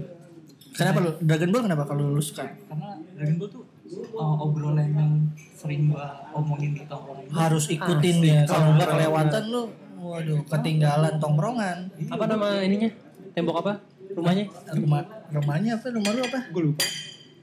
Kenapa 0.77 0.97
lu 1.03 1.11
Dragon 1.19 1.49
Ball 1.51 1.63
kenapa 1.67 1.83
kalau 1.89 2.15
lu 2.15 2.21
suka? 2.21 2.45
Karena 2.47 2.95
Dragon 3.17 3.35
Ball 3.41 3.49
tuh 3.49 3.63
uh, 4.15 4.35
obrolan 4.45 4.87
yang 4.93 5.11
sering 5.57 5.91
gua 5.91 6.31
omongin 6.31 6.77
di 6.77 6.83
tongkrongan. 6.85 7.27
Harus 7.33 7.65
ikutin 7.67 8.17
ya. 8.23 8.39
Kalau 8.47 8.77
nggak 8.77 8.87
kelewatan 8.87 9.43
lu 9.51 9.63
waduh 9.97 10.39
ketinggalan 10.47 11.13
tongkrongan. 11.19 11.77
Apa 12.07 12.23
nama 12.29 12.61
ininya? 12.63 12.89
Tembok 13.35 13.65
apa? 13.65 13.73
Rumahnya? 14.13 14.45
Rumah 14.79 15.01
rumahnya 15.33 15.71
apa? 15.81 15.87
Rumah 15.91 16.11
lu 16.15 16.21
apa? 16.23 16.39
Gue 16.53 16.63
lupa. 16.71 16.85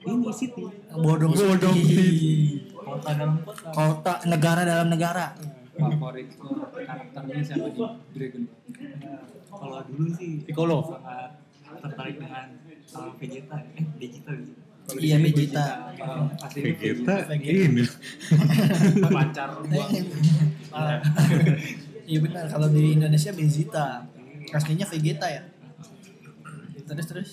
Ini 0.04 0.32
City. 0.36 0.62
Bodong 0.92 1.32
Bodong 1.32 1.76
Kota 2.84 3.10
dalam 3.16 3.40
kota. 3.40 3.68
Kota 3.72 4.14
negara 4.28 4.62
dalam 4.62 4.88
negara. 4.92 5.32
Favorit 5.74 6.30
karakternya 6.86 7.42
siapa 7.42 7.66
di 7.72 7.82
Dragon 8.14 8.42
Ball? 8.46 8.62
Kalau 9.54 9.78
dulu 9.90 10.10
sih 10.14 10.30
Piccolo. 10.46 10.78
sangat 10.86 11.43
tertarik 11.84 12.16
dengan 12.16 12.46
uh, 12.96 13.12
Vegeta. 13.20 13.56
Eh, 13.76 13.84
Vegeta. 14.00 14.32
Vegeta. 14.32 14.42
Kalau 14.84 15.00
di 15.00 15.04
Iya 15.08 15.16
sini 15.16 15.24
Vegeta. 15.32 15.66
Vegeta 16.52 17.14
ini 17.40 17.84
pacar 19.16 19.48
gua. 19.60 19.86
Iya 22.04 22.20
benar 22.20 22.44
kalau 22.52 22.68
di 22.68 22.92
Indonesia 22.92 23.32
Vegeta. 23.32 24.04
Aslinya 24.52 24.84
Vegeta 24.84 25.24
ya. 25.28 25.42
Terus 26.84 27.06
terus. 27.08 27.30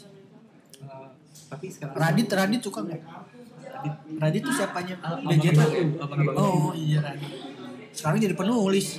Uh, 0.79 1.11
tapi 1.51 1.67
sekarang 1.67 1.95
Radit 1.99 2.27
Radit 2.31 2.61
suka 2.63 2.79
nggak? 2.87 3.01
Radit. 3.03 3.93
Radit 4.15 4.41
tuh 4.47 4.53
siapanya 4.55 4.95
Vegeta? 5.27 5.63
Oh 6.39 6.71
iya 6.71 7.03
Radit. 7.03 7.50
Sekarang 7.91 8.17
jadi 8.23 8.35
penulis. 8.35 8.97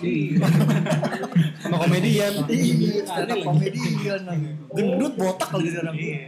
Sama 1.63 1.77
komedian. 1.81 2.33
Iya, 2.49 3.03
up 3.09 3.41
komedian. 3.45 4.21
Gendut 4.73 5.13
botak 5.17 5.51
lagi 5.53 5.69
sekarang. 5.73 5.95
Iya. 5.97 6.19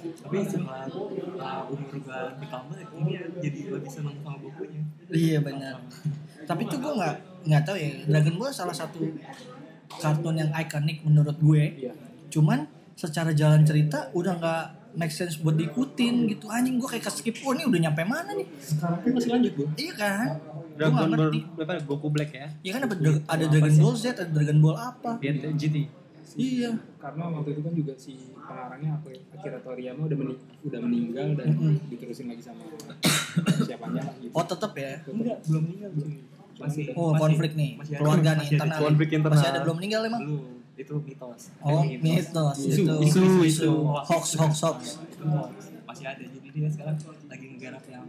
Tapi 0.00 0.36
setelah 0.46 0.86
uh, 0.86 1.72
umur 1.74 1.94
gua 2.06 2.30
bertambah, 2.38 2.78
ini 3.02 3.12
jadi 3.42 3.60
lebih 3.74 3.90
senang 3.90 4.16
sama 4.22 4.38
bukunya. 4.38 4.80
Iya 5.10 5.38
benar. 5.42 5.82
Tapi 6.46 6.62
tuh 6.70 6.78
gue 6.78 6.92
nggak 6.94 7.16
nggak 7.50 7.62
tahu 7.66 7.76
ya. 7.78 7.90
Dragon 8.06 8.34
Ball 8.38 8.54
salah 8.54 8.74
satu 8.74 9.02
kartun 9.98 10.38
yang 10.38 10.50
ikonik 10.54 11.02
menurut 11.02 11.36
gue. 11.38 11.90
Cuman 12.30 12.70
secara 12.94 13.34
jalan 13.34 13.66
cerita 13.66 14.10
udah 14.14 14.34
nggak 14.38 14.64
make 14.98 15.14
sense 15.14 15.38
buat 15.42 15.58
diikutin 15.58 16.30
gitu. 16.30 16.46
Anjing 16.46 16.78
gue 16.78 16.88
kayak 16.90 17.10
skip 17.10 17.38
oh 17.42 17.54
ini 17.54 17.66
udah 17.66 17.80
nyampe 17.90 18.02
mana 18.06 18.30
nih? 18.34 18.46
Sekarang 18.62 18.98
pun 19.02 19.10
masih 19.18 19.30
lanjut 19.34 19.52
gua. 19.58 19.68
Iya 19.74 19.92
kan? 19.98 20.26
Gue 20.80 20.88
Dragon 20.88 20.96
nggak 20.96 21.08
Ball 21.10 21.28
ngerti. 21.28 21.40
apa? 21.60 21.72
Goku 21.84 22.08
Black 22.08 22.30
ya? 22.32 22.48
Iya 22.58 22.70
kan 22.72 22.82
ada, 22.82 22.94
ada 23.28 23.44
Dragon 23.46 23.74
Ball 23.76 23.94
Z, 23.94 24.04
ada 24.14 24.24
Dragon 24.26 24.58
Ball 24.58 24.76
apa? 24.76 25.10
Biar 25.14 25.34
GT. 25.52 25.76
Iya. 26.32 26.70
Karena 26.96 27.24
waktu 27.28 27.48
itu 27.50 27.60
kan 27.60 27.72
juga 27.74 27.92
si 27.96 28.12
pengarangnya 28.32 28.90
apa 28.94 29.08
ya, 29.08 29.20
Akira 29.30 29.58
Toriyama 29.58 30.00
udah 30.04 30.16
meni- 30.16 30.40
udah 30.62 30.80
meninggal 30.80 31.28
dan 31.34 31.48
diterusin 31.86 32.26
lagi 32.26 32.40
sama 32.40 32.64
siapanya 33.66 34.02
lah 34.02 34.14
gitu. 34.16 34.32
Oh 34.32 34.42
tetep 34.42 34.72
ya. 34.74 34.92
Enggak, 35.04 35.36
belum 35.44 35.62
meninggal. 35.64 35.90
Masih 36.56 36.82
Oh 36.92 37.10
masih- 37.10 37.20
konflik 37.20 37.52
nih, 37.54 37.70
masih 37.74 37.92
keluarga 37.94 38.30
nih 38.34 38.46
internal. 38.48 38.78
Konflik 38.80 39.08
internal. 39.10 39.34
Masih 39.34 39.48
ada 39.48 39.60
belum 39.60 39.76
meninggal 39.76 40.00
emang? 40.06 40.20
Belum, 40.22 40.42
itu 40.76 40.94
mitos. 41.02 41.42
Oh 41.58 41.82
Itu 41.82 41.98
mitos 42.00 42.56
Isu, 42.62 42.80
itu. 42.80 42.94
isu, 43.02 43.22
isu. 43.42 43.70
Hoax 44.00 44.24
hoax 44.36 44.54
hoax. 44.62 44.80
Masih 45.82 46.04
ada. 46.06 46.22
Jadi 46.22 46.48
dia 46.52 46.68
sekarang 46.68 46.96
lagi 47.26 47.44
ngegarap 47.48 47.82
yang 47.86 48.04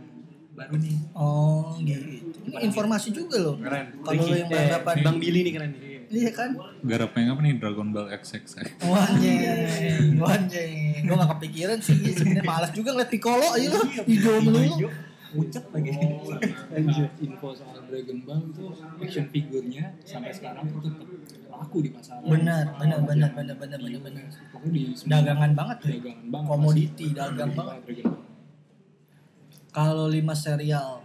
baru 0.62 0.76
nih. 0.78 0.98
Oh 1.14 1.74
gitu. 1.80 2.06
Ini 2.42 2.56
informasi 2.64 3.08
juga 3.10 3.36
loh. 3.38 3.56
Keren. 3.58 3.86
Kalau 4.02 4.22
lo 4.22 4.34
yang 4.34 4.46
Eh, 4.46 4.52
beranggapan 4.52 4.96
Bang 5.02 5.18
Billy 5.18 5.40
nih 5.42 5.54
keren 5.54 5.72
nih. 5.74 5.90
Iya 6.12 6.32
kan? 6.36 6.50
garapnya 6.84 7.32
apa 7.32 7.40
nih 7.40 7.54
Dragon 7.56 7.88
Ball 7.88 8.12
XX 8.12 8.44
Wanjeng, 8.84 10.20
wanjeng. 10.20 11.08
Gue 11.08 11.16
gak 11.16 11.32
kepikiran 11.40 11.80
sih. 11.80 11.96
Sebenernya 12.12 12.44
malas 12.44 12.72
juga 12.76 12.92
ngeliat 12.92 13.08
Piccolo 13.08 13.48
aja 13.56 13.68
lo. 13.72 13.82
Hijau 14.04 14.44
melulu. 14.44 14.92
Pucet 15.32 15.64
lagi. 15.72 15.92
Nah, 15.96 17.08
info 17.16 17.48
soal 17.56 17.80
Dragon 17.88 18.20
Ball 18.28 18.44
itu 18.44 18.64
action 19.00 19.26
figurnya 19.32 19.96
sampai 20.04 20.36
sekarang 20.36 20.68
tuh 20.68 20.84
tetap 20.84 21.08
laku 21.48 21.78
di 21.80 21.90
pasaran. 21.96 22.28
Benar, 22.28 22.66
benar, 22.76 23.00
benar, 23.08 23.30
benar, 23.32 23.56
benar, 23.56 23.80
benar, 23.80 24.00
benar. 24.04 24.24
Dagangan 25.08 25.52
banget 25.56 25.78
tuh. 25.80 25.90
dagangan 25.96 26.28
banget. 26.28 26.50
Komoditi, 26.52 27.08
dagang 27.16 27.52
banget. 27.56 27.78
Kalau 29.72 30.12
lima 30.12 30.36
serial, 30.36 31.00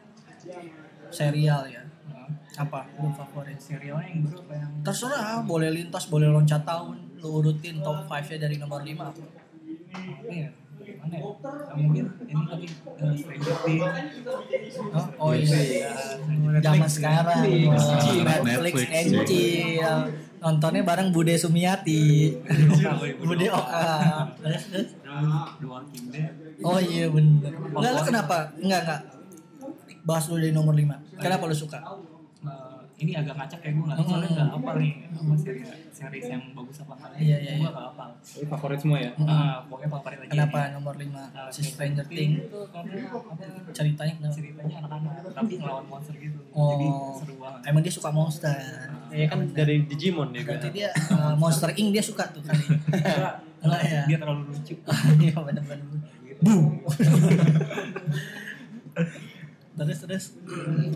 serial 1.14 1.62
ya. 1.70 1.86
Apa? 2.58 2.82
Lu 2.98 3.12
favorit? 3.14 3.54
Serialnya 3.62 4.10
yang 4.10 4.26
baru 4.26 4.38
apa 4.42 4.54
yang 4.58 4.70
Terserah, 4.82 5.44
boleh 5.46 5.70
lintas, 5.70 6.10
boleh 6.10 6.26
loncat 6.26 6.66
tahun. 6.66 6.98
Lu 7.22 7.38
urutin 7.38 7.78
top 7.84 8.10
5 8.10 8.32
nya 8.34 8.38
dari 8.48 8.56
nomor 8.58 8.82
5 8.82 8.90
apa? 8.96 9.10
apa 9.12 10.32
ya? 10.32 10.50
Gimana 10.82 11.14
ya? 11.14 11.24
Mungkin 11.76 12.04
ini 12.26 12.42
tadi 12.48 12.66
uh, 12.66 13.14
Stranger 13.14 13.56
Things. 13.62 14.74
Oh, 14.92 15.30
oh 15.30 15.32
iya. 15.36 15.92
Uh, 16.26 16.58
Zaman 16.58 16.90
sekarang 16.90 17.42
Netflix, 17.46 17.82
oh, 17.86 18.22
Netflix, 18.24 18.74
Netflix, 18.88 19.28
chill. 19.30 19.98
Nontonnya 20.36 20.82
bareng 20.84 21.08
Bude 21.14 21.34
Sumiati. 21.38 22.34
Bude 23.22 23.46
Oka. 23.50 23.88
Terus 24.42 24.64
The 25.60 25.66
Walking 25.66 26.06
Dead. 26.12 26.45
Oh 26.58 26.78
iya 26.78 27.06
bener. 27.06 27.52
Enggak 27.52 27.92
lu 27.92 28.00
kenapa? 28.02 28.36
Enggak 28.56 28.80
enggak. 28.82 29.00
Bahas 30.02 30.24
lu 30.26 30.36
dari 30.36 30.50
nomor 30.50 30.72
5. 30.72 30.86
Kenapa 31.16 31.42
lu 31.44 31.54
suka? 31.54 31.78
Uh, 32.38 32.78
ini 32.96 33.12
agak 33.12 33.34
ngacak 33.34 33.60
ya 33.60 33.70
gue 33.70 33.82
nggak 33.82 33.96
Hmm. 33.96 34.06
soalnya 34.06 34.28
nggak 34.30 34.48
apa 34.54 34.70
nih 34.78 34.92
apa 35.10 35.34
series 35.36 35.68
series 35.90 36.26
yang 36.30 36.42
bagus 36.54 36.78
apa 36.78 36.92
enggak 36.94 37.10
Iya, 37.18 37.36
iya, 37.36 37.52
gue 37.52 37.58
iya. 37.58 37.68
nggak 37.68 37.88
apa 37.90 38.04
Ini 38.22 38.46
favorit 38.46 38.78
semua 38.78 38.98
ya? 38.98 39.10
Hmm. 39.12 39.26
ah 39.26 39.56
pokoknya 39.66 39.90
favorit 39.90 40.18
aja 40.18 40.30
Kenapa 40.30 40.58
nomor 40.72 40.94
5 40.94 41.10
Ah, 41.10 41.50
si 41.50 41.60
Stranger 41.60 42.06
Things 42.06 42.38
itu 42.40 42.60
karena 42.70 42.94
ceritanya 43.68 44.14
kenapa? 44.16 44.32
ceritanya 44.32 44.74
anak-anak 44.80 45.12
tapi 45.34 45.52
ngelawan 45.58 45.84
monster 45.86 46.14
gitu 46.16 46.38
Oh. 46.54 46.70
jadi 46.72 46.86
seru 47.18 47.34
banget 47.36 47.60
Emang 47.66 47.82
dia 47.82 47.92
suka 47.92 48.08
monster. 48.10 48.56
Ya 49.08 49.26
kan 49.26 49.38
dari 49.50 49.74
Digimon 49.84 50.28
dia 50.30 50.42
Berarti 50.42 50.68
dia 50.72 50.88
uh, 51.10 51.34
Monster 51.34 51.70
Inc 51.72 51.88
dia 51.90 52.00
suka 52.00 52.24
tuh 52.28 52.40
kali. 52.40 52.64
Enggak, 52.64 53.32
Enggak 53.60 53.80
ya? 53.82 54.02
dia 54.06 54.16
terlalu 54.16 54.42
lucu 54.46 54.74
Iya 55.20 55.34
benar-benar. 55.36 55.88
Boom. 56.40 56.64
terus 59.76 59.98
terus 60.00 60.24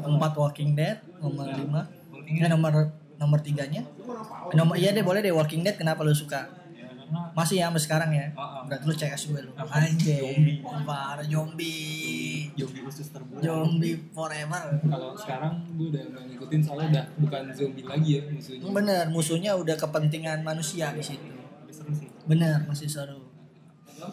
empat 0.01 0.33
Walking 0.35 0.73
Dead 0.73 0.99
nomor 1.21 1.47
lima. 1.47 1.83
Walking 2.11 2.37
Ini 2.41 2.49
Dead. 2.49 2.53
nomor 2.53 2.73
nomor 3.21 3.39
tiganya. 3.41 3.85
Eh, 3.85 4.57
Nomor 4.57 4.81
iya 4.81 4.91
deh 4.91 5.05
boleh 5.05 5.21
deh 5.21 5.31
Walking 5.31 5.61
Dead 5.61 5.77
kenapa 5.77 6.01
lu 6.01 6.17
suka? 6.17 6.49
ya 6.73 6.89
karena 6.89 7.37
Masih 7.37 7.61
ya 7.61 7.69
sampai 7.69 7.83
sekarang 7.85 8.11
ya? 8.11 8.27
Oh, 8.33 8.41
oh. 8.41 8.63
Berarti 8.65 8.85
lu 8.89 8.95
CS 8.97 9.23
gue 9.29 9.41
lu. 9.45 9.53
Apa? 9.53 9.85
Anjing. 9.85 10.65
Parah 10.83 11.21
zombie. 11.23 12.49
zombie 12.57 12.81
khusus 12.81 13.13
terbunuh 13.13 13.45
Zombie 13.45 14.01
forever. 14.11 14.65
Kalau 14.81 15.13
sekarang 15.13 15.53
gue 15.77 15.87
udah 15.93 16.05
ngikutin 16.25 16.61
soalnya 16.65 16.89
udah 16.89 17.05
bukan 17.21 17.43
zombie 17.53 17.85
lagi 17.85 18.11
ya 18.17 18.23
musuhnya. 18.27 18.65
Bener, 18.73 19.05
musuhnya 19.13 19.53
udah 19.55 19.77
kepentingan 19.77 20.41
manusia 20.41 20.89
di 20.97 21.05
situ. 21.05 21.29
Tapi 21.29 21.73
seru 21.77 21.93
sih 21.93 22.09
Bener, 22.25 22.65
masih 22.65 22.89
seru. 22.89 23.29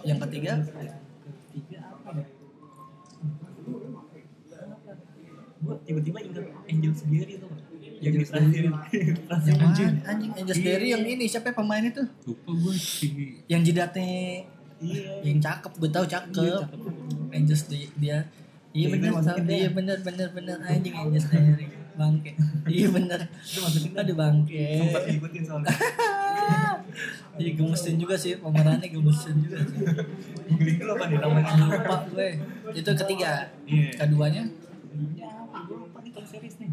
Yang 0.03 0.27
ketiga, 0.27 0.59
ketiga 0.59 1.06
gue 5.57 5.75
tiba-tiba 5.83 6.17
ingat 6.19 6.45
Angel 6.65 6.93
sendiri 6.93 7.33
tuh 7.35 7.49
yang 7.97 8.13
di 8.13 8.21
terakhir 8.21 8.63
yang 9.47 9.57
mana? 9.57 9.73
Anjing 10.05 10.31
Angels 10.35 10.59
Berry 10.59 10.87
yang 10.87 11.01
ini 11.03 11.25
siapa 11.25 11.49
pemain 11.51 11.81
itu? 11.81 12.03
Lupa 12.23 12.51
gue 12.53 12.73
si 12.73 13.07
Yang 13.45 13.61
jidatnya 13.67 14.05
iya 14.77 15.17
yang 15.23 15.39
cakep, 15.39 15.71
gue 15.73 15.89
tahu 15.89 16.05
cakep. 16.05 16.29
Iya, 16.37 16.57
cakep. 16.61 16.93
Angels 17.33 17.63
di- 17.65 17.89
dia. 17.95 18.21
Iya 18.69 18.93
bener, 18.93 19.09
masukin 19.11 19.43
iya 19.47 19.57
dah. 19.63 19.73
bener 19.73 19.97
bener 19.99 20.27
bener 20.31 20.57
anjing 20.61 20.93
Angels 20.93 21.25
Berry 21.27 21.65
bangke. 21.97 22.31
Iya 22.67 22.87
bener. 22.87 23.19
itu 23.25 23.57
masukin 23.57 23.91
Aduh 23.91 24.13
bangke. 24.15 24.65
sempat 24.77 25.01
ngikutin 25.07 25.43
soalnya 25.43 25.73
Iya 27.37 27.51
gemesin 27.53 27.95
juga 27.95 28.15
sih 28.15 28.33
pemerannya 28.35 28.85
gemesin 28.87 29.35
juga 29.39 29.57
sih. 29.59 29.77
googling 30.47 30.77
dulu 30.77 30.91
apa 30.93 31.05
nih 31.07 31.17
namanya 31.19 31.51
Lupa 31.67 31.95
gue. 32.07 32.29
Itu 32.73 32.89
ketiga. 32.95 33.49
Iya. 33.63 33.89
Keduanya 33.95 34.43
ya 35.13 35.29
apa 35.39 35.57
gue 35.63 35.77
lupa 35.79 35.97
nih 35.99 36.11
kalau 36.11 36.16
series 36.27 36.55
nih? 36.59 36.71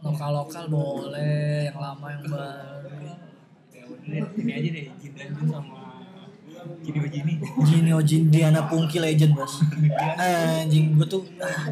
Lokal 0.00 0.30
lokal 0.32 0.64
boleh, 0.72 1.68
yang 1.68 1.78
lama 1.78 2.06
yang 2.08 2.24
baru. 2.24 2.88
ya 3.68 3.84
udah 3.84 4.40
ini 4.40 4.52
aja 4.56 4.68
deh 4.72 4.84
Jin 4.96 5.12
dan 5.12 5.28
Jun 5.36 5.48
sama 5.52 5.76
Jini 6.80 6.98
Jini 7.12 7.32
Gini 7.68 7.90
Ojin 7.92 8.22
Diana 8.32 8.64
Pungki 8.64 8.96
Legend 8.96 9.36
bos. 9.36 9.60
Anjing 10.16 10.96
gue 10.96 11.06
tuh 11.06 11.22
ah, 11.44 11.68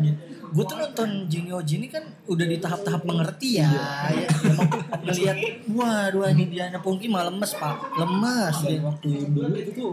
Gue 0.52 0.64
tuh 0.68 0.76
nonton 0.76 1.24
Gini 1.32 1.50
Ojin 1.50 1.80
ini 1.80 1.88
kan 1.88 2.04
udah 2.28 2.46
di 2.46 2.60
tahap-tahap 2.60 3.02
mengerti 3.08 3.64
ya, 3.64 3.72
ya 4.12 4.28
Emang 4.28 4.70
ngeliat 5.00 5.36
Waduh 5.72 6.22
anjing 6.28 6.48
Diana 6.52 6.78
Pungki 6.84 7.08
mah 7.08 7.24
lemes 7.26 7.56
pak. 7.56 7.96
Lemes 7.96 8.56
dia. 8.68 8.78
Waktu 8.84 9.08
dulu 9.32 9.56
itu 9.56 9.72
tuh 9.72 9.92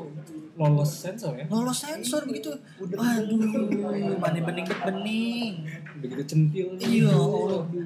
lolos 0.53 0.91
sensor 0.95 1.33
ya. 1.33 1.45
Lolos 1.47 1.75
sensor 1.75 2.21
begitu 2.23 2.53
Aduh 2.77 3.41
Mana 4.15 4.39
bening 4.39 4.67
bening 4.67 5.53
Begitu 5.97 6.23
centil. 6.23 6.67
Iya. 6.77 7.09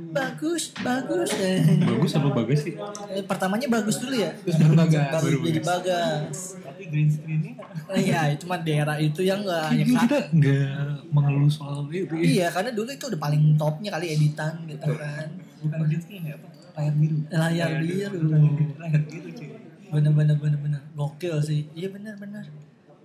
Bagus 0.10 0.76
Bagus 0.78 1.32
eh. 1.34 1.64
bagus 1.80 2.12
apa 2.14 2.30
bagus 2.34 2.60
sih? 2.62 2.74
Eh, 3.10 3.24
Pertamanya 3.24 3.68
bagus 3.70 3.98
dulu 3.98 4.16
ya 4.16 4.36
Terus 4.38 4.58
baru 4.58 4.74
bagas. 4.76 5.12
Baru 5.18 5.38
jadi 5.42 5.60
bagus. 5.60 5.66
bagas 5.66 6.38
tapi 6.60 6.84
green 6.88 7.08
screennya 7.08 7.54
Iya 7.90 8.22
itu 8.30 8.44
mah 8.44 8.60
daerah 8.60 8.98
itu 8.98 9.22
yang 9.22 9.42
gak 9.42 9.64
hanya 9.66 9.82
Kayaknya 9.82 9.96
kat- 9.96 10.04
kita 10.04 10.18
nggak 10.30 10.76
mengeluh 11.10 11.48
soal 11.50 11.88
itu 11.88 12.14
ya. 12.14 12.22
Iya, 12.22 12.48
karena 12.52 12.72
dulu 12.72 12.90
itu 12.90 13.06
udah 13.06 13.18
paling 13.18 13.56
topnya 13.56 13.90
kali 13.92 14.08
editan 14.12 14.54
gitu 14.66 14.92
kan. 14.94 15.28
bukan 15.58 15.80
green 15.84 15.98
screen 15.98 16.24
ya 16.24 16.36
apa 16.36 16.48
layar 16.78 16.94
biru 16.94 17.18
Layar 17.32 17.70
biru. 17.80 18.30
layar 18.78 19.02
biru 19.04 19.30
cuy 19.32 19.48
Bener 19.88 20.12
bener 20.12 20.36
bener 20.36 20.60
bener. 20.60 20.82
Gokil 20.94 21.36
sih. 21.40 21.62
Iya 21.72 21.88
bener 21.90 22.16
bener. 22.16 22.44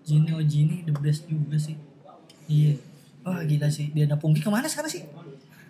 Gini 0.02 0.28
oh 0.30 0.42
Gini 0.42 0.82
the 0.82 0.94
best 0.94 1.26
juga 1.26 1.56
sih. 1.56 1.76
Iya. 2.46 2.74
Wah 3.22 3.42
gila 3.42 3.68
sih. 3.68 3.90
Diana 3.90 4.18
Pungki 4.18 4.42
ke 4.42 4.50
mana 4.50 4.66
sekarang 4.66 4.90
sih? 4.90 5.02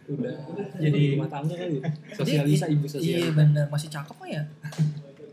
Udah 0.02 0.34
jadi 0.76 1.14
rumah 1.14 1.28
tangga 1.28 1.54
kali. 1.54 1.78
Sosialisa 2.10 2.66
ibu 2.66 2.84
Iya 2.84 2.92
sosialisa. 2.96 3.36
bener. 3.36 3.64
Masih 3.68 3.88
cakep 3.88 4.16
mah 4.16 4.30
ya. 4.30 4.42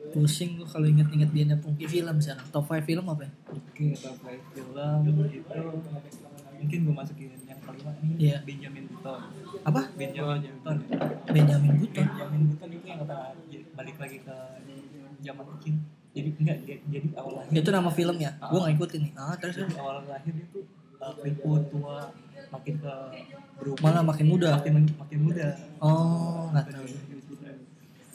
Pusing 0.09 0.57
gue 0.57 0.65
kalau 0.65 0.83
inget-inget 0.83 1.29
Diana 1.31 1.55
Pungki 1.55 1.85
film 1.85 2.17
sekarang. 2.17 2.43
Top 2.49 2.65
5 2.65 2.81
film 2.81 3.05
apa 3.05 3.23
ya? 3.23 3.31
Oke, 3.47 3.93
top 3.95 4.15
five 4.19 4.41
film 4.51 5.01
itu 5.29 5.61
mungkin 6.59 6.79
gue 6.83 6.91
masukin 6.91 7.31
yang 7.47 7.59
kelima 7.63 7.91
nih 8.03 8.09
Iya. 8.19 8.37
Benjamin 8.43 8.83
Button. 8.91 9.21
Apa? 9.63 9.81
Benjamin 9.95 10.43
Button. 10.59 10.77
Benjamin 11.29 11.71
Button. 11.77 12.03
Benjamin 12.09 12.41
Button 12.51 12.69
itu 12.73 12.85
yang 12.85 12.99
kata 13.05 13.17
balik 13.77 13.95
lagi 13.95 14.17
ke 14.19 14.35
zaman 15.23 15.45
kecil. 15.57 15.75
Jadi 16.09 16.29
enggak 16.41 16.57
dia- 16.65 16.83
jadi 16.89 17.07
awal 17.15 17.31
lahir. 17.37 17.51
Itu 17.53 17.69
nama 17.69 17.89
filmnya. 17.93 18.31
Gue 18.49 18.59
gak 18.65 18.73
ikutin 18.75 18.99
nih. 19.05 19.11
Ah 19.13 19.35
terus 19.37 19.55
Jadi 19.61 19.77
awal 19.77 20.01
lahir 20.09 20.33
itu 20.33 20.59
uh, 20.99 21.13
keriput 21.21 21.61
tua 21.69 21.97
makin 22.49 22.73
ke 22.81 22.93
berubah 23.61 23.83
malah 23.85 24.03
makin 24.03 24.25
muda. 24.25 24.49
makin 24.57 24.73
makin 24.97 25.19
muda. 25.21 25.47
Oh 25.79 26.49
nggak 26.49 26.65
tahu. 26.73 26.85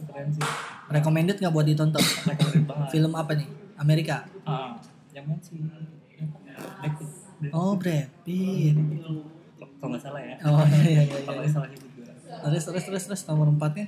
Keren 0.04 0.28
sih. 0.34 0.42
Recommended 0.90 1.36
nggak 1.38 1.54
buat 1.54 1.66
ditonton? 1.66 2.02
Banget. 2.02 2.88
Film 2.90 3.12
apa 3.14 3.32
nih? 3.38 3.48
Amerika. 3.78 4.26
Ah, 4.46 4.78
yang 5.14 5.26
main 5.30 5.40
si 5.40 5.58
Black 5.64 6.94
Oh 7.54 7.74
Brad 7.78 8.08
Pitt. 8.26 8.76
Kalau 9.80 9.88
nggak 9.92 10.02
salah 10.02 10.20
ya. 10.22 10.34
Oh 10.44 10.64
iya 10.64 10.82
iya 10.82 11.02
iya. 11.04 11.18
Kalau 11.22 11.40
iya. 11.40 11.40
nggak 11.44 11.52
salah 11.52 11.68
juga. 11.70 12.12
Terus 12.50 12.64
terus 12.66 12.84
terus 12.88 13.02
terus 13.06 13.22
nomor 13.28 13.48
empatnya. 13.52 13.86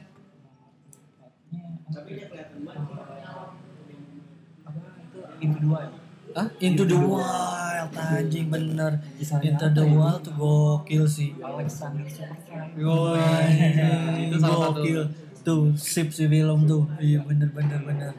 Into 5.39 5.59
the 5.59 5.68
Wild. 5.68 5.93
Ah, 6.32 6.49
Into 6.59 6.84
the 6.84 6.99
Wild 6.99 7.91
anjing 7.93 8.47
bener. 8.47 8.93
Kisahnya 9.16 9.53
Into 9.53 9.66
the? 9.70 9.84
Wild 9.87 10.20
tuh 10.20 10.32
gokil 10.32 11.05
sih. 11.07 11.30
Alexander 11.39 12.05
Supertramp. 12.07 12.76
Woi, 12.76 13.20
itu 14.22 14.37
salah 14.37 14.59
satu. 14.68 14.80
gokil. 14.80 15.03
Tuh, 15.43 15.62
sip 15.74 16.09
sih 16.11 16.26
film 16.26 16.66
tuh. 16.66 16.82
Iya 16.99 17.22
bener 17.22 17.49
bener 17.49 17.80
bener. 17.80 18.12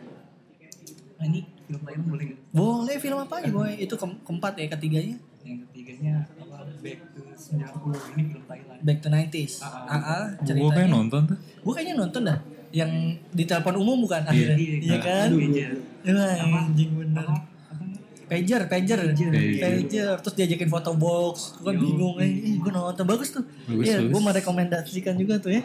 Nah, 1.18 1.26
ini 1.26 1.39
film 1.61 1.82
lain 1.84 1.99
boleh 2.03 2.24
nggak? 2.26 2.39
Boleh 2.49 2.95
film 2.97 3.18
apa 3.20 3.34
aja 3.38 3.49
boy? 3.49 3.72
Itu 3.76 3.93
ke 3.93 4.05
keempat 4.24 4.53
ya 4.55 4.65
ketiganya. 4.70 5.18
Yang 5.43 5.57
ketiganya 5.68 6.13
apa? 6.34 6.63
Back 6.78 6.99
to 7.11 7.22
90 7.28 8.15
ini 8.15 8.24
film 8.32 8.43
Thailand. 8.45 8.80
Back 8.80 8.97
to 8.99 9.09
90s. 9.09 9.53
Ah, 9.59 9.68
Ah, 9.84 9.91
ah, 9.91 10.26
Gue 10.39 10.47
kayak 10.47 10.47
ceritanya. 10.47 10.88
nonton 10.88 11.22
tuh. 11.26 11.38
Gue 11.59 11.74
kayaknya 11.74 11.95
nonton 11.97 12.22
dah. 12.24 12.39
Yang 12.70 12.91
di 13.32 13.43
telepon 13.43 13.76
umum 13.78 14.03
bukan? 14.03 14.22
Akhirnya. 14.24 14.57
Iya 14.57 14.97
kan? 14.99 15.28
Aduh, 15.30 15.39
iya. 15.41 15.70
Wah, 16.07 16.63
anjing 16.63 16.91
bener. 16.93 17.24
Apa? 17.24 17.36
Pager, 18.28 18.68
pager, 18.68 18.99
pager, 19.07 19.32
Pager. 19.55 20.20
terus 20.20 20.36
diajakin 20.36 20.68
foto 20.68 20.91
box, 20.91 21.55
gue 21.57 21.72
kan 21.72 21.80
bingung, 21.80 22.20
eh, 22.20 22.59
gue 22.59 22.72
nonton. 22.76 23.07
Bagus 23.07 23.32
tuh, 23.32 23.47
Bagus, 23.63 23.88
iya, 23.88 24.03
bagus. 24.03 24.11
gue 24.11 24.22
merekomendasikan 24.28 25.15
juga 25.15 25.39
tuh 25.39 25.55
ya, 25.55 25.63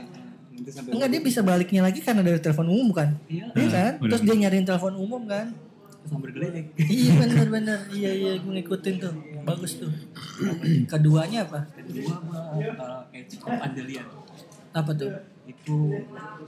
enggak 0.86 1.10
dia 1.10 1.18
bisa 1.18 1.42
baliknya 1.42 1.82
lagi 1.82 1.98
karena 1.98 2.22
dari 2.22 2.38
telepon 2.38 2.70
umum 2.70 2.94
bukan, 2.94 3.18
Iya. 3.26 3.50
iya 3.50 3.66
kan, 3.66 3.92
bener. 3.98 4.10
terus 4.14 4.22
dia 4.22 4.36
nyariin 4.38 4.62
telepon 4.62 4.94
umum 4.94 5.26
kan, 5.26 5.50
geledek. 6.06 6.66
iya 6.78 7.10
bener 7.18 7.46
bener, 7.50 7.78
iya 7.90 8.10
iya 8.14 8.32
gue 8.38 8.52
ngikutin 8.54 8.94
tuh, 9.02 9.14
bagus 9.42 9.72
tuh, 9.82 9.90
keduanya 10.94 11.42
apa, 11.42 11.66
Kedua 11.74 12.14
gua 12.22 12.62
uh, 12.62 13.02
Edge 13.10 13.42
of 13.42 13.58
Andalian. 13.58 14.06
apa 14.70 14.90
tuh, 14.94 15.10
Itu 15.42 15.78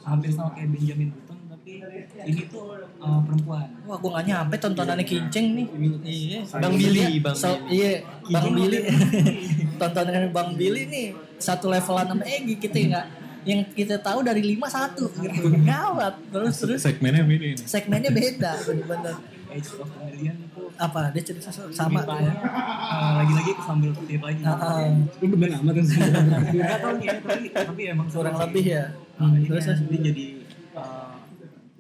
hampir 0.01 0.31
sama 0.31 0.55
kayak 0.55 0.71
Benjamin 0.71 1.09
Button 1.11 1.39
tapi 1.45 1.81
ini 2.25 2.43
tuh 2.47 2.77
uh, 3.01 3.21
perempuan. 3.25 3.67
wah 3.85 3.97
gue 3.97 4.11
gak 4.13 4.27
nyampe 4.27 4.55
tontonannya 4.57 5.01
kinceng 5.03 5.47
nih, 5.57 5.67
iya, 6.05 6.41
Bang 6.53 6.75
Billy, 6.75 7.19
Bang 7.19 7.33
So- 7.33 7.65
iya, 7.67 8.05
Bang 8.27 8.53
Billy, 8.53 8.85
tontonan 9.81 10.29
Bang 10.29 10.55
Billy 10.55 10.85
nih 10.85 11.07
satu 11.41 11.69
levelan 11.69 12.05
sama 12.07 12.25
Egi 12.25 12.55
kita 12.57 12.77
nggak, 12.77 13.07
yang 13.45 13.61
kita 13.73 13.97
tahu 13.99 14.21
dari 14.21 14.41
lima 14.41 14.69
satu, 14.69 15.09
gitu, 15.11 15.53
gawat, 15.65 16.15
terus 16.29 16.55
terus 16.61 16.81
Segmennya 16.81 17.25
beda 17.25 17.45
ini. 17.51 17.65
segmennya 17.65 18.11
beda 18.13 18.53
bener-bener. 18.63 19.15
Edge 19.49 19.71
of 19.79 19.89
Andalian 19.95 20.37
itu 20.41 20.54
apa 20.77 21.11
dia 21.11 21.23
cerita 21.23 21.49
sama 21.49 21.71
ceritanya 21.71 22.35
uh, 22.35 23.13
lagi-lagi 23.17 23.53
sambil 23.59 23.91
kutip 23.91 24.21
lagi. 24.21 24.43
Ah, 24.43 24.59
ah, 24.81 24.91
Lu 25.17 25.27
bener 25.31 25.51
amat 25.57 25.73
kan 25.73 25.85
sama 25.85 26.07
Gak 26.51 26.79
tau 26.79 26.93
nih, 26.95 27.09
tapi, 27.17 27.47
tapi 27.49 27.83
emang 27.87 28.07
kurang 28.07 28.37
lebih 28.41 28.65
ya 28.69 28.85
Nah, 29.15 29.31
Hmm, 29.31 29.39
ini 29.39 29.47
terus 29.47 29.67
jadi 29.79 30.25
uh, 30.75 31.15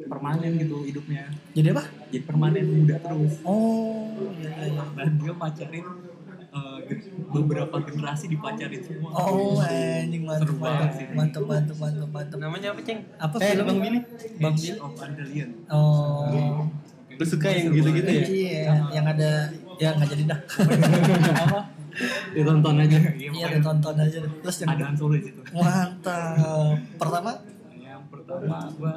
permanen 0.00 0.54
gitu 0.56 0.76
hidupnya. 0.82 1.26
jadi 1.50 1.74
apa 1.74 1.82
Jadi 2.08 2.22
permanen 2.22 2.64
muda 2.72 2.96
terus. 2.96 3.42
oh 3.42 4.06
iya 4.32 4.50
iya 4.62 4.66
iya 4.70 4.84
Dan 4.94 5.18
dia 5.18 5.34
macerin 5.34 5.86
uh, 6.50 6.78
beberapa 7.28 7.76
generasi 7.80 8.30
dipacarin 8.30 8.78
semua. 8.78 9.10
Oh, 9.12 9.58
anjing 9.58 10.22
mantap 10.22 10.46
Seru 10.46 10.54
mantap 10.54 10.62
banget 10.62 10.90
sih. 10.94 11.06
mantap 11.10 11.42
mantap 11.42 11.76
mantap 11.76 12.08
mantap. 12.08 12.38
Namanya 12.38 12.68
apa, 12.70 12.80
Ceng? 12.80 13.00
Apa 13.18 13.34
Eh, 13.36 13.50
film 13.50 13.66
Bang 13.66 13.80
Billy. 13.82 14.00
Bang 14.38 14.54
Billy. 14.54 14.78
of 14.78 14.94
Andalian. 14.96 15.50
Oh. 15.66 16.70
Lu 17.14 17.24
suka 17.24 17.46
yang 17.50 17.70
gitu-gitu 17.70 18.10
ya? 18.10 18.24
Iya, 18.26 18.74
yang 18.90 19.06
ada 19.06 19.30
ya 19.78 19.88
nggak 19.94 20.08
jadi 20.14 20.24
dah. 20.30 20.40
Ditonton 22.34 22.74
aja. 22.82 22.98
Iya, 23.14 23.46
ditonton 23.54 23.96
aja. 23.98 24.18
Terus 24.42 24.56
yang 24.62 24.70
ada 24.74 24.84
Solo 24.98 25.14
di 25.14 25.22
situ. 25.30 25.40
mantap. 25.54 26.74
Pertama 26.98 27.30
Yang 27.78 28.02
pertama 28.10 28.56
gua 28.74 28.94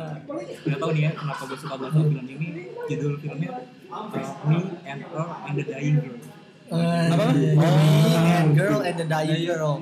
nggak 0.65 0.79
tahu 0.81 0.91
nih 0.97 1.01
ya 1.05 1.11
kenapa 1.13 1.41
gue 1.45 1.57
suka 1.61 1.75
banget 1.77 2.01
film 2.09 2.25
ini. 2.25 2.47
Judul 2.89 3.13
filmnya 3.21 3.51
Me 4.47 4.57
and 4.87 5.01
Her 5.13 5.27
and 5.45 5.55
the 5.57 5.65
Dying 5.65 5.97
Girl. 6.01 6.17
apa? 6.67 7.23
Oh, 7.31 8.27
and 8.33 8.49
Girl 8.57 8.81
and 8.83 8.97
the 8.97 9.07
Dying 9.07 9.43
Girl. 9.45 9.75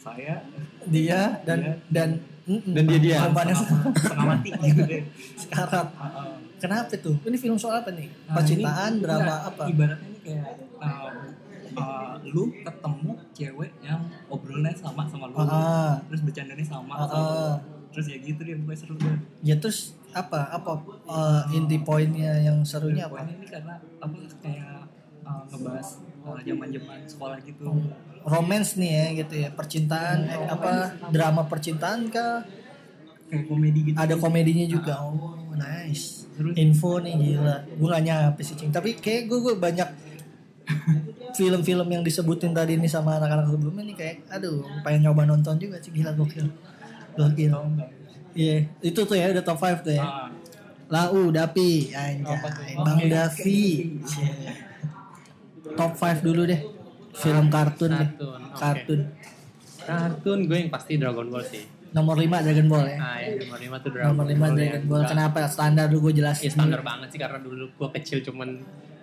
Saya 0.00 0.34
Dia 0.88 1.40
dan 1.44 1.80
dan 1.92 2.08
Dan 2.48 2.84
dia 2.88 2.98
dia. 2.98 3.16
Korbannya 3.24 3.54
setengah 3.54 4.24
mati 4.26 4.50
gitu 4.52 4.82
deh. 4.86 5.02
sekarat. 5.36 5.88
Uh, 5.96 6.36
Kenapa 6.60 6.92
tuh? 7.00 7.16
Ini 7.24 7.36
film 7.40 7.56
soal 7.56 7.80
apa 7.80 7.90
nih? 7.92 8.08
Nah, 8.28 8.34
Percintaan, 8.36 8.92
ini 8.96 9.02
drama 9.04 9.24
enggak, 9.24 9.40
apa? 9.48 9.62
Ibaratnya 9.64 10.08
ini 10.12 10.18
kayak 10.20 10.46
uh, 10.76 11.12
uh, 11.72 12.12
lu 12.28 12.52
ketemu 12.52 13.10
cewek 13.32 13.70
yang 13.80 14.00
obrolannya 14.28 14.76
sama 14.76 15.02
sama 15.08 15.24
lu, 15.32 15.36
Ah, 15.40 15.96
terus 16.10 16.20
bercandanya 16.20 16.66
sama, 16.66 16.92
ah, 17.00 17.06
sama 17.08 17.16
lu. 17.16 17.48
terus 17.90 18.06
ya 18.12 18.16
gitu 18.20 18.40
dia 18.44 18.54
pokoknya 18.60 18.76
seru 18.78 18.94
banget. 19.00 19.20
Ya 19.40 19.54
terus 19.56 19.78
apa? 20.12 20.40
Apa 20.52 20.70
uh, 21.08 21.42
inti 21.56 21.80
poinnya 21.80 22.36
yang 22.38 22.60
serunya 22.60 23.08
apa? 23.08 23.24
Poinnya 23.24 23.34
ini 23.40 23.46
karena 23.48 23.74
apa 23.98 24.16
kayak 24.44 24.84
uh, 25.24 25.42
ngebahas 25.48 25.88
uh, 26.26 26.38
zaman-zaman 26.40 26.98
sekolah 27.08 27.38
gitu. 27.44 27.64
Romance 28.20 28.76
nih 28.76 28.90
ya 28.92 29.06
gitu 29.24 29.34
ya. 29.46 29.48
Percintaan 29.52 30.18
eh, 30.28 30.48
apa 30.48 30.72
drama 31.08 31.48
percintaan 31.48 32.12
kah? 32.12 32.44
Kayak 33.30 33.44
komedi 33.48 33.80
gitu. 33.90 33.96
Ada 33.96 34.14
komedinya 34.18 34.66
juga. 34.68 35.00
Oh, 35.00 35.38
nice. 35.56 36.28
Terus 36.36 36.52
Info 36.58 37.00
nih 37.00 37.14
gila. 37.16 37.56
Gue 37.78 37.88
gak 37.88 38.04
nyampe 38.04 38.40
sih, 38.44 38.56
Cing. 38.58 38.72
Tapi 38.74 38.98
kayak 38.98 39.30
gue, 39.30 39.38
gue 39.40 39.54
banyak 39.56 39.88
film-film 41.34 41.88
yang 41.90 42.02
disebutin 42.02 42.52
tadi 42.52 42.76
ini 42.76 42.86
sama 42.90 43.16
anak-anak 43.18 43.50
sebelumnya 43.50 43.84
nih 43.86 43.96
kayak 43.96 44.16
aduh 44.30 44.66
pengen 44.82 45.10
nyoba 45.10 45.26
nonton 45.26 45.56
juga 45.58 45.78
sih 45.78 45.94
gila 45.94 46.14
gokil 46.14 46.46
gokil 47.16 47.54
iya 48.34 48.66
itu 48.82 49.00
tuh 49.02 49.16
ya 49.16 49.30
udah 49.30 49.42
top 49.42 49.58
5 49.58 49.86
tuh 49.86 49.94
ya 49.94 50.04
Ah, 50.04 50.28
Lau 50.90 51.30
Dapi 51.30 51.94
anjay 51.94 52.74
Bang 52.82 52.98
Oke. 52.98 53.10
Davi 53.14 53.62
top 55.72 55.92
5 55.94 56.20
dulu 56.20 56.42
deh. 56.44 56.60
Film 57.12 57.46
kartun 57.48 57.90
deh. 57.92 58.08
Kartun, 58.08 58.40
oke. 58.40 58.56
kartun. 58.56 59.00
Kartun 59.80 60.38
gue 60.44 60.56
yang 60.58 60.70
pasti 60.70 60.92
Dragon 60.94 61.26
Ball 61.26 61.44
sih. 61.44 61.64
nomor 61.90 62.14
5 62.14 62.22
Dragon 62.40 62.66
Ball 62.66 62.86
ya? 62.86 62.96
Nah, 62.96 63.18
yang 63.18 63.34
nomor 63.42 63.58
5 63.58 63.82
tuh 63.82 63.90
Dragon 63.90 64.08
nomor 64.08 64.24
5 64.24 64.36
Ball. 64.36 64.50
Dragon 64.54 64.82
Ball. 64.84 65.00
Enggak- 65.00 65.10
kenapa? 65.10 65.38
Standar 65.46 65.84
dulu 65.86 65.98
gue 66.06 66.12
jelasin. 66.16 66.44
Ya 66.46 66.50
standar 66.54 66.80
banget 66.80 67.06
sih 67.10 67.18
karena 67.18 67.38
dulu 67.38 67.64
gue 67.68 67.88
kecil 67.98 68.18
cuman 68.22 68.48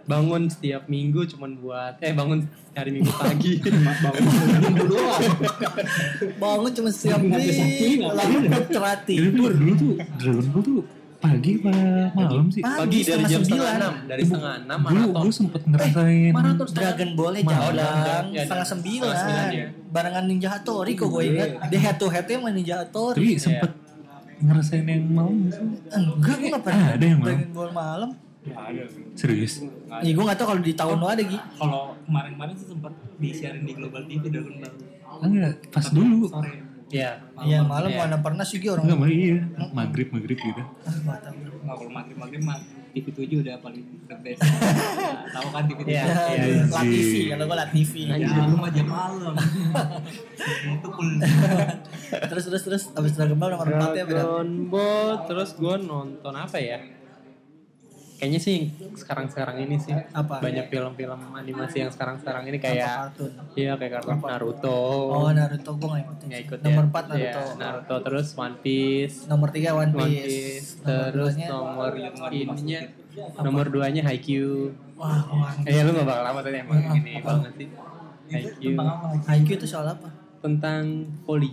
bangun 0.07 0.47
setiap 0.47 0.87
minggu 0.87 1.27
cuman 1.27 1.59
buat 1.59 1.99
eh 1.99 2.15
bangun 2.15 2.39
hari 2.71 2.89
minggu 2.95 3.11
pagi. 3.11 3.59
Bangun 6.39 6.71
cuma 6.71 6.87
setiap 6.87 7.19
hari 7.19 7.99
lalu 7.99 8.35
terhati 8.71 9.15
Jadi 9.19 9.29
dulu, 9.33 9.51
dulu 9.51 9.71
tuh 9.75 9.93
Dragon 10.15 10.45
Ball 10.47 10.63
tuh 10.63 10.79
pagi 11.17 11.51
apa 11.57 11.73
malam 12.13 12.45
sih? 12.47 12.61
pagi 12.61 12.99
dari 13.01 13.23
jam 13.25 13.41
setengah 13.41 13.71
enam 13.75 13.93
dari 14.05 14.21
setengah 14.21 14.53
enam 14.61 14.79
maraton 14.79 15.17
gue 15.19 15.33
sempet 15.33 15.61
ngerasain 15.63 16.31
Dragon 16.69 17.09
Ball-nya 17.13 17.41
Malam. 17.41 17.73
jam 17.73 18.23
Ya, 18.27 18.43
setengah 18.43 18.43
setengah 18.43 18.67
sembilan 18.67 19.15
sembilan, 19.15 19.47
ya. 19.51 19.67
barengan 19.87 20.23
Ninja 20.25 20.49
Hattori 20.51 20.93
kok 20.93 21.07
gue 21.07 21.23
ingat 21.25 21.49
dia 21.67 21.79
head 21.81 21.97
to 21.97 22.07
headnya 22.07 22.37
sama 22.37 22.49
Ninja 22.49 22.75
Hattori 22.79 23.17
Tapi 23.17 23.31
sempet 23.35 23.71
ngerasain 24.37 24.85
yang 24.85 25.03
malam 25.07 25.35
enggak 25.89 26.35
gue 26.35 26.49
gak 26.51 26.63
pernah 26.63 26.83
Ah, 26.83 26.93
ada 26.93 27.05
yang 27.05 27.19
malam. 27.19 27.33
Dragon 27.33 27.51
Ball 27.51 27.71
malam 27.71 28.09
Serius? 29.13 29.53
Iya 29.99 30.11
gue 30.13 30.23
gak 30.23 30.37
tau 30.37 30.47
kalau 30.47 30.61
di 30.61 30.71
tahun 30.71 30.97
lo 30.97 31.07
ada 31.07 31.19
Gi 31.19 31.35
Kalau 31.57 31.81
kemarin-kemarin 32.03 32.53
sih 32.55 32.67
sempat 32.69 32.91
disiarin 33.17 33.63
di 33.63 33.73
Global 33.73 34.05
TV 34.05 34.23
Dragon 34.29 34.55
Ball. 34.55 34.73
Enggak, 35.19 35.53
pas 35.67 35.85
dulu 35.89 36.29
Sore. 36.29 36.51
Ya 36.87 37.19
Iya 37.37 37.59
malam. 37.61 37.91
Iya. 37.91 37.99
mana 37.99 38.15
pernah 38.19 38.45
sih 38.47 38.57
orang 38.63 38.87
Enggak, 38.87 39.11
iya. 39.11 39.43
Maghrib, 39.75 40.07
maghrib 40.09 40.37
gitu. 40.39 40.63
Ah, 40.87 40.95
nggak 40.95 41.75
kalau 41.77 41.91
maghrib-maghrib 41.91 42.41
mah 42.47 42.57
TV 42.95 43.05
7 43.13 43.43
udah 43.45 43.55
paling 43.61 43.83
the 44.07 44.15
best. 44.23 44.41
Nah, 45.27 45.29
tahu 45.29 45.47
kan 45.53 45.63
TV 45.67 45.79
7? 45.83 45.91
Iya, 45.91 46.01
Ya, 46.01 46.45
iya. 46.47 46.63
La 46.65 46.81
TV 46.81 47.13
kalau 47.29 47.43
gue 47.45 47.57
La 47.59 47.67
TV 47.69 47.93
Ya, 48.07 48.15
lu 48.47 48.55
mah 48.57 48.71
jam 48.71 48.87
malam. 48.87 49.35
Itu 50.79 50.87
pun 50.89 51.05
terus 52.09 52.43
terus 52.47 52.63
terus. 52.63 52.83
Abis 52.95 53.11
Dragon 53.13 53.37
Ball 53.37 53.51
nomor 53.53 53.67
4 53.67 53.93
ya 53.93 54.03
beda. 54.03 54.23
Dragon 54.23 54.49
Ball 54.71 55.09
terus 55.27 55.49
gue 55.53 55.75
nonton 55.77 56.33
apa 56.33 56.57
ya 56.57 56.79
kayaknya 58.17 58.41
sih 58.41 58.73
sekarang-sekarang 58.97 59.61
ini 59.61 59.77
sih. 59.77 59.93
Apa? 59.93 60.41
banyak 60.41 60.67
film-film 60.73 61.19
animasi 61.37 61.85
yang 61.85 61.91
sekarang-sekarang 61.93 62.49
ini 62.49 62.57
kayak 62.57 63.13
kartun. 63.13 63.31
iya 63.53 63.77
kayak 63.77 64.01
kartun 64.01 64.17
Naruto. 64.19 64.81
Oh 65.13 65.29
Naruto 65.29 65.71
gue 65.77 65.87
gak 65.87 66.03
ikutin 66.03 66.25
nggak 66.27 66.43
ikut 66.49 66.59
Nomor 66.65 66.83
ya. 66.83 66.89
4 66.89 67.09
Naruto. 67.09 67.41
Iya, 67.41 67.59
Naruto 67.61 67.95
terus 68.01 68.27
One 68.33 68.57
Piece. 68.59 69.17
Nomor 69.29 69.49
3 69.53 69.69
One 69.71 69.91
One 69.93 69.93
Piece, 69.95 70.25
Piece 70.25 70.69
Nomor 70.81 71.05
terus 71.13 71.33
nomor 71.45 71.91
ininya 72.33 72.79
nomor 73.45 73.65
duanya 73.69 74.01
Haikyuu. 74.05 74.73
Wah 74.97 75.23
eh 75.63 75.81
lu 75.85 75.91
gak 75.93 76.05
bakal 76.09 76.23
lama 76.33 76.39
tadi 76.41 76.57
emang 76.59 76.81
ini 76.97 77.21
banget 77.21 77.53
sih. 77.55 77.67
Haikyuu. 78.27 78.75
IQ 79.29 79.47
itu 79.61 79.67
soal 79.69 79.93
apa? 79.93 80.09
tentang 80.37 81.09
volley 81.25 81.51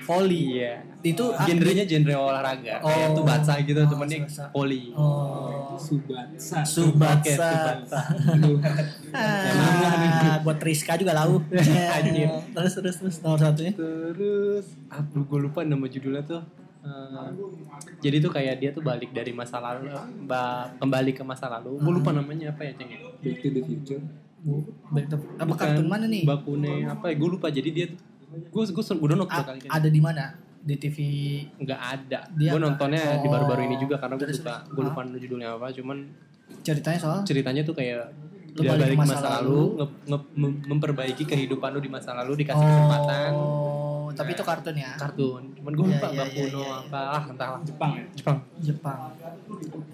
Volley 0.00 0.42
iya 0.56 0.80
Itu 1.00 1.32
genrenya 1.38 1.84
genre 1.84 2.14
olahraga 2.14 2.78
kayak 2.78 3.08
Oh. 3.10 3.14
tuh 3.14 3.22
batsa 3.22 3.60
gitu 3.60 3.76
Oh, 3.76 3.86
Tsubasa. 3.86 4.44
volley 4.50 4.84
Oh 4.94 5.74
Subatsa. 5.74 6.62
Subatsa 6.62 7.50
Tsubasa. 7.82 8.00
Ah, 9.14 10.38
buat 10.40 10.58
Rizka 10.58 10.94
juga 10.94 11.12
lau 11.12 11.38
Anjir. 11.96 12.28
Terus 12.50 12.72
terus 12.72 12.96
terus 12.96 13.16
nomor 13.20 13.38
satunya 13.38 13.72
Terus 13.72 14.66
apa 14.88 15.14
gue 15.14 15.38
lupa 15.40 15.60
nama 15.62 15.84
judulnya 15.84 16.22
tuh. 16.22 16.42
Eh, 16.80 17.28
jadi 18.00 18.20
tuh 18.20 18.28
kayak 18.28 18.54
dia 18.58 18.70
tuh 18.70 18.82
balik 18.82 19.08
dari 19.10 19.32
masa 19.32 19.56
lalu, 19.56 19.88
ba- 20.22 20.68
kembali 20.76 21.10
ke 21.12 21.22
masa 21.22 21.48
lalu. 21.48 21.74
Gue 21.74 21.92
lupa 21.94 22.12
namanya 22.12 22.50
apa 22.50 22.60
ya 22.62 22.72
ceng 22.74 22.90
ya? 22.90 23.00
Back 23.18 23.36
to 23.40 23.48
the 23.50 23.62
Future. 23.62 24.02
Back 24.90 25.06
to- 25.08 25.24
Apa 25.34 25.52
kartun 25.56 25.88
mana 25.88 26.04
nih? 26.04 26.22
Bakune 26.22 26.84
apa 26.84 27.08
ya? 27.08 27.14
Gue 27.16 27.30
lupa. 27.30 27.48
Jadi 27.48 27.68
dia 27.70 27.86
tuh 27.88 27.98
gue 28.44 28.62
gue 28.66 28.84
udah 29.00 29.16
nonton 29.16 29.42
kali 29.42 29.58
ada 29.64 29.88
di 29.88 30.00
mana? 30.00 30.24
Di 30.60 30.74
TV 30.74 30.96
Nggak 31.58 31.80
ada. 31.80 32.20
Gue 32.30 32.56
nontonnya 32.56 33.20
di 33.20 33.26
Oh. 33.26 33.30
baru-baru 33.30 33.62
ini 33.64 33.76
juga 33.76 33.96
karena 33.96 34.16
gue 34.16 34.26
suka. 34.30 34.64
Gue 34.66 34.82
lupa 34.82 35.04
judulnya 35.04 35.54
apa. 35.54 35.68
Cuman 35.70 36.08
ceritanya 36.60 36.98
soal 36.98 37.18
ceritanya 37.22 37.62
tuh 37.62 37.72
kayak 37.72 38.08
Lu 38.54 38.62
dia 38.62 38.70
balik 38.70 38.94
balik 38.94 38.98
masa 39.00 39.14
masa 39.14 39.28
lalu. 39.36 39.50
lalu, 39.50 39.62
nge- 39.76 39.94
nge- 40.06 40.28
mem- 40.36 40.60
memperbaiki 40.68 41.24
kehidupan 41.24 41.68
lu 41.70 41.80
di 41.80 41.90
masa 41.90 42.14
lalu 42.14 42.38
dikasih 42.38 42.62
kesempatan 42.62 43.30
Oh, 43.34 44.06
tapi 44.14 44.30
itu 44.30 44.40
kartun 44.40 44.76
ya? 44.78 44.94
kartun. 44.94 45.42
Cuman 45.58 45.72
gue 45.74 45.84
Iya, 45.84 45.92
lupa 45.92 46.08
iya, 46.08 46.18
Bakuno 46.22 46.46
iya, 46.54 46.70
iya. 46.70 46.86
apa 46.86 47.00
ah 47.10 47.22
entahlah. 47.26 47.60
Jepang 47.60 47.92
ya? 47.92 48.06
Jepang. 48.14 48.38
Jepang. 48.62 48.98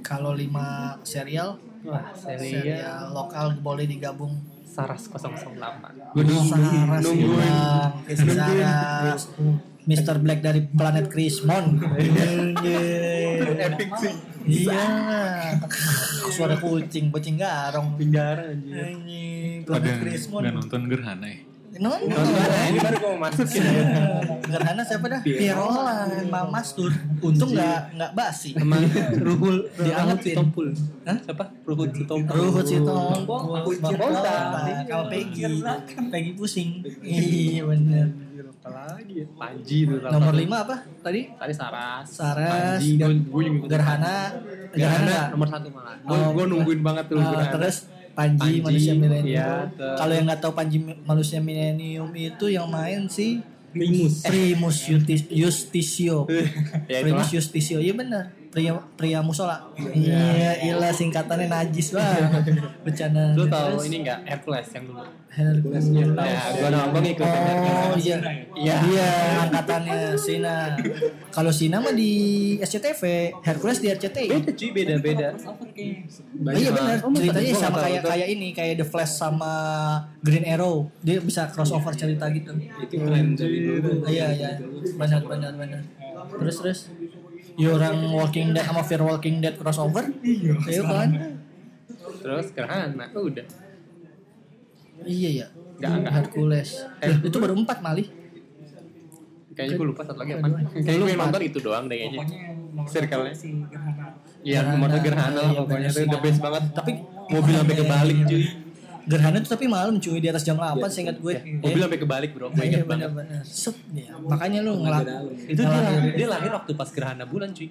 Kalau 0.01 0.33
lima 0.33 0.67
serial, 1.03 1.57
Wah, 1.83 2.13
serial 2.13 2.61
serial 2.61 3.01
lokal 3.11 3.57
boleh 3.59 3.89
digabung. 3.89 4.37
Saras 4.71 5.11
008. 5.11 6.15
Gue 6.15 6.23
nungguin. 6.23 6.87
Chris 8.07 8.23
Saras. 8.23 9.27
Mr. 9.91 10.23
Black 10.23 10.39
dari 10.45 10.63
planet 10.71 11.11
Krismon. 11.11 11.83
Epic 13.59 13.91
sih. 13.99 14.15
Iya. 14.47 14.79
Suara 16.31 16.55
kucing, 16.63 17.11
kucing 17.11 17.43
garong. 17.43 17.99
Penjara 17.99 18.55
anjir. 18.55 18.79
Anjing, 18.79 19.67
pada 19.67 19.83
planet 19.83 19.99
Krismon. 20.07 20.43
nonton 20.55 20.87
Gerhana 20.87 21.27
ya? 21.27 21.50
Nonton. 21.81 22.13
Nah, 22.13 22.65
ini 22.69 22.77
baru 22.77 22.97
gue 23.01 23.11
mau 23.17 23.21
masukin. 23.25 23.65
Gerhana 24.45 24.83
siapa 24.85 25.07
dah? 25.09 25.21
Pierolan, 25.25 26.29
Mamas 26.29 26.77
Tur. 26.77 26.93
Untung 27.25 27.57
nggak 27.57 27.97
nggak 27.97 28.13
basi. 28.13 28.53
Sama 28.53 28.77
Ruhul 29.17 29.17
Ruhul 29.17 29.57
Diangetin. 29.81 30.37
Sitompul. 30.37 30.69
Hah? 31.09 31.17
Siapa? 31.25 31.45
Ruhul 31.65 31.89
Sitompul. 31.97 32.37
Ruhut 32.37 32.67
si 32.69 32.77
Tompong, 32.85 33.45
Bang 33.49 33.65
Bang 33.81 33.97
Polta, 33.97 34.37
kalau 34.85 35.05
Peggy, 35.09 35.43
Peggy 36.13 36.33
pusing. 36.37 36.85
Iya 37.01 37.65
bener. 37.65 38.07
Apalagi 38.61 39.25
ya? 39.25 39.27
Panji 39.41 39.89
itu 39.89 39.97
Nomor. 40.05 40.37
5 40.37 40.53
apa 40.53 40.77
tadi? 41.01 41.33
Tadi 41.33 41.53
Saras. 41.57 42.05
Saras, 42.13 42.77
Panji. 42.77 43.01
Gerhana, 43.65 44.37
Gerhana 44.77 45.33
nomor 45.33 45.49
satu 45.49 45.73
malah. 45.73 45.97
Gue 46.05 46.13
Oh, 46.13 46.29
gue 46.37 46.45
nungguin 46.45 46.81
banget 46.85 47.09
tuh. 47.09 47.25
Ah, 47.25 47.41
Gerhana. 47.41 47.53
terus 47.57 47.89
Panji, 48.11 48.39
Panji, 48.41 48.61
manusia 48.61 48.93
milenium. 48.93 49.27
iya, 49.27 49.71
Kalau 49.97 50.13
yang 50.13 50.27
nggak 50.27 50.41
tahu 50.41 50.53
Panji 50.53 50.77
manusia 50.83 51.39
milenium 51.39 52.11
itu 52.13 52.47
yang 52.47 52.67
main 52.67 53.07
si 53.07 53.41
Primus. 53.71 54.27
Primus 54.27 54.77
Justi- 54.83 55.31
Justicio. 55.31 56.27
ya. 56.91 57.07
Primus 57.07 57.31
Justicio, 57.31 57.79
iya 57.79 57.95
benar. 57.95 58.35
Pria 58.51 58.75
pria 58.99 59.23
musola. 59.23 59.71
Iya, 59.79 60.59
ilah 60.67 60.91
singkatannya 60.91 61.47
najis 61.47 61.95
banget. 61.95 62.59
Bercanda. 62.85 63.31
Lu 63.39 63.47
tahu 63.47 63.79
Terus 63.79 63.87
ini 63.87 63.97
enggak 64.03 64.19
Hercules 64.27 64.69
yang 64.75 64.85
dulu? 64.91 65.03
Hercules. 65.31 65.85
Ya, 65.95 66.43
gua 66.59 66.69
nongkrong 66.75 67.07
ikutin 67.15 67.43
Oh 67.47 67.47
Hercules. 67.47 68.03
iya, 68.03 68.17
iya, 68.59 68.77
iya 68.91 69.11
angkatannya 69.47 70.19
Sina. 70.19 70.75
Kalau 71.31 71.55
Sina 71.55 71.79
mah 71.79 71.95
di 71.95 72.13
SCTV, 72.59 73.31
Hercules 73.39 73.79
di 73.79 73.89
RCTI. 73.95 74.27
Beda 74.27 74.51
cuy, 74.51 74.71
beda-beda. 74.75 75.29
Oh, 75.47 75.55
iya 76.51 76.71
benar. 76.75 76.99
Oh, 77.07 77.15
masa 77.15 77.23
Ceritanya 77.23 77.53
gua 77.55 77.63
sama 77.63 77.79
kayak 77.87 78.03
kayak 78.03 78.29
ini, 78.35 78.49
kayak 78.51 78.75
The 78.83 78.87
Flash 78.91 79.15
sama 79.15 79.53
Green 80.27 80.43
Arrow. 80.43 80.91
Dia 81.07 81.23
bisa 81.23 81.47
crossover 81.55 81.95
cerita 81.95 82.27
gitu. 82.35 82.51
itu 82.59 82.95
keren 82.99 83.39
Iya 84.11 84.27
iya, 84.35 84.51
benar 84.99 85.23
benar 85.23 85.55
benar. 85.55 85.83
Terus 86.43 86.57
terus. 86.59 86.81
Ya 87.61 87.69
orang 87.77 87.97
Walking 88.17 88.57
Dead 88.57 88.65
sama 88.65 88.81
Fear 88.81 89.03
Walking 89.05 89.37
Dead 89.45 89.55
crossover. 89.61 90.09
Iya 90.25 90.83
kan? 90.83 91.09
Terus 92.25 92.47
Gerhana 92.57 93.07
udah. 93.13 93.47
Iya 95.05 95.29
ya. 95.45 95.47
Nggak, 95.81 95.91
nggak. 96.01 96.13
Hercules. 96.13 96.71
Eh, 97.05 97.13
itu 97.21 97.37
baru 97.37 97.55
empat 97.57 97.85
malih. 97.85 98.09
Kayaknya 99.53 99.77
gue 99.77 99.87
lupa 99.93 100.03
satu 100.09 100.19
lagi 100.25 100.33
apa. 100.41 100.47
Kayaknya 100.73 101.05
gue 101.05 101.17
nonton 101.21 101.43
itu 101.45 101.59
doang 101.61 101.85
deh 101.85 101.97
kayaknya. 102.01 102.25
Circle-nya. 102.89 103.35
Iya, 104.41 104.59
nomor 104.73 104.89
Gerhana 105.05 105.37
lah 105.37 105.53
Iya, 105.53 105.61
pokoknya 105.61 105.91
itu 105.93 106.01
the 106.09 106.19
best 106.25 106.41
banget. 106.41 106.65
Tapi 106.73 106.93
mobil 107.29 107.55
sampai 107.61 107.77
kebalik 107.77 108.19
cuy. 108.25 108.45
Gerhana 109.09 109.37
itu 109.41 109.49
tapi 109.49 109.65
malam 109.71 109.97
cuy 109.97 110.19
di 110.21 110.29
atas 110.29 110.45
jam 110.45 110.61
8 110.61 110.77
seingat 110.93 111.17
gue. 111.21 111.35
Mobil 111.63 111.81
sampai 111.81 112.01
kebalik 112.01 112.31
bro, 112.37 112.53
gue 112.53 112.61
Iya 112.61 112.85
inget 112.85 112.89
banget. 112.89 113.11
Set 113.47 113.77
ya. 113.95 114.17
Makanya 114.21 114.61
lu 114.61 114.81
ngelak. 114.85 115.07
Itu 115.49 115.63
dia, 115.65 115.81
dia 116.17 116.27
lahir 116.29 116.51
waktu 116.53 116.73
pas 116.77 116.89
gerhana 116.93 117.25
bulan 117.25 117.55
cuy. 117.57 117.69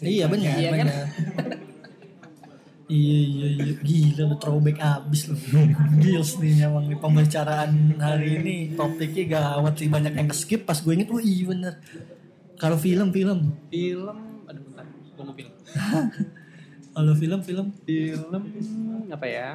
Iya 0.00 0.24
benar, 0.32 0.56
Iya 0.56 0.68
kan? 0.72 0.88
Iya 2.90 3.18
iya 3.22 3.48
iya 3.54 3.72
gila 3.86 4.34
lu 4.34 4.36
throwback 4.42 4.82
abis 4.82 5.30
lu. 5.30 5.38
Gils 6.02 6.42
nih 6.42 6.66
emang 6.66 6.90
nih 6.90 6.98
pembicaraan 6.98 7.94
hari 8.02 8.42
ini 8.42 8.54
topiknya 8.74 9.38
gawat 9.38 9.78
sih 9.78 9.86
banyak 9.86 10.10
yang 10.18 10.26
skip 10.34 10.66
pas 10.66 10.74
gue 10.82 10.90
inget 10.90 11.06
wah 11.06 11.22
iya 11.22 11.44
bener. 11.46 11.74
Kalau 12.58 12.76
film 12.76 13.08
film, 13.14 13.54
Film, 13.70 14.18
aduh 14.44 14.62
bentar, 14.66 14.84
gue 14.90 15.22
mau 15.24 15.32
film. 15.32 15.54
kalau 16.90 17.14
film 17.14 17.40
film 17.46 17.66
Film 17.86 18.42
apa 19.08 19.26
ya? 19.30 19.48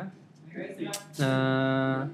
Nah, 1.16 2.08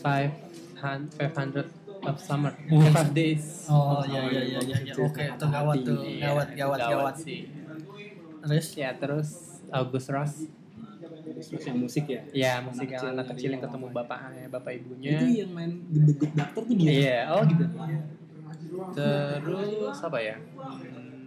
five 0.00 0.32
hun- 0.80 1.10
500 1.10 1.66
of 2.02 2.16
summer, 2.18 2.52
five 2.90 3.12
days. 3.12 3.66
Oh 3.68 4.02
iya 4.02 4.20
iya 4.26 4.42
iya 4.42 4.60
iya 4.60 4.76
iya. 4.82 4.94
oke 4.96 5.20
itu 5.20 5.44
gawat 5.46 5.76
tuh 5.80 6.00
Iya, 6.08 6.18
gawat 6.24 6.48
gawat 6.56 6.80
gawat. 6.80 7.14
sih. 7.18 7.40
Terus 8.40 8.66
Ya 8.74 8.90
terus 8.94 9.28
August 9.70 10.08
Ross. 10.08 10.34
terus 11.20 11.62
yang 11.64 11.78
musik 11.78 12.04
ya 12.06 12.22
Ya 12.32 12.52
musik 12.60 12.88
yang 12.88 13.04
anak 13.12 13.26
kecil 13.32 13.50
yang 13.54 13.62
ketemu 13.62 13.86
bapaknya, 13.90 14.44
bapak 14.48 14.72
ibunya. 14.76 15.10
itu 15.14 15.26
yang 15.40 15.50
main 15.52 15.72
Good 15.88 16.32
Doctor 16.34 16.62
tuh 16.62 16.74
dia 16.74 16.90
Iya, 16.90 17.18
oh 17.30 17.42
gitu. 17.44 17.64
Terus 18.92 19.96
apa 20.00 20.18
ya? 20.20 20.36
Hmm, 20.36 21.20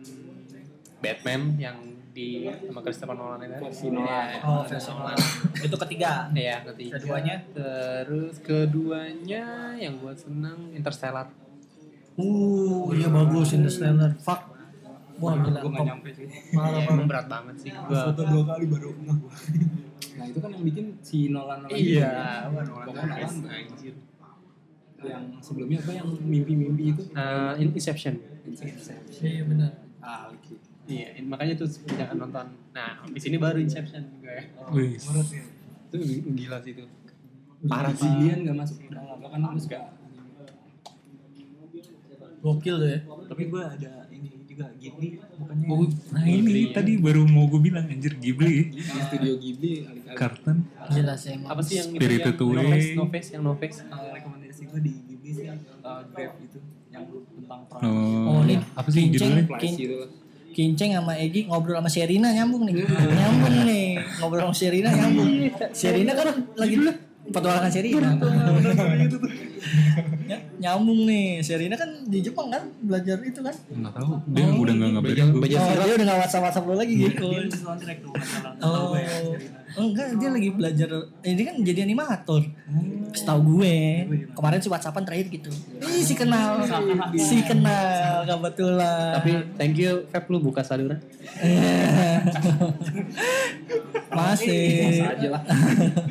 Batman 1.00 1.42
yang 1.58 1.78
di 2.14 2.46
sama 2.46 2.80
Christopher 2.80 3.18
Nolan 3.18 3.42
itu. 3.42 3.58
Versi 3.60 3.86
Nolan. 3.90 4.06
Iya, 4.06 4.40
oh 4.44 4.62
versi 4.64 4.90
Nolan. 4.90 5.18
itu 5.60 5.76
ketiga. 5.82 6.12
Iya, 6.30 6.56
ketiga. 6.64 6.92
Keduanya? 6.96 7.36
Terus 7.50 8.36
keduanya 8.40 9.44
yang 9.76 9.98
gue 9.98 10.14
senang 10.14 10.70
Interstellar. 10.72 11.28
Uh 12.14 12.94
iya 12.94 13.10
bagus 13.10 13.52
Interstellar. 13.52 14.14
Fuck. 14.18 14.54
Wah 15.18 15.34
gila. 15.36 15.60
Gue 15.60 15.72
nggak 15.72 15.88
nyampe 15.88 16.10
sih. 16.12 16.26
Parah. 16.52 16.82
emang 16.84 17.06
berat 17.06 17.26
banget 17.26 17.56
sih 17.60 17.70
gue. 17.70 17.98
Foto 17.98 18.22
dua 18.24 18.44
kali 18.48 18.66
baru 18.68 18.90
nggak 18.94 19.18
gue. 19.18 19.34
nah 20.14 20.30
itu 20.30 20.38
kan 20.38 20.50
yang 20.50 20.62
bikin 20.64 20.86
si 21.02 21.26
Nolan 21.28 21.66
Nolan 21.66 21.74
Iya, 21.74 22.14
Nolan 22.46 22.66
Nolan. 22.86 23.18
anjir. 23.50 23.96
yang 25.04 25.36
sebelumnya 25.38 25.84
apa 25.84 25.92
yang 25.92 26.08
mimpi-mimpi 26.16 26.96
itu 26.96 27.02
Eh, 27.12 27.54
in- 27.60 27.74
Inception. 27.76 28.16
Iya 29.20 29.44
benar. 29.44 29.72
ah 30.00 30.32
gitu 30.40 30.64
Iya, 30.84 31.08
makanya 31.24 31.54
tuh 31.56 31.68
jangan 31.88 32.18
nonton. 32.20 32.46
Nah, 32.76 33.08
di 33.08 33.20
sini 33.20 33.40
baru 33.40 33.56
Inception 33.58 34.04
gue. 34.20 34.40
Wih, 34.76 35.00
Itu 35.00 35.96
gila 36.34 36.60
sih 36.60 36.74
itu. 36.74 36.86
parah 37.64 37.96
sih 37.96 38.12
dia 38.20 38.36
nggak 38.36 38.58
masuk 38.60 38.76
udah 38.92 39.00
nggak 39.00 39.30
kan 39.32 39.42
harus 39.48 39.64
gak 39.72 39.88
Gokil 42.44 42.76
tuh 42.76 42.90
ya. 42.92 43.00
Tapi 43.08 43.44
gue 43.48 43.64
ada 43.64 43.92
ini 44.12 44.28
juga 44.44 44.68
Ghibli. 44.76 45.16
Bukannya 45.40 45.66
oh, 45.72 45.88
nah 46.12 46.28
ini 46.28 46.76
tadi 46.76 47.00
baru 47.00 47.24
mau 47.24 47.48
gue 47.48 47.64
bilang 47.64 47.88
anjir 47.88 48.20
Ghibli 48.20 48.76
di 48.76 48.84
studio 48.84 49.40
Ghibli 49.40 49.88
alik-alik 49.88 51.16
sih 51.16 51.40
emang. 51.40 51.50
Apa 51.56 51.62
sih 51.64 51.76
yang 51.80 51.88
Spirited 51.96 52.36
itu 52.36 52.46
yang. 52.52 52.60
Novex, 52.68 52.84
Novex, 53.00 53.24
yang 53.32 53.44
Novex? 53.48 53.72
uh, 53.88 54.12
rekomendasi 54.12 54.62
gue 54.68 54.80
di 54.84 54.94
Ghibli 55.08 55.32
sih 55.32 55.46
uh, 55.48 56.04
Grab 56.12 56.36
itu 56.44 56.60
yang 56.92 57.08
tentang 57.08 57.62
perang. 57.72 57.84
oh, 57.88 58.28
Oh, 58.28 58.40
ini 58.44 58.60
apa 58.60 58.90
sih 58.92 59.08
judulnya 59.08 59.44
Kinceng 60.54 60.94
sama 60.94 61.18
Egi 61.18 61.50
ngobrol 61.50 61.82
sama 61.82 61.90
Sherina 61.90 62.30
nyambung 62.30 62.70
nih. 62.70 62.86
nyambung 62.86 63.58
nih. 63.66 63.98
Ngobrol 64.22 64.42
sama 64.48 64.56
Sherina 64.56 64.90
nyambung. 64.94 65.30
Sherina 65.74 66.12
kan 66.14 66.28
lagi 66.54 66.76
petualangan 67.34 67.72
Sherina. 67.74 68.10
Ya, 70.64 70.72
nyambung 70.72 71.04
nih. 71.04 71.44
Sherina 71.44 71.76
kan 71.76 72.08
di 72.08 72.24
Jepang 72.24 72.48
kan 72.48 72.64
belajar 72.80 73.20
itu 73.20 73.36
kan. 73.38 73.52
nggak 73.52 73.94
tahu 73.94 74.16
dia 74.30 74.48
udah 74.48 74.74
nggak 74.74 74.90
ngabarin 74.94 75.12
belajar- 75.12 75.28
gue 75.28 75.42
belajar- 75.44 75.60
Oh, 75.60 75.84
dia 75.84 75.94
udah 75.94 76.06
gak 76.08 76.20
WhatsApp 76.24 76.44
WhatsApp 76.46 76.66
lo 76.66 76.74
lagi 76.74 76.94
gitu. 76.96 77.26
Dia 77.26 77.40
nulis 77.42 77.54
soundtrack 77.54 77.98
tuh 78.00 78.10
nggak 78.10 78.24
salah. 78.26 78.52
Tahu 78.56 78.72
Oh, 78.72 78.96
ya, 78.96 79.04
Sherina. 79.04 79.82
enggak 79.84 80.08
dia 80.16 80.30
lagi 80.30 80.50
belajar. 80.50 80.90
Ini 81.22 81.42
kan 81.44 81.56
jadi 81.60 81.80
animator. 81.84 82.42
Setahu 83.12 83.40
gue 83.54 83.76
kemarin 84.32 84.58
sih 84.58 84.72
WhatsAppan 84.72 85.04
terakhir 85.04 85.28
gitu. 85.30 85.52
Ih 85.78 86.02
si 86.02 86.16
kenal, 86.16 86.64
si 87.20 87.38
kenal 87.44 88.24
kebetulan. 88.24 89.14
Tapi 89.14 89.32
thank 89.54 89.76
you 89.76 90.08
Feb 90.08 90.26
lu 90.28 90.40
buka 90.40 90.64
saluran. 90.64 90.96
masih 94.14 95.02
aja 95.02 95.28
lah 95.28 95.42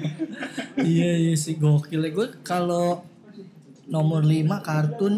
iya 0.83 1.11
iya 1.17 1.35
sih 1.35 1.55
gokil 1.55 2.03
gue 2.05 2.29
kalau 2.43 3.07
nomor 3.93 4.25
5 4.25 4.49
kartun. 4.65 5.15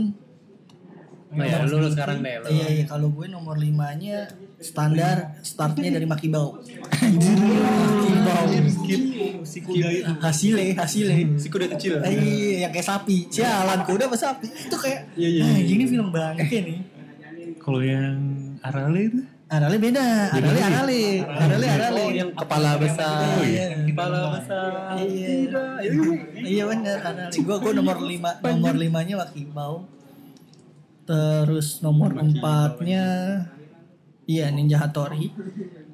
Oh 1.30 1.42
ya, 1.42 1.66
lu, 1.66 1.82
lu 1.82 1.90
sekarang 1.90 2.22
deh 2.22 2.38
lu. 2.38 2.46
iya 2.46 2.66
iya 2.70 2.84
kalau 2.86 3.10
gue 3.10 3.26
nomor 3.26 3.58
5 3.58 3.66
nya 3.98 4.30
standar 4.62 5.34
startnya 5.42 5.90
dari 5.90 6.06
Makibau 6.06 6.62
Makibau 6.62 8.44
Si 9.44 9.58
kuda 9.60 9.88
itu. 9.90 10.12
hasilnya 10.22 10.72
hasilnya 10.78 11.36
Si 11.36 11.48
kuda 11.50 11.66
kecil. 11.74 12.00
Eh, 12.00 12.14
iya 12.16 12.56
yang 12.66 12.72
kayak 12.72 12.86
sapi. 12.86 13.28
Sialan 13.28 13.82
kuda 13.84 14.06
apa 14.08 14.16
sapi. 14.16 14.46
Itu 14.48 14.76
kayak 14.78 15.10
Iya, 15.14 15.28
iya, 15.28 15.42
ah, 15.44 15.58
iya. 15.58 15.66
gini 15.66 15.84
film 15.84 16.08
banget 16.10 16.46
ya 16.48 16.60
nih. 16.64 16.78
Kalau 17.60 17.80
yang 17.82 18.16
Arale 18.62 19.00
itu 19.04 19.20
Arale 19.54 19.76
beda 19.78 20.34
Arale 20.34 20.60
Arale 20.66 21.02
Arale 21.22 21.66
Arale 21.70 22.02
Oh, 22.04 22.10
yang 22.10 22.30
kepala 22.34 22.70
besar. 22.74 23.38
Iya. 23.38 23.86
Kepala 23.86 24.18
besar. 24.34 24.70
Iya. 24.98 25.30
Iya 26.42 26.62
benar 26.66 26.98
Arale. 27.06 27.38
Gua 27.46 27.56
gua 27.62 27.72
nomor 27.72 27.96
5 28.02 28.42
nomor 28.42 28.74
5-nya 28.74 29.14
Wakibau. 29.22 29.86
Terus 31.04 31.84
nomor 31.84 32.16
4-nya 32.16 33.04
iya 34.26 34.48
Ninja 34.50 34.80
Hattori. 34.82 35.30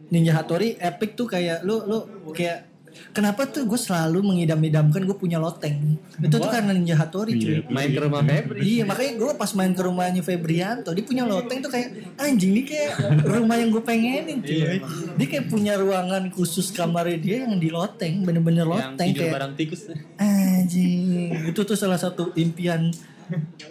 Ninja 0.08 0.32
Hattori 0.38 0.78
epic 0.80 1.18
tuh 1.18 1.28
kayak 1.28 1.66
lu 1.66 1.84
lu 1.84 1.98
kayak 2.32 2.69
Kenapa 3.10 3.46
tuh 3.46 3.66
gue 3.66 3.78
selalu 3.78 4.22
mengidam-idamkan 4.22 5.02
gue 5.02 5.16
punya 5.18 5.38
loteng? 5.42 5.98
Itu 6.18 6.36
tuh 6.38 6.50
karena 6.50 6.70
Ninja 6.70 6.94
Hattori 6.94 7.34
cuy. 7.38 7.58
Iya. 7.58 7.70
Main 7.70 7.88
ke 7.90 8.00
rumah 8.00 8.22
Febri. 8.22 8.58
Iya 8.62 8.82
makanya 8.86 9.12
gue 9.18 9.30
pas 9.34 9.50
main 9.58 9.72
ke 9.74 9.82
rumahnya 9.82 10.22
Febrianto 10.22 10.90
Dia 10.94 11.04
punya 11.06 11.24
loteng 11.26 11.58
tuh 11.62 11.70
kayak 11.72 12.18
Anjing 12.18 12.52
nih 12.54 12.64
kayak 12.66 12.92
rumah 13.26 13.56
yang 13.58 13.70
gue 13.74 13.82
pengenin 13.82 14.38
cuy. 14.42 14.78
Dia 15.18 15.26
kayak 15.26 15.46
punya 15.50 15.74
ruangan 15.78 16.30
khusus 16.30 16.70
kamarnya 16.70 17.18
dia 17.18 17.36
yang 17.46 17.58
di 17.58 17.68
loteng 17.70 18.22
Bener-bener 18.22 18.66
Yang 18.66 18.74
loteng 18.74 19.08
tidur 19.10 19.22
kayak 19.26 19.34
barang 19.34 19.52
tikus. 19.58 19.82
Anjing. 20.18 21.30
Itu 21.50 21.60
tuh 21.66 21.76
salah 21.78 21.98
satu 21.98 22.30
impian 22.38 22.90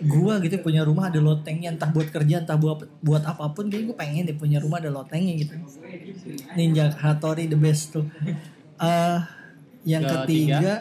gua 0.07 0.39
gitu 0.39 0.55
punya 0.63 0.87
rumah 0.87 1.11
ada 1.11 1.19
lotengnya 1.19 1.75
entah 1.75 1.91
buat 1.91 2.07
kerja 2.07 2.47
entah 2.47 2.55
buat 2.55 2.87
buat 3.03 3.27
apa 3.27 3.51
pun 3.51 3.67
kayak 3.67 3.91
gue 3.91 3.97
pengen 3.99 4.23
deh 4.31 4.37
punya 4.39 4.63
rumah 4.63 4.79
ada 4.79 4.87
lotengnya 4.87 5.35
gitu. 5.35 5.59
Ninja 6.55 6.95
Hattori 6.95 7.51
the 7.51 7.59
best 7.59 7.91
tuh 7.91 8.07
Eh 8.79 9.19
yang 9.85 10.03
Ketiga. 10.03 10.23
ketiga 10.23 10.73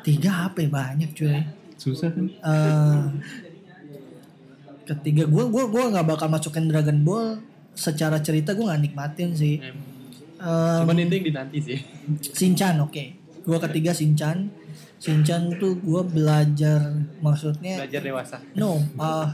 tiga 0.00 0.30
apa 0.46 0.58
ya? 0.58 0.68
Banyak 0.68 1.10
cuy. 1.12 1.40
Susah 1.76 2.08
kan? 2.08 2.26
Eh, 2.28 3.00
ketiga 4.84 5.22
gue 5.24 5.44
gue 5.46 5.64
gue 5.66 5.84
nggak 5.86 6.06
bakal 6.06 6.28
masukin 6.28 6.66
Dragon 6.66 7.00
Ball. 7.00 7.40
Secara 7.72 8.20
cerita 8.20 8.52
gue 8.52 8.64
nggak 8.64 8.82
nikmatin 8.82 9.32
sih. 9.32 9.60
Em, 9.60 9.76
Cuman 10.82 10.96
itu 10.98 11.12
yang 11.14 11.26
dinanti 11.26 11.58
sih. 11.60 11.78
Shinchan 12.36 12.80
oke. 12.80 13.04
Gue 13.40 13.58
ketiga 13.60 13.92
Shinchan 13.92 14.48
Shinchan 14.96 15.56
tuh 15.56 15.80
gue 15.80 16.02
belajar 16.04 16.92
maksudnya 17.20 17.80
Belajar 17.80 18.00
dewasa. 18.04 18.36
no 18.52 18.76
ah 18.96 19.32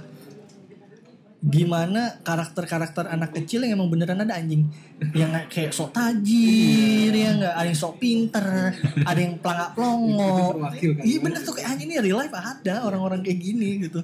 gimana 1.46 2.18
karakter-karakter 2.26 3.06
anak 3.06 3.30
kecil 3.30 3.62
yang 3.62 3.78
emang 3.78 3.86
beneran 3.86 4.18
ada 4.18 4.34
anjing? 4.34 4.66
Yang 5.14 5.46
kayak 5.46 5.70
sok 5.70 5.94
tajir 5.94 7.14
ya 7.14 7.30
nggak? 7.38 7.54
Ada 7.54 7.68
yang 7.70 7.78
sok 7.78 7.94
pinter 8.02 8.46
ada 9.06 9.20
yang 9.20 9.38
pelangak 9.38 10.54
Terwakil 10.58 10.90
kan. 10.98 11.02
iya 11.06 11.18
bener 11.22 11.40
tuh 11.46 11.54
kayak 11.54 11.68
anjing 11.76 11.88
ini 11.94 12.02
real 12.02 12.18
life 12.18 12.34
ada 12.34 12.74
orang-orang 12.82 13.22
kayak 13.22 13.38
gini 13.38 13.86
gitu. 13.86 14.02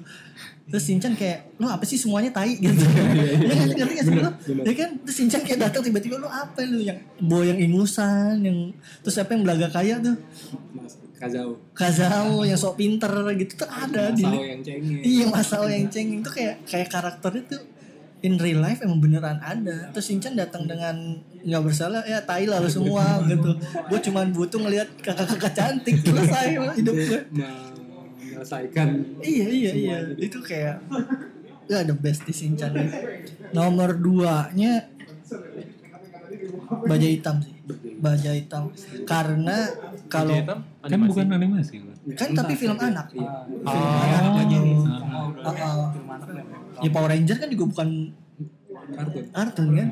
Terus 0.63 0.83
Shinchan 0.87 1.19
kayak 1.19 1.59
lu 1.59 1.67
apa 1.67 1.83
sih 1.83 1.99
semuanya 1.99 2.31
tai? 2.31 2.55
Gitu. 2.63 2.79
Ya 3.43 3.51
kan 3.51 3.67
ngerti 3.67 3.93
gak 3.99 4.05
sih 4.07 4.15
lu? 4.15 4.31
ya 4.63 4.73
kan? 4.79 4.89
Terus 5.03 5.15
Shinchan 5.19 5.41
kayak 5.43 5.59
datang 5.67 5.83
tiba-tiba 5.83 6.15
lu 6.15 6.29
apa 6.31 6.63
lu? 6.63 6.79
Yang 6.79 7.03
boy 7.19 7.43
yang 7.51 7.59
ingusan 7.59 8.39
yang 8.39 8.57
terus 9.03 9.19
siapa 9.19 9.35
yang 9.35 9.43
belaga 9.43 9.67
kaya 9.67 9.99
tuh 9.99 10.15
Kazao. 11.23 11.51
Kazao 11.71 12.33
yang 12.43 12.59
sok 12.59 12.75
pinter 12.75 13.11
gitu 13.39 13.53
tuh 13.63 13.69
ada 13.71 14.11
di 14.11 14.23
Sao 14.27 14.43
yang 14.43 14.59
cengeng. 14.59 14.99
Iya 14.99 15.25
Masao 15.31 15.65
yang 15.71 15.87
cengeng 15.87 16.19
itu 16.19 16.31
kayak 16.31 16.55
kayak 16.67 16.87
karakternya 16.91 17.43
tuh 17.47 17.63
in 18.23 18.35
real 18.39 18.59
life 18.59 18.83
emang 18.83 18.99
beneran 18.99 19.39
ada. 19.39 19.91
Terus 19.95 20.05
Shinchan 20.11 20.35
datang 20.35 20.67
dengan 20.67 21.23
nggak 21.43 21.63
bersalah 21.63 22.03
ya 22.03 22.19
tai 22.23 22.43
lah 22.43 22.59
semua 22.67 23.03
gitu. 23.31 23.55
Gue 23.87 23.99
cuman 24.03 24.35
butuh 24.35 24.59
ngelihat 24.59 24.89
kakak-kakak 24.99 25.53
cantik 25.55 25.95
selesai 26.03 26.59
hidup 26.75 26.95
gue. 26.95 27.21
menyelesaikan 28.43 28.87
Iya 29.23 29.47
iya 29.47 29.71
iya 29.71 29.97
itu 30.19 30.37
kayak 30.43 30.83
ya 31.71 31.79
the 31.87 31.95
best 31.95 32.27
di 32.27 32.33
Shinchan. 32.35 32.75
Nomor 33.55 33.95
duanya 33.95 34.91
baja 36.83 37.07
hitam 37.07 37.35
sih. 37.39 37.55
Baja 37.97 38.31
hitam 38.31 38.63
karena 39.03 39.57
kalau 40.07 40.35
Hitam, 40.35 40.59
Kan 40.83 40.89
animasi. 40.91 41.09
bukan 41.09 41.27
animasi 41.31 41.73
kan? 41.79 41.95
kan 42.13 42.29
tapi 42.35 42.53
film 42.53 42.75
anak. 42.75 43.07
Iya. 43.11 43.29
Film 43.63 43.89
anak 43.89 44.33
aja 44.37 44.57
nih. 44.59 44.75
Ah, 44.77 44.91
Ah, 45.43 45.55
ah. 45.55 45.87
Ya 46.79 46.89
Power 46.89 47.09
Ranger 47.09 47.37
kan 47.37 47.47
juga 47.47 47.65
bukan 47.69 47.89
kartun 48.83 49.23
kartun 49.31 49.67
kan 49.73 49.87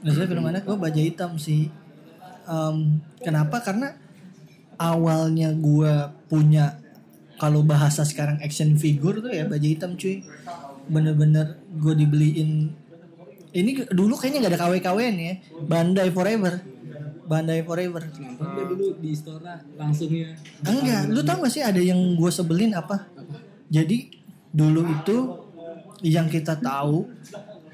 maksudnya 0.00 0.26
film 0.26 0.44
anak 0.44 0.62
gue 0.64 0.76
baja 0.76 0.98
hitam 0.98 1.36
sih 1.36 1.68
Em, 2.46 2.76
kenapa 3.18 3.58
karena 3.58 3.90
awalnya 4.76 5.50
gue 5.50 5.92
punya 6.26 6.78
kalau 7.36 7.60
bahasa 7.60 8.02
sekarang 8.02 8.38
action 8.38 8.78
figure 8.78 9.18
tuh 9.18 9.28
ya 9.28 9.44
baja 9.44 9.66
hitam 9.66 9.94
cuy 9.94 10.22
bener-bener 10.86 11.58
gue 11.74 11.94
dibeliin 11.96 12.70
ini 13.56 13.88
dulu 13.88 14.20
kayaknya 14.20 14.44
nggak 14.44 14.52
ada 14.52 14.60
KW-KWN 14.68 15.16
ya. 15.16 15.34
Bandai 15.64 16.08
Forever. 16.12 16.60
Bandai 17.26 17.64
Forever. 17.64 18.02
Nonton 18.06 18.64
dulu 18.76 18.86
di 19.00 19.16
Istora 19.16 19.58
langsung 19.74 20.12
ya. 20.12 20.30
Enggak 20.62 21.10
lu 21.10 21.20
tau 21.24 21.40
gak 21.42 21.52
sih 21.52 21.64
ada 21.64 21.80
yang 21.80 21.98
gue 22.14 22.30
sebelin 22.30 22.76
apa? 22.76 23.08
Jadi 23.72 24.12
dulu 24.52 24.86
itu 24.86 25.16
yang 26.04 26.28
kita 26.28 26.60
tahu 26.60 27.08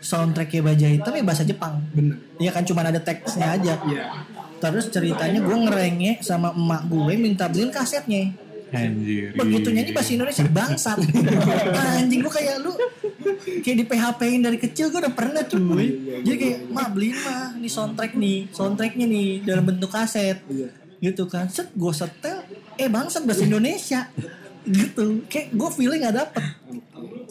soundtracknya 0.02 0.62
baja 0.62 0.86
hitam 0.88 1.12
ya 1.12 1.24
bahasa 1.26 1.44
Jepang. 1.44 1.82
Bener. 1.92 2.16
Iya 2.38 2.50
kan 2.54 2.64
cuma 2.64 2.86
ada 2.86 3.02
teksnya 3.02 3.58
aja. 3.58 3.74
Iya. 3.84 4.04
Terus 4.62 4.88
ceritanya 4.88 5.42
gue 5.42 5.56
ngerenge 5.66 6.22
sama 6.22 6.54
emak 6.54 6.86
gue 6.86 7.14
minta 7.18 7.50
beliin 7.50 7.74
kasetnya. 7.74 8.30
Anjir. 8.72 9.36
Begitu 9.36 9.68
nyanyi 9.68 9.92
bahasa 9.92 10.10
Indonesia 10.16 10.44
bangsat. 10.48 10.98
Anjing 12.00 12.20
gue 12.24 12.32
kayak 12.32 12.56
lu 12.64 12.72
kayak 13.60 13.76
di 13.76 13.84
PHP-in 13.84 14.40
dari 14.40 14.58
kecil 14.58 14.88
gue 14.88 15.00
udah 15.04 15.12
pernah 15.12 15.44
cuy. 15.44 15.86
Jadi 16.24 16.36
kayak 16.40 16.58
mak 16.72 16.88
beliin 16.96 17.16
mah 17.20 17.52
nih 17.60 17.70
soundtrack 17.70 18.12
nih, 18.16 18.38
soundtracknya 18.50 19.06
nih 19.06 19.28
dalam 19.44 19.64
bentuk 19.68 19.92
kaset. 19.92 20.40
Iya. 20.48 20.72
Gitu 21.04 21.28
kan. 21.28 21.52
Set 21.52 21.68
gue 21.76 21.92
setel 21.92 22.48
eh 22.80 22.88
bangsat 22.88 23.28
bahasa 23.28 23.44
Indonesia. 23.44 24.08
Gitu. 24.64 25.28
Kayak 25.28 25.52
gue 25.52 25.68
feeling 25.76 26.00
gak 26.00 26.16
dapet. 26.16 26.44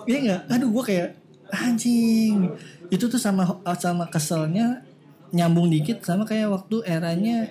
Iya 0.05 0.17
nggak? 0.21 0.41
Aduh 0.53 0.69
gue 0.69 0.83
kayak 0.85 1.09
anjing. 1.49 2.53
Itu 2.93 3.09
tuh 3.09 3.17
sama 3.17 3.59
sama 3.81 4.05
keselnya 4.13 4.85
nyambung 5.31 5.71
dikit 5.71 6.03
sama 6.03 6.27
kayak 6.27 6.51
waktu 6.51 6.83
eranya 6.83 7.47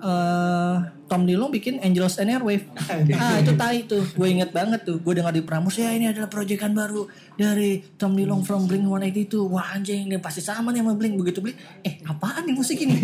eh 0.00 0.76
Tom 1.10 1.26
DeLonge 1.26 1.58
bikin 1.58 1.82
Angels 1.82 2.22
and 2.22 2.30
Airwave. 2.30 2.64
ah 3.20 3.36
itu 3.42 3.52
tai 3.58 3.82
tuh. 3.84 4.06
Gue 4.14 4.30
inget 4.30 4.54
banget 4.54 4.86
tuh. 4.86 5.02
Gue 5.02 5.18
dengar 5.18 5.34
di 5.34 5.42
Pramus 5.42 5.76
ya 5.76 5.90
ini 5.90 6.06
adalah 6.06 6.30
proyekan 6.30 6.70
baru 6.70 7.10
dari 7.34 7.82
Tom 7.98 8.14
DeLonge 8.14 8.46
from 8.46 8.70
Blink 8.70 8.86
182. 8.86 9.50
Wah 9.50 9.74
anjing 9.74 10.06
ini 10.06 10.22
pasti 10.22 10.38
sama 10.38 10.70
nih 10.70 10.86
sama 10.86 10.94
Blink. 10.94 11.18
Begitu 11.18 11.42
beli, 11.42 11.54
eh 11.82 11.98
apaan 12.06 12.46
nih 12.46 12.54
musik 12.54 12.78
ini? 12.78 12.94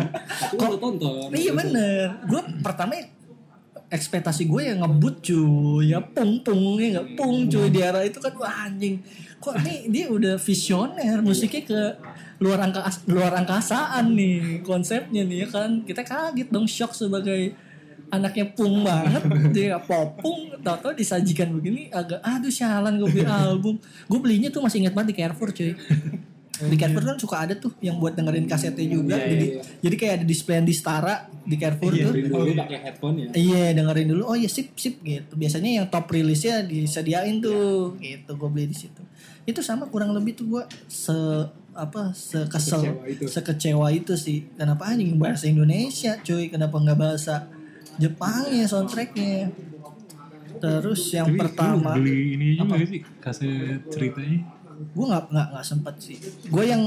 Udah 0.56 0.78
tonton 0.80 1.30
Iya 1.36 1.52
bener. 1.52 2.24
Gue 2.24 2.40
pertama 2.64 2.96
ekspektasi 3.90 4.46
gue 4.46 4.70
ya 4.70 4.74
ngebut 4.78 5.18
cuy, 5.18 5.90
ya 5.90 5.98
pung 5.98 6.46
pung 6.46 6.78
ya 6.78 6.96
nggak 6.96 7.08
pung 7.18 7.50
cuy. 7.50 7.66
Di 7.74 7.80
era 7.82 8.00
itu 8.06 8.22
kan 8.22 8.32
wah 8.38 8.70
anjing. 8.70 9.02
Kok 9.42 9.56
nih 9.66 9.78
dia 9.90 10.06
udah 10.06 10.38
visioner. 10.38 11.18
Musiknya 11.20 11.62
ke 11.66 11.80
luar 12.38 12.62
angka 12.62 12.86
luar 13.10 13.34
angkasaan 13.34 14.14
nih 14.14 14.62
konsepnya 14.62 15.26
nih 15.26 15.44
ya 15.44 15.48
kan. 15.50 15.82
Kita 15.82 16.06
kaget 16.06 16.48
dong 16.54 16.70
shock 16.70 16.94
sebagai 16.94 17.52
anaknya 18.14 18.46
pung 18.54 18.86
banget. 18.86 19.26
Dia 19.50 19.82
popung 19.82 20.54
tau-tau 20.62 20.94
disajikan 20.94 21.50
begini 21.50 21.90
agak 21.90 22.22
aduh 22.22 22.50
sialan 22.50 22.94
gue 22.94 23.10
beli 23.10 23.26
album. 23.26 23.82
Gue 24.06 24.20
belinya 24.22 24.54
tuh 24.54 24.62
masih 24.62 24.86
ingat 24.86 24.94
banget 24.94 25.12
di 25.12 25.16
Carrefour 25.18 25.50
cuy 25.50 25.74
di 26.68 26.76
Carrefour 26.76 27.04
kan 27.08 27.16
suka 27.16 27.36
ada 27.48 27.54
tuh 27.56 27.72
yang 27.80 27.96
buat 27.96 28.12
dengerin 28.12 28.44
kasetnya 28.44 28.84
juga 28.84 29.16
jadi 29.16 29.46
jadi 29.80 29.94
kayak 29.96 30.12
ada 30.20 30.24
display 30.28 30.60
di 30.60 30.74
Stara 30.76 31.24
di 31.40 31.56
Carrefour 31.56 31.92
tuh 31.96 32.12
dulu 32.12 32.52
pakai 32.52 32.78
headphone 32.84 33.16
ya 33.16 33.28
Iya 33.32 33.64
dengerin 33.74 34.06
dulu. 34.12 34.22
Oh 34.28 34.36
iya 34.36 34.50
sip 34.50 34.76
sip 34.76 35.00
gitu. 35.00 35.32
Biasanya 35.34 35.80
yang 35.82 35.86
top 35.88 36.06
rilisnya 36.12 36.62
disediain 36.62 37.40
tuh 37.40 37.96
gitu. 37.98 38.30
Gue 38.36 38.48
beli 38.52 38.70
di 38.70 38.76
situ. 38.76 39.02
Itu 39.48 39.64
sama 39.64 39.88
kurang 39.88 40.12
lebih 40.12 40.36
tuh 40.36 40.46
gue 40.46 40.62
se 40.86 41.14
apa 41.70 42.10
sekesel 42.12 42.82
Sekecewa 42.82 43.04
itu. 43.08 43.24
sekecewa 43.30 43.86
itu 43.94 44.12
sih. 44.18 44.38
Kenapa 44.58 44.92
anjing 44.92 45.16
bahasa 45.16 45.48
Indonesia 45.48 46.18
cuy? 46.20 46.52
Kenapa 46.52 46.76
nggak 46.76 46.98
bahasa 46.98 47.48
Jepangnya 47.96 48.64
soundtracknya? 48.68 49.48
Terus 50.60 51.00
yang 51.16 51.32
Tapi 51.32 51.40
pertama 51.40 51.96
beli 51.96 52.36
ini 52.36 52.46
juga 52.60 52.76
gak 52.76 52.88
sih 52.88 53.00
kaset 53.16 53.80
ceritanya? 53.88 54.59
Gue 54.80 55.04
nggak 55.06 55.24
nggak 55.28 55.46
nggak 55.52 55.66
sempet 55.66 55.94
sih. 56.00 56.16
Gue 56.48 56.64
yang 56.66 56.82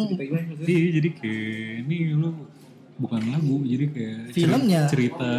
Iya 0.65 0.89
jadi 1.01 1.09
kayak 1.13 1.85
ini 1.85 1.97
lu 2.13 2.29
bukan 2.93 3.21
lagu 3.25 3.57
jadi 3.65 3.85
kayak 3.89 4.19
Filmnya. 4.33 4.81
cerita 4.85 5.29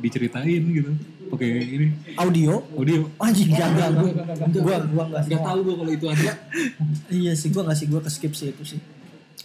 diceritain 0.00 0.64
gitu 0.64 0.92
pakai 1.28 1.48
ini 1.64 1.86
audio 2.16 2.60
audio 2.76 3.08
anjing 3.16 3.52
jaga 3.56 3.88
gue 3.88 4.12
gue 4.52 4.60
gue 4.60 5.04
nggak 5.08 5.22
nggak 5.28 5.40
tahu 5.44 5.58
gue 5.64 5.74
kalau 5.80 5.92
itu 5.92 6.06
ada 6.08 6.32
Iya 7.24 7.32
sih, 7.36 7.48
gue 7.52 7.60
nggak 7.60 7.76
sih, 7.76 7.86
gue 7.88 8.00
ke 8.00 8.10
skip 8.12 8.32
sih 8.32 8.52
itu 8.52 8.64
sih. 8.64 8.80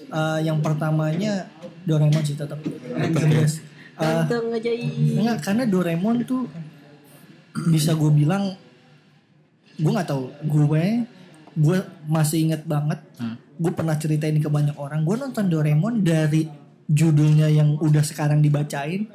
Eh, 0.07 0.39
yang 0.43 0.63
pertamanya 0.63 1.47
Doraemon 1.83 2.23
sih 2.23 2.35
tetap. 2.39 2.59
Yes. 3.27 3.59
Eh, 3.99 4.23
enggak, 5.19 5.43
karena 5.43 5.63
Doraemon 5.67 6.23
tuh 6.23 6.47
bisa 7.73 7.91
gue 7.95 8.11
bilang, 8.11 8.55
gue 9.75 9.91
nggak 9.91 10.07
tahu, 10.07 10.31
gue 10.47 10.63
gue 11.57 11.77
masih 12.05 12.37
inget 12.45 12.61
banget, 12.69 13.01
gue 13.57 13.71
pernah 13.73 13.97
ceritain 13.97 14.37
ke 14.37 14.45
banyak 14.47 14.77
orang, 14.77 15.01
gue 15.01 15.15
nonton 15.17 15.49
Doraemon 15.49 16.05
dari 16.05 16.45
judulnya 16.87 17.49
yang 17.49 17.75
udah 17.81 18.05
sekarang 18.05 18.39
dibacain, 18.39 19.09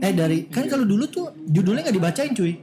eh 0.00 0.12
dari 0.14 0.46
kan 0.46 0.70
kalau 0.70 0.86
dulu 0.86 1.04
tuh 1.10 1.34
judulnya 1.44 1.84
nggak 1.84 1.96
dibacain 1.98 2.32
cuy, 2.32 2.56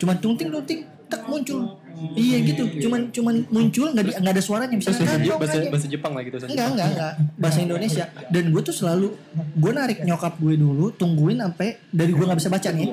cuman 0.00 0.16
tungting 0.18 0.48
tungting 0.48 0.80
tak 1.08 1.24
muncul. 1.28 1.78
Iya 2.14 2.38
gitu, 2.46 2.62
cuman 2.86 3.10
cuman 3.10 3.34
muncul 3.50 3.90
nggak 3.90 4.22
nggak 4.22 4.34
ada 4.38 4.42
suaranya 4.42 4.74
misalnya 4.78 5.02
bahasa, 5.02 5.18
"Kantong 5.18 5.40
bahasa, 5.42 5.58
aja." 5.58 5.70
bahasa 5.74 5.86
Jepang 5.90 6.12
lah 6.14 6.22
gitu 6.22 6.36
Enggak, 6.46 6.66
enggak, 6.70 6.88
enggak. 6.94 7.12
Bahasa 7.34 7.58
Indonesia. 7.58 8.04
Dan 8.30 8.44
gue 8.54 8.62
tuh 8.62 8.74
selalu, 8.74 9.08
gue 9.34 9.72
narik 9.74 9.98
nyokap 10.06 10.38
gue 10.38 10.54
dulu, 10.54 10.94
tungguin 10.94 11.42
sampai, 11.42 11.68
dari 11.90 12.14
gue 12.14 12.22
gak 12.22 12.38
bisa 12.38 12.50
baca 12.54 12.68
nih, 12.70 12.88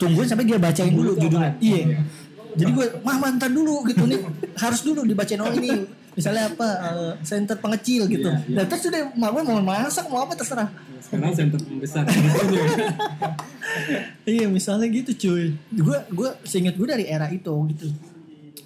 tungguin 0.00 0.28
sampai 0.28 0.44
dia 0.48 0.56
bacain 0.56 0.88
dulu 0.88 1.20
judulnya. 1.20 1.52
Iya. 1.60 2.00
Jadi 2.56 2.70
gue, 2.72 2.86
mah 3.00 3.16
mantan 3.16 3.50
dulu 3.50 3.84
gitu 3.84 4.02
nih, 4.02 4.18
harus 4.56 4.80
dulu 4.80 5.04
dibacain 5.04 5.38
oh 5.38 5.50
ini. 5.52 5.84
Misalnya 6.12 6.48
apa, 6.48 6.66
eh, 6.80 7.12
center 7.20 7.54
pengecil 7.54 8.08
gitu. 8.08 8.26
Nah 8.26 8.64
terus 8.64 8.82
udah, 8.86 9.12
mak 9.12 9.28
gue 9.30 9.42
mau 9.44 9.60
masak, 9.60 10.04
mau 10.08 10.24
apa 10.24 10.32
terserah. 10.32 10.66
sekarang 10.98 11.30
center 11.30 11.54
pembesar 11.60 12.02
Iya 14.26 14.46
misalnya 14.48 14.86
gitu 14.88 15.10
cuy. 15.14 15.44
Gue 15.70 15.98
gue 16.08 16.28
seinget 16.42 16.74
gue 16.74 16.88
dari 16.88 17.04
era 17.04 17.28
itu 17.28 17.52
gitu. 17.70 17.92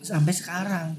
Sampai 0.00 0.32
sekarang. 0.32 0.94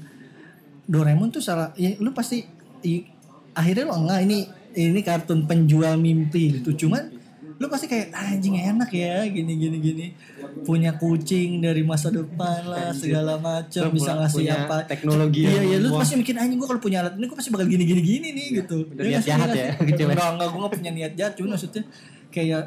Doraemon 0.84 1.30
tuh 1.30 1.40
salah 1.40 1.70
ya 1.74 1.94
lu 1.98 2.10
pasti 2.12 2.42
i- 2.82 3.06
akhirnya 3.54 3.88
lo 3.88 3.94
enggak 3.96 4.20
ini 4.22 4.38
ini 4.74 5.00
kartun 5.00 5.46
penjual 5.46 5.96
mimpi 5.96 6.60
gitu. 6.60 6.86
Cuman 6.86 7.21
lu 7.62 7.70
pasti 7.70 7.86
kayak 7.86 8.10
"Ah, 8.10 8.26
anjing 8.28 8.58
enak 8.58 8.90
ya 8.90 9.22
gini 9.24 9.54
gini 9.54 9.76
gini. 9.78 10.06
Punya 10.60 10.90
kucing 10.92 11.58
dari 11.58 11.80
masa 11.80 12.10
depan 12.10 12.66
lah 12.66 12.90
segala 12.92 13.38
macam 13.38 13.86
bisa 13.88 14.12
ngasih 14.12 14.36
punya 14.36 14.54
apa. 14.60 14.76
teknologi 14.84 15.42
iya 15.42 15.62
iya 15.64 15.76
lu 15.78 15.94
pasti 15.94 16.14
mikir 16.14 16.34
anjing 16.34 16.58
gue 16.58 16.66
kalau 16.66 16.78
punya 16.78 16.98
alat 17.00 17.14
ini 17.14 17.24
gue 17.24 17.34
pasti 17.34 17.48
bakal 17.48 17.64
gini 17.64 17.84
gini 17.84 18.02
gini 18.02 18.28
nih 18.32 18.46
gitu. 18.58 18.76
Udah 18.84 18.98
Iya 19.00 19.10
niat 19.14 19.24
jahat 19.24 19.48
Iya 19.48 19.54
ya, 19.54 19.62
nggak 19.62 19.78
sih? 19.78 19.86
kecilnya. 19.88 20.12
enggak 20.12 20.28
enggak 20.28 20.48
gue 20.48 20.60
gak 20.60 20.72
punya 20.74 20.90
niat 20.92 21.12
jahat 21.14 21.32
cuma 21.32 21.48
maksudnya 21.54 21.82
kayak 22.28 22.62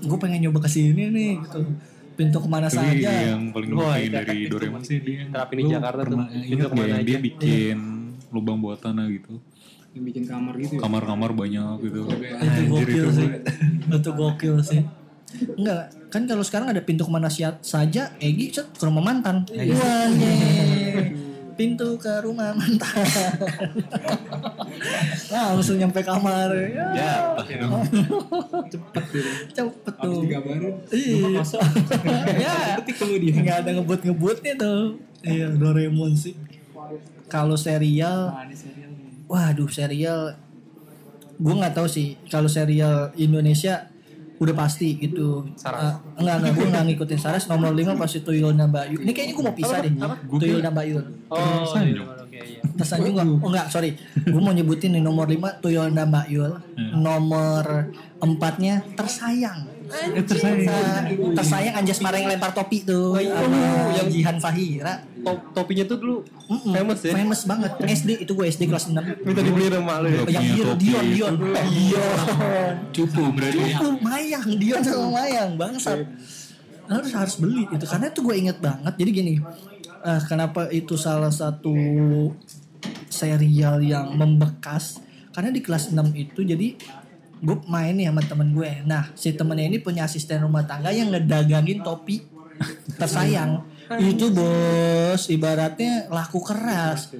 gue 0.00 0.18
pengen 0.18 0.38
nyoba 0.42 0.58
ke 0.58 0.70
sini 0.70 1.02
nih 1.08 1.32
gitu. 1.40 1.60
Pintu 2.12 2.38
ke 2.38 2.48
mana 2.48 2.66
tapi 2.66 2.98
saja. 2.98 3.10
yang 3.30 3.42
paling 3.48 3.68
dimakai 3.70 4.02
itu 4.02 4.12
dari 4.12 4.38
Doraemon 4.44 4.82
sih 4.82 4.98
dia. 4.98 5.24
Terapin 5.28 5.56
di 5.56 5.64
Jakarta 5.70 6.00
tuh. 6.02 6.18
Pintu 6.20 6.66
ke 6.66 6.74
mana 6.74 6.92
yang 6.92 7.06
dia 7.06 7.14
aja. 7.14 7.22
bikin 7.22 7.78
lubang 8.28 8.58
buat 8.58 8.78
tanah 8.78 9.06
gitu 9.08 9.38
yang 9.92 10.04
bikin 10.08 10.24
kamar 10.24 10.54
gitu 10.56 10.74
ya. 10.76 10.80
kamar-kamar 10.80 11.30
banyak 11.36 11.76
gitu. 11.84 12.00
Itu 12.08 12.36
Anjir, 12.40 12.64
gokil 12.68 13.04
itu 13.04 13.10
sih. 13.12 13.28
itu 13.92 14.10
gokil 14.16 14.56
sih. 14.64 14.82
Enggak 15.56 15.92
kan 16.12 16.28
kalau 16.28 16.44
sekarang 16.44 16.68
ada 16.72 16.80
pintu 16.84 17.08
ke 17.08 17.12
mana 17.12 17.28
saja 17.60 18.02
Egi 18.20 18.46
cet, 18.52 18.68
ke 18.76 18.84
rumah 18.84 19.04
mantan. 19.04 19.44
Wah 19.48 20.08
ye. 20.12 21.12
pintu 21.52 22.00
ke 22.00 22.24
rumah 22.24 22.56
mantan. 22.56 23.04
Langsung 25.32 25.76
nyampe 25.76 26.00
kamar. 26.00 26.48
Ya, 26.96 27.36
cepet 28.72 29.04
gitu 29.12 29.28
cepet 29.52 29.94
tuh. 30.00 30.20
digambarin 30.24 30.74
iya. 30.96 31.44
Ya. 32.40 32.56
Detik 32.80 32.96
kemudian. 32.96 33.44
Nggak 33.44 33.56
ada 33.64 33.70
ngebut-ngebutnya 33.76 34.54
tuh. 34.56 34.96
Iya 35.20 35.52
Doraemon 35.52 36.16
sih. 36.16 36.32
Kalau 37.28 37.56
serial 37.56 38.32
Nah, 38.32 38.44
ini 38.44 38.56
serial. 38.56 38.91
Waduh 39.26 39.66
serial 39.66 40.34
Gue 41.34 41.54
nggak 41.54 41.74
tahu 41.74 41.86
sih. 41.86 42.14
Kalau 42.26 42.46
serial 42.46 43.10
Indonesia 43.16 43.88
Udah 44.36 44.54
pasti 44.56 44.94
gitu. 44.96 45.46
Saras. 45.54 45.78
Eh, 45.78 45.94
Enggak 46.18 46.34
enggak 46.38 46.52
Gue 46.52 46.66
nggak 46.68 46.84
ngikutin 46.88 47.18
Saras. 47.18 47.46
Nomor 47.46 47.70
5 47.70 47.94
pasti 47.94 48.18
Tuyul 48.20 48.52
dan 48.52 48.68
Bayu 48.68 48.98
Ini 48.98 49.10
kayaknya 49.10 49.34
gue 49.34 49.44
mau 49.44 49.54
pisah 49.54 49.78
deh. 49.80 49.92
Tuyul 50.32 50.60
dan 50.60 50.72
Bayu 50.72 50.98
Oh, 51.26 51.64
Tersanjung. 51.64 52.04
oke 52.04 52.38
iya. 52.38 52.60
Tersanjung 52.74 53.14
nggak? 53.14 53.26
Oh 53.38 53.48
enggak 53.48 53.66
sorry. 53.68 53.90
Gue 54.18 54.38
mau 54.38 54.50
nyebutin 54.50 54.92
nih 54.92 55.00
Nomor 55.00 55.26
5 55.26 55.58
Tuyul 55.58 55.90
dan 55.90 56.08
Bayul 56.08 56.52
Nomor 56.92 57.64
4 58.18 58.28
nya 58.58 58.82
Tersayang 58.92 59.71
tersayang. 60.22 61.06
Tersayang 61.32 61.74
Anjas 61.76 61.98
Mara 61.98 62.16
yang 62.16 62.28
lempar 62.28 62.50
topi 62.50 62.80
tuh 62.80 63.14
Sama 63.14 63.58
yang 63.94 64.08
Jihan 64.08 64.36
Fahira 64.36 65.04
Top- 65.18 65.52
topinya 65.52 65.84
tuh 65.84 65.96
dulu 65.96 66.16
Mm-mm. 66.48 66.72
famous 66.72 67.00
ya. 67.00 67.12
Famous 67.14 67.40
banget 67.44 67.70
SD 67.78 68.10
Itu 68.20 68.32
gue 68.32 68.44
SD 68.44 68.66
kelas 68.66 68.88
6 68.88 68.98
Minta 69.22 69.40
dibeli 69.40 69.66
sama 69.66 69.94
lu 69.98 70.08
ya. 70.08 70.22
Yang 70.26 70.44
Dion, 70.44 70.66
topi. 70.68 70.82
Dion, 70.82 71.04
Dion, 71.06 71.34
Dion. 71.68 72.74
cupu 72.90 73.22
berarti 73.30 73.62
Oh, 73.78 73.94
Mayang, 73.98 74.46
Dion 74.54 74.80
sama 74.80 75.06
Mayang, 75.14 75.50
bangsat. 75.54 75.98
Harus 76.82 77.10
harus 77.10 77.34
beli 77.36 77.64
itu 77.64 77.84
karena 77.86 78.06
itu 78.06 78.20
gue 78.20 78.34
inget 78.36 78.58
banget. 78.58 78.92
Jadi 78.96 79.10
gini, 79.10 79.34
eh, 80.02 80.20
kenapa 80.26 80.68
itu 80.68 80.92
salah 80.94 81.30
satu 81.30 81.72
serial 83.08 83.80
yang 83.80 84.12
membekas? 84.12 84.98
Karena 85.30 85.48
di 85.48 85.60
kelas 85.60 85.88
6 85.88 86.12
itu 86.12 86.42
jadi 86.42 86.76
gue 87.42 87.56
main 87.66 87.90
nih 87.90 88.06
sama 88.06 88.22
temen 88.22 88.48
gue. 88.54 88.70
Nah, 88.86 89.10
si 89.18 89.34
temennya 89.34 89.66
ini 89.66 89.82
punya 89.82 90.06
asisten 90.06 90.46
rumah 90.46 90.62
tangga 90.62 90.94
yang 90.94 91.10
ngedagangin 91.10 91.82
topi 91.82 92.22
tersayang. 92.94 93.66
itu 94.00 94.32
bos, 94.32 95.28
ibaratnya 95.28 96.08
laku 96.08 96.40
keras. 96.40 97.12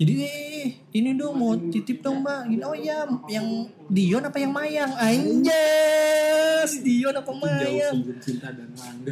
Jadi 0.00 0.14
eh, 0.24 0.68
ini 0.96 1.12
dong 1.12 1.36
mau 1.36 1.52
titip 1.58 2.00
dong 2.00 2.24
mbak. 2.24 2.48
Gini, 2.48 2.62
oh 2.64 2.72
ya 2.72 3.04
yang 3.28 3.68
Dion 3.90 4.24
apa 4.24 4.38
yang 4.40 4.52
Mayang? 4.54 4.92
Anjas, 4.96 6.70
Dion 6.80 7.12
apa 7.12 7.32
Mayang? 7.34 8.00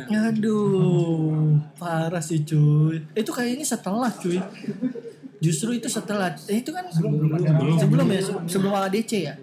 Aduh, 0.08 1.60
parah 1.76 2.24
sih 2.24 2.40
cuy. 2.40 3.04
Itu 3.12 3.36
kayaknya 3.36 3.66
setelah 3.68 4.08
cuy. 4.14 4.40
Justru 5.38 5.70
itu 5.72 5.86
setelah 5.86 6.34
eh, 6.44 6.58
itu 6.58 6.70
kan 6.70 6.82
sebelum 6.88 7.30
sebelum 7.78 8.06
ya 8.08 8.20
sebelum 8.44 8.72
ADC 8.76 9.12
ya. 9.22 9.34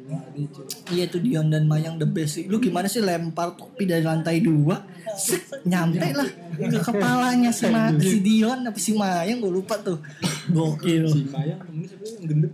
Iya 0.91 1.04
itu 1.06 1.18
Dion 1.18 1.48
dan 1.48 1.66
Mayang 1.66 1.96
the 1.96 2.06
best 2.06 2.36
sih. 2.36 2.46
Lu 2.46 2.60
gimana 2.60 2.86
sih 2.86 3.00
lempar 3.00 3.56
topi 3.56 3.84
dari 3.84 4.02
lantai 4.02 4.39
dua, 4.39 4.84
sek, 5.10 5.64
nyampe 5.64 6.12
lah 6.12 6.28
ke 6.58 6.80
kepalanya 6.82 7.48
si, 7.50 7.66
Ma- 7.68 7.96
si 7.96 8.20
Dion 8.20 8.60
apa 8.62 8.76
si 8.76 8.91
Mayang 8.91 9.39
gue 9.39 9.54
lupa 9.54 9.80
tuh. 9.80 10.04
Gokil. 10.48 11.08
si 11.08 11.24
Mayang 11.26 11.64
temennya 11.64 11.88
siapa 11.88 12.06
yang 12.12 12.28
gendut 12.28 12.54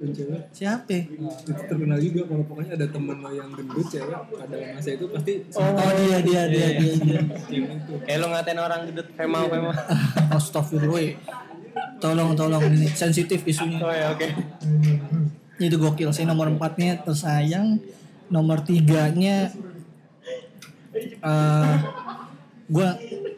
cewek 0.00 0.40
Siapa? 0.50 0.96
itu 0.96 1.28
terkenal 1.62 2.00
juga 2.00 2.24
kalau 2.24 2.40
pokoknya 2.42 2.72
ada 2.74 2.88
temen 2.88 3.20
lo 3.20 3.30
yang 3.30 3.52
gendut 3.52 3.84
cewek 3.84 4.16
pada 4.32 4.56
masa 4.72 4.90
itu 4.90 5.04
pasti 5.06 5.32
Oh, 5.52 5.76
dia 5.94 6.18
dia 6.18 6.42
dia 6.48 6.66
dia. 6.72 6.92
dia. 6.96 7.20
itu 7.60 7.94
Kayak 8.02 8.18
lu 8.18 8.26
ngatain 8.26 8.58
orang 8.58 8.80
gedut 8.88 9.06
femau 9.12 9.44
femau. 9.46 9.72
Astagfirullah. 10.34 11.12
Tolong 12.00 12.32
tolong 12.32 12.62
ini 12.66 12.88
sensitif 12.90 13.44
isunya. 13.44 13.78
Oh 13.80 13.92
ya 13.92 14.10
oke. 14.12 14.28
itu 15.60 15.76
gokil 15.76 16.08
sih 16.08 16.24
nomor 16.24 16.48
empatnya 16.48 17.04
tersayang 17.04 17.76
nomor 18.32 18.64
tiganya 18.64 19.52
eh 20.96 21.74
gue 22.64 22.88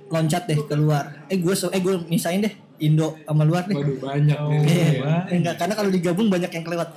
loncat 0.06 0.46
deh 0.46 0.60
keluar 0.70 1.26
eh 1.26 1.42
gue 1.42 1.50
eh 1.50 1.80
gue 1.82 1.94
misain 2.06 2.38
deh 2.38 2.54
Indo 2.78 3.18
sama 3.26 3.42
luar 3.42 3.66
deh 3.66 3.74
waduh 3.74 3.98
banyak 3.98 4.38
nih 4.38 4.60
Iya, 4.70 4.88
enggak 5.34 5.54
karena 5.58 5.74
kalau 5.74 5.90
digabung 5.90 6.30
banyak 6.30 6.50
yang 6.50 6.62
kelewat. 6.62 6.88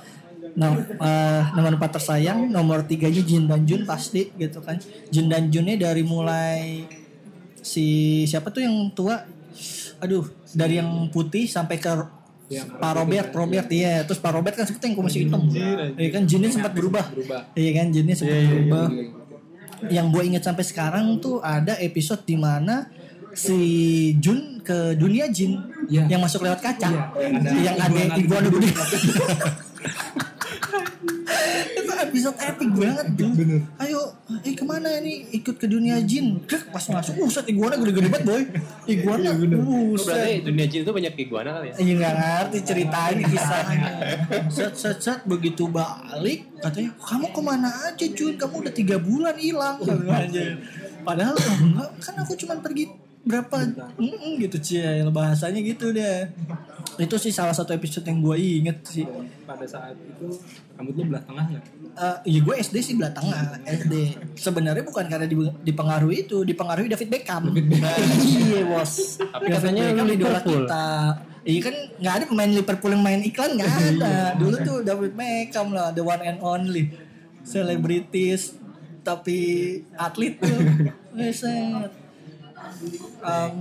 Nah, 0.56 0.72
eh, 0.78 1.42
nomor 1.52 1.76
4 1.76 1.94
tersayang, 2.00 2.48
nomor 2.48 2.86
tiganya 2.88 3.20
Jin 3.20 3.44
dan 3.44 3.68
Jun 3.68 3.84
pasti 3.84 4.32
gitu 4.34 4.64
kan. 4.64 4.80
Jin 5.12 5.28
dan 5.28 5.52
Junnya 5.52 5.76
dari 5.76 6.00
mulai 6.00 6.86
si 7.60 7.86
siapa 8.24 8.48
tuh 8.48 8.64
yang 8.64 8.88
tua? 8.96 9.20
Aduh, 10.02 10.24
dari 10.52 10.80
yang 10.80 11.08
putih 11.08 11.48
sampai 11.48 11.80
ke 11.80 11.92
Yang 12.46 12.78
Pak 12.78 12.92
Robert, 12.94 13.28
Robert 13.34 13.66
iya. 13.74 14.06
Terus 14.06 14.22
Pak 14.22 14.38
Robert 14.38 14.54
kan 14.54 14.62
sempat 14.62 14.86
yang 14.86 14.94
kumis 14.94 15.18
hitam. 15.18 15.50
Iya 15.50 16.08
kan 16.14 16.30
Jinnya 16.30 16.54
sempat 16.54 16.78
berubah. 16.78 17.10
Iya 17.58 17.70
kan 17.82 17.86
Jinnya 17.90 18.14
sempat 18.14 18.38
berubah. 18.46 18.86
Yang 19.90 20.06
gue 20.14 20.22
inget 20.30 20.42
sampai 20.46 20.62
sekarang 20.62 21.18
tuh 21.18 21.42
ada 21.42 21.74
episode 21.82 22.22
di 22.22 22.38
mana 22.38 22.86
si 23.34 23.58
Jun 24.22 24.56
ke 24.66 24.98
dunia 24.98 25.30
jin 25.30 25.62
Iya. 25.86 26.10
yang 26.10 26.18
masuk 26.18 26.42
lewat 26.42 26.58
kaca 26.58 27.14
Iya, 27.14 27.62
yang 27.62 27.78
ada 27.78 28.18
iguana 28.18 28.18
iguana 28.18 28.48
gede 28.50 28.70
itu 31.76 31.92
episode 31.96 32.36
epic 32.40 32.70
banget 32.74 33.06
tuh 33.16 33.30
ayo 33.80 34.00
eh 34.42 34.54
ke 34.58 34.64
mana 34.66 34.88
ini? 34.98 35.30
Ikut 35.38 35.56
ke 35.56 35.70
dunia 35.70 36.02
jin. 36.02 36.42
Krek, 36.44 36.68
pas 36.74 36.82
masuk. 36.82 37.14
Uset 37.22 37.46
iguana 37.46 37.78
gede-gede 37.78 38.10
banget 38.10 38.24
boy. 38.26 38.42
Iguana 38.90 39.30
Oh, 39.32 39.94
Berarti 39.94 40.42
uset 40.42 40.42
dunia 40.42 40.66
jin 40.66 40.80
itu 40.82 40.92
banyak 40.92 41.14
iguana 41.14 41.50
kali 41.60 41.66
ya? 41.70 41.74
Iya 41.78 41.92
nggak 41.96 42.14
ngerti 42.18 42.58
ceritanya 42.66 43.24
kisahnya. 43.30 43.90
Set 44.50 44.74
set 44.74 44.98
set 44.98 45.20
begitu 45.24 45.70
balik 45.70 46.50
katanya 46.58 46.90
kamu 46.98 47.26
ke 47.30 47.40
mana 47.44 47.68
aja 47.86 48.06
Jun? 48.10 48.34
Kamu 48.34 48.54
udah 48.66 48.72
tiga 48.74 48.96
bulan 48.98 49.36
hilang. 49.38 49.78
Padahal 51.06 51.38
enggak 51.38 51.90
kan 52.02 52.14
aku 52.18 52.34
cuma 52.34 52.58
pergi 52.58 52.90
berapa 53.26 53.56
Mm-mm, 53.98 54.38
gitu 54.38 54.56
cie 54.56 55.02
bahasanya 55.10 55.58
gitu 55.60 55.90
deh. 55.90 56.30
Itu 56.96 57.18
sih 57.18 57.28
salah 57.28 57.52
satu 57.52 57.74
episode 57.74 58.06
yang 58.06 58.22
gue 58.22 58.36
inget 58.38 58.78
sih. 58.82 59.04
pada 59.42 59.62
saat 59.62 59.94
itu 59.94 60.26
rambut 60.74 60.94
lo 60.94 61.02
belah 61.06 61.22
tengah 61.22 61.46
ya 61.48 61.60
Eh, 61.96 62.16
iya 62.28 62.40
gue 62.40 62.54
SD 62.56 62.76
sih 62.78 62.94
belah 62.94 63.10
tengah 63.10 63.56
SD. 63.64 63.94
Sebenarnya 64.36 64.84
bukan 64.84 65.06
karena 65.06 65.24
di- 65.24 65.54
dipengaruhi 65.62 66.24
itu, 66.24 66.44
dipengaruhi 66.44 66.86
David 66.86 67.08
Beckham. 67.08 67.50
Iya 67.50 68.62
bos. 68.64 69.16
Tapi 69.16 69.44
katanya 69.48 69.90
Beckham 69.90 70.04
lu 70.04 70.12
idola 70.12 70.40
kita. 70.40 70.86
Iya 71.42 71.60
kan 71.62 71.74
nggak 71.96 72.14
ada 72.14 72.24
pemain 72.26 72.50
Liverpool 72.52 72.92
yang 72.92 73.02
main 73.02 73.20
iklan 73.22 73.50
nggak 73.54 73.74
ada. 73.96 74.14
Dulu 74.34 74.54
tuh 74.60 74.78
David 74.82 75.12
Beckham 75.14 75.72
lah, 75.72 75.88
the 75.90 76.02
one 76.02 76.20
and 76.20 76.38
only. 76.38 76.92
Selebritis 77.42 78.60
tapi 79.00 79.38
atlet 79.94 80.36
tuh. 80.36 80.52
Weset. 81.16 82.05
Um, 83.22 83.54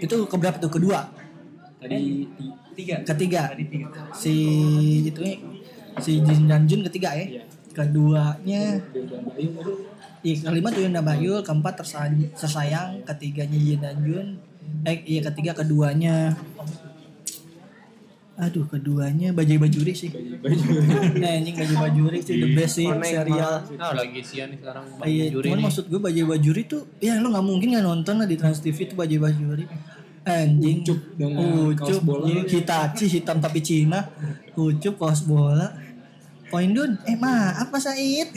itu 0.00 0.16
keberapa 0.28 0.56
tuh 0.60 0.70
kedua? 0.70 1.10
Tadi 1.80 2.28
ti- 2.34 2.54
tiga. 2.76 2.96
Ketiga. 3.04 3.42
Tadi 3.52 3.64
tiga. 3.68 3.88
Si 4.14 4.34
itu 5.06 5.20
si 6.00 6.20
Jin 6.24 6.48
dan 6.50 6.64
Jun 6.66 6.82
ketiga 6.88 7.14
ya. 7.14 7.44
Keduanya 7.74 8.78
bayu 9.04 9.50
aduh 9.58 9.78
Iya, 10.24 10.40
kelima 10.40 10.72
tuh 10.72 10.88
Yunda 10.88 11.04
Bayul, 11.04 11.44
keempat 11.44 11.84
tersayang, 11.84 13.04
ketiganya 13.04 13.60
Yin 13.60 13.76
dan 13.76 14.00
Jun. 14.00 14.40
Eh, 14.88 15.04
iya 15.04 15.20
ketiga 15.20 15.52
keduanya. 15.52 16.32
Aduh, 18.36 18.66
keduanya 18.66 19.30
Bajai 19.30 19.56
Bajuri 19.56 19.94
sih. 19.94 20.10
baju 20.10 20.66
Nah, 21.16 21.38
anjing 21.38 21.54
Bajai 21.54 21.78
Bajuri 21.80 22.18
sih 22.18 22.34
the 22.34 22.48
best 22.50 22.74
sih 22.74 22.84
Connect 22.84 23.14
serial. 23.14 23.54
banget. 23.62 23.78
Nah 23.78 23.92
lagi 23.94 24.20
sian 24.20 24.46
nih 24.50 24.58
sekarang 24.58 24.84
Bang 24.92 25.06
Iya, 25.06 25.24
Juri 25.30 25.44
cuman 25.44 25.56
nih. 25.56 25.64
maksud 25.64 25.84
gue 25.86 26.00
Bajai 26.02 26.24
Bajuri 26.26 26.62
tuh, 26.64 26.82
ya 26.98 27.14
lo 27.16 27.30
nggak 27.30 27.44
mungkin 27.44 27.68
nggak 27.70 27.84
nonton 27.84 28.14
lah 28.16 28.26
di 28.26 28.34
Trans 28.34 28.58
TV 28.58 28.78
tuh 28.84 28.96
Bajai 28.96 29.18
Bajuri. 29.18 29.64
Anjing. 30.24 30.78
Ucup 30.80 30.98
dengan 31.14 31.46
kaos 31.74 31.88
Ucup. 31.94 32.02
bola. 32.02 32.24
Iya, 32.26 32.42
Hitachi 32.48 33.04
hitam 33.08 33.38
tapi 33.38 33.60
Cina. 33.60 34.00
Ucup 34.54 34.94
kaos 34.96 35.22
bola. 35.22 35.68
Poin 36.54 36.70
Dun, 36.70 36.94
eh 37.02 37.18
maaf 37.18 37.66
Mas 37.74 37.82
Said. 37.82 38.30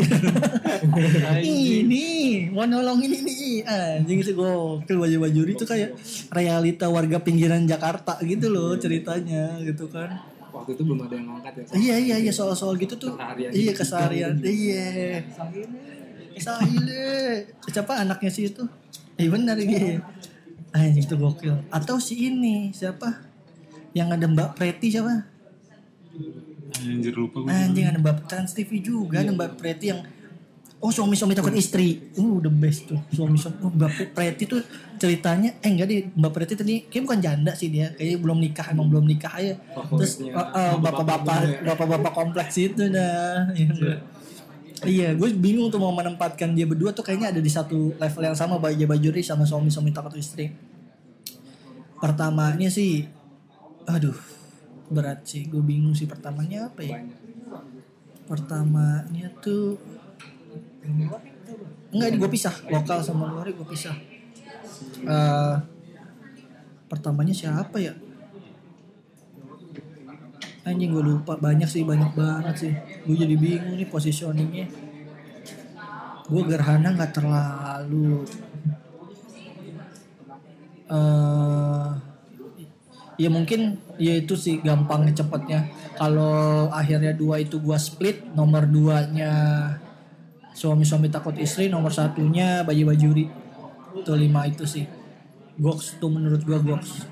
ini 1.46 2.50
mau 2.50 2.66
nolongin 2.66 3.14
ini 3.14 3.62
anjing 3.62 4.26
itu 4.26 4.34
gokil 4.34 4.98
baju 4.98 5.30
bajuri 5.30 5.54
itu 5.54 5.62
kayak 5.70 5.94
realita 6.34 6.90
warga 6.90 7.22
pinggiran 7.22 7.70
Jakarta 7.70 8.18
gitu 8.26 8.50
loh 8.50 8.74
ceritanya 8.82 9.62
gitu 9.62 9.86
kan. 9.94 10.18
Waktu 10.50 10.74
itu 10.74 10.82
belum 10.82 11.06
ada 11.06 11.14
yang 11.14 11.30
ngangkat 11.30 11.54
ya 11.62 11.66
iya 11.78 11.96
iya 12.02 12.16
iya 12.26 12.34
soal-soal 12.34 12.74
gitu 12.82 12.98
tuh. 12.98 13.14
Keseharian 13.14 13.54
iya 13.54 13.70
gitu. 13.70 13.86
keseharian. 13.86 14.34
Iya. 14.42 14.88
Sahile 16.42 17.06
siapa 17.70 18.02
anaknya 18.02 18.34
sih 18.34 18.50
itu? 18.50 18.66
Iya 19.22 19.30
benar 19.30 19.62
iya. 19.62 20.02
Anjing 20.74 21.06
itu 21.06 21.14
gokil. 21.22 21.54
Atau 21.70 22.02
si 22.02 22.18
ini 22.34 22.74
siapa? 22.74 23.30
Yang 23.94 24.18
ada 24.18 24.26
Mbak 24.26 24.50
Preti 24.58 24.90
siapa 24.90 25.38
Anjir 26.76 27.14
lupa 27.16 27.38
gue. 27.44 27.50
anjing 27.50 27.86
ada 27.88 28.00
Mbak 28.00 28.28
Trans 28.28 28.52
TV 28.52 28.84
juga 28.84 29.24
ada 29.24 29.32
Mbak 29.32 29.56
Preti 29.56 29.86
yang 29.94 30.04
oh 30.78 30.92
suami-suami 30.94 31.34
takut 31.34 31.56
istri. 31.56 32.12
Uh 32.20 32.38
the 32.44 32.52
best 32.52 32.86
tuh 32.86 33.00
suami-suami. 33.10 33.56
Oh, 33.64 33.72
Mbak 33.72 34.14
Preti 34.14 34.44
tuh 34.46 34.62
ceritanya 35.00 35.56
eh 35.64 35.70
enggak 35.72 35.88
deh 35.88 36.00
Mbak 36.12 36.32
Preti 36.36 36.54
tadi 36.60 36.76
kayak 36.86 37.04
bukan 37.08 37.20
janda 37.24 37.52
sih 37.56 37.72
dia 37.72 37.96
kayaknya 37.96 38.18
belum 38.20 38.38
nikah 38.44 38.68
emang 38.76 38.88
belum 38.92 39.06
nikah 39.08 39.32
aja. 39.32 39.56
Terus 39.96 40.22
uh, 40.28 40.38
uh, 40.38 40.74
bapak-bapak 40.84 41.64
bapak-bapak 41.64 42.14
kompleks 42.14 42.56
itu 42.60 42.92
dah 42.92 43.50
Iya, 43.56 43.72
Mbak. 43.74 44.00
Iya, 44.86 45.18
gue 45.18 45.34
bingung 45.34 45.74
tuh 45.74 45.82
mau 45.82 45.90
menempatkan 45.90 46.54
dia 46.54 46.70
berdua 46.70 46.94
tuh 46.94 47.02
kayaknya 47.02 47.34
ada 47.34 47.42
di 47.42 47.50
satu 47.50 47.98
level 47.98 48.22
yang 48.22 48.38
sama 48.38 48.62
baju 48.62 48.86
bajuri 48.86 49.26
sama 49.26 49.42
suami-suami 49.42 49.90
takut 49.90 50.14
istri. 50.14 50.54
Pertamanya 51.98 52.70
sih, 52.70 53.10
aduh 53.90 54.37
berat 54.88 55.20
sih, 55.28 55.48
gue 55.52 55.60
bingung 55.60 55.92
sih 55.92 56.08
pertamanya 56.08 56.72
apa 56.72 56.82
ya? 56.84 57.04
Pertamanya 58.28 59.28
tuh 59.44 59.76
enggak 61.92 62.08
ini 62.12 62.18
gue 62.20 62.32
pisah 62.32 62.56
lokal 62.72 63.00
sama 63.04 63.28
luar 63.32 63.48
gue 63.52 63.68
pisah. 63.68 63.96
Eh, 65.04 65.56
pertamanya 66.88 67.36
siapa 67.36 67.78
ya? 67.80 67.94
Anjing 70.68 70.92
gue 70.92 71.04
lupa 71.04 71.40
banyak 71.40 71.68
sih 71.68 71.88
banyak 71.88 72.12
banget 72.12 72.56
sih. 72.56 72.74
Gue 73.08 73.16
jadi 73.16 73.36
bingung 73.40 73.80
nih 73.80 73.88
positioningnya. 73.88 74.68
Gue 76.28 76.42
gerhana 76.44 76.92
nggak 76.96 77.12
terlalu. 77.16 78.24
eh 80.88 82.07
ya 83.18 83.30
mungkin 83.34 83.82
ya 83.98 84.14
itu 84.18 84.38
sih 84.38 84.62
gampangnya 84.62 85.26
cepatnya. 85.26 85.68
Kalau 85.98 86.70
akhirnya 86.70 87.18
dua 87.18 87.42
itu 87.42 87.58
gue 87.58 87.78
split, 87.78 88.30
nomor 88.38 88.70
duanya 88.70 89.34
suami-suami 90.54 91.10
takut 91.10 91.34
istri, 91.38 91.70
nomor 91.70 91.90
satunya 91.90 92.62
bayi 92.62 92.86
bajuri. 92.86 93.26
Itu 93.98 94.14
lima 94.14 94.46
itu 94.46 94.64
sih. 94.64 94.86
Goks 95.58 95.98
tuh 95.98 96.14
menurut 96.14 96.46
gue 96.46 96.58
goks 96.62 97.10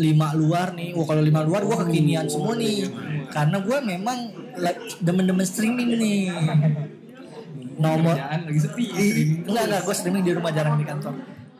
lima 0.00 0.32
luar 0.32 0.72
nih. 0.72 0.96
Wah 0.96 1.06
kalau 1.06 1.22
lima 1.22 1.44
luar 1.44 1.62
gue 1.68 1.76
kekinian 1.84 2.26
semua 2.26 2.56
nih. 2.56 2.88
Karena 3.28 3.60
gue 3.60 3.78
memang 3.84 4.18
like, 4.56 4.80
demen-demen 5.04 5.44
streaming 5.44 6.00
nih. 6.00 6.20
Nomor 7.74 8.16
Kerjaan 8.16 8.40
lagi 8.48 8.60
sepi. 8.60 8.84
I- 8.96 9.44
enggak 9.44 9.64
enggak 9.68 9.82
gue 9.84 9.94
streaming 9.94 10.24
di 10.24 10.32
rumah 10.32 10.50
jarang 10.56 10.80
di 10.80 10.86
kantor. 10.88 11.14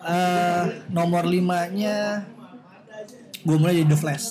Eh 0.04 0.64
nomor 0.92 1.24
limanya 1.28 2.24
gue 3.44 3.56
mulai 3.60 3.84
dari 3.84 3.88
The 3.92 3.98
Flash. 4.00 4.26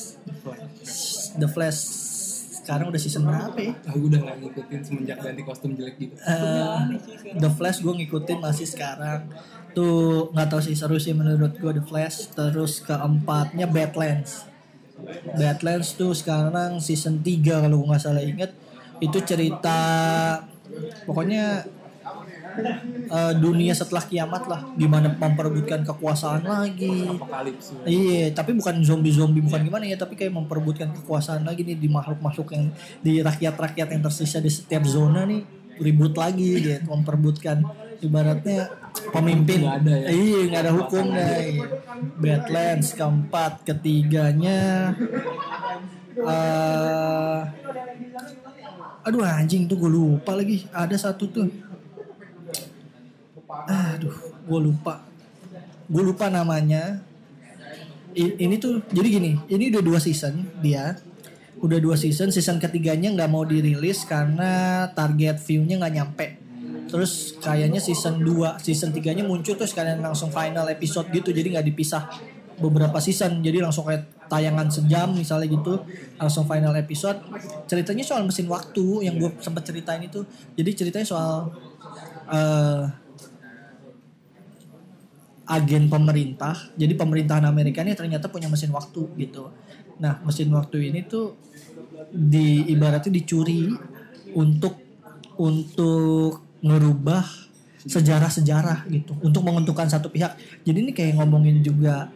The 1.37 1.49
Flash 1.49 1.79
sekarang 2.63 2.89
udah 2.89 3.01
season 3.01 3.27
berapa 3.27 3.59
ya? 3.59 3.73
Aku 3.91 4.07
udah 4.07 4.19
gak 4.23 4.37
ngikutin 4.39 4.79
semenjak 4.81 5.17
ganti 5.19 5.41
kostum 5.43 5.75
jelek 5.75 5.99
gitu. 5.99 6.15
Eh, 6.15 6.79
The 7.37 7.51
Flash 7.51 7.83
gue 7.83 7.93
ngikutin 7.93 8.39
masih 8.39 8.65
sekarang 8.65 9.27
tuh 9.73 10.29
nggak 10.31 10.47
tahu 10.53 10.61
sih 10.61 10.77
seru 10.77 11.01
sih 11.01 11.17
menurut 11.17 11.57
gue 11.57 11.71
The 11.73 11.83
Flash 11.83 12.31
terus 12.31 12.79
keempatnya 12.85 13.65
Badlands 13.65 14.45
Badlands 15.33 15.97
tuh 15.97 16.13
sekarang 16.13 16.77
season 16.77 17.25
3 17.25 17.65
kalau 17.65 17.81
gue 17.81 17.89
nggak 17.89 18.01
salah 18.01 18.21
inget 18.21 18.53
itu 19.01 19.17
cerita 19.25 19.81
pokoknya 21.09 21.65
eh, 22.57 23.33
dunia 23.37 23.73
setelah 23.73 24.03
kiamat 24.05 24.43
lah 24.47 24.61
gimana 24.77 25.11
memperebutkan 25.13 25.81
kekuasaan 25.85 26.45
lagi 26.45 27.09
Apokalips. 27.09 27.73
Iya, 27.83 28.31
tapi 28.33 28.55
bukan 28.57 28.81
zombie-zombie 28.85 29.43
bukan 29.43 29.61
gimana 29.65 29.83
ya, 29.87 29.97
tapi 29.97 30.13
kayak 30.15 30.33
memperebutkan 30.33 30.93
kekuasaan 31.01 31.43
lagi 31.43 31.65
nih 31.65 31.77
di 31.77 31.89
makhluk-makhluk 31.89 32.53
yang 32.55 32.65
di 33.01 33.19
rakyat-rakyat 33.19 33.87
yang 33.93 34.01
tersisa 34.03 34.37
di 34.39 34.51
setiap 34.51 34.83
zona 34.85 35.25
nih 35.25 35.41
ribut 35.81 36.13
lagi 36.13 36.61
gitu, 36.61 36.85
memperebutkan 36.85 37.65
ibaratnya 38.03 38.69
pemimpin. 39.09 39.65
Nggak 39.65 39.79
ada 39.81 39.93
ya? 39.95 40.07
Iya, 40.13 40.39
nggak 40.49 40.61
ada 40.61 40.73
hukum. 40.75 41.05
Iya. 41.13 41.65
Badlands 42.19 42.89
keempat, 42.93 43.53
ketiganya 43.65 44.93
eh 46.13 47.41
aduh 49.03 49.25
anjing 49.25 49.67
tuh 49.67 49.75
gue 49.81 49.91
lupa 49.91 50.37
lagi. 50.37 50.63
Ada 50.71 51.09
satu 51.09 51.27
tuh. 51.27 51.49
Aduh, 53.69 54.15
gue 54.43 54.59
lupa. 54.59 55.03
Gue 55.87 56.03
lupa 56.03 56.27
namanya. 56.27 57.03
I- 58.13 58.37
ini 58.45 58.61
tuh 58.61 58.85
jadi 58.93 59.09
gini 59.09 59.31
ini 59.49 59.73
udah 59.73 59.81
dua 59.81 59.97
season 59.97 60.45
dia. 60.61 60.97
Udah 61.63 61.79
dua 61.81 61.95
season 61.97 62.29
season 62.29 62.61
ketiganya 62.61 63.09
nggak 63.09 63.29
mau 63.31 63.41
dirilis 63.47 64.05
karena 64.05 64.85
target 64.93 65.39
view-nya 65.41 65.81
nggak 65.81 65.93
nyampe. 65.95 66.27
Terus 66.93 67.33
kayaknya 67.41 67.81
season 67.81 68.21
2 68.21 68.61
season 68.61 68.93
3 68.93 69.17
nya 69.17 69.25
muncul 69.25 69.57
terus 69.57 69.73
kalian 69.73 69.97
langsung 70.05 70.29
final 70.29 70.69
episode 70.69 71.09
gitu 71.09 71.33
jadi 71.33 71.57
nggak 71.57 71.65
dipisah 71.73 72.05
beberapa 72.61 73.01
season. 73.01 73.41
Jadi 73.41 73.57
langsung 73.57 73.89
kayak 73.89 74.29
tayangan 74.29 74.69
sejam 74.69 75.09
misalnya 75.09 75.49
gitu 75.49 75.81
langsung 76.21 76.45
final 76.45 76.75
episode. 76.77 77.17
Ceritanya 77.65 78.05
soal 78.05 78.21
mesin 78.29 78.45
waktu 78.45 79.09
yang 79.09 79.17
gue 79.17 79.33
sempat 79.41 79.65
ceritain 79.65 80.05
itu. 80.05 80.21
Jadi 80.53 80.69
ceritanya 80.77 81.07
soal 81.07 81.49
eh 82.29 83.02
agen 85.43 85.91
pemerintah. 85.91 86.55
Jadi 86.79 86.93
pemerintahan 86.95 87.43
Amerika 87.43 87.83
ini 87.83 87.95
ternyata 87.95 88.31
punya 88.31 88.47
mesin 88.47 88.71
waktu 88.71 89.07
gitu. 89.19 89.51
Nah, 89.99 90.23
mesin 90.23 90.49
waktu 90.55 90.91
ini 90.91 91.03
tuh 91.05 91.35
di 92.09 92.67
ibaratnya 92.71 93.11
dicuri 93.11 93.71
untuk 94.33 94.79
untuk 95.37 96.43
ngerubah 96.63 97.25
sejarah-sejarah 97.83 98.87
gitu, 98.87 99.19
untuk 99.19 99.43
menguntungkan 99.43 99.91
satu 99.91 100.07
pihak. 100.07 100.39
Jadi 100.63 100.77
ini 100.87 100.91
kayak 100.95 101.19
ngomongin 101.19 101.59
juga 101.59 102.07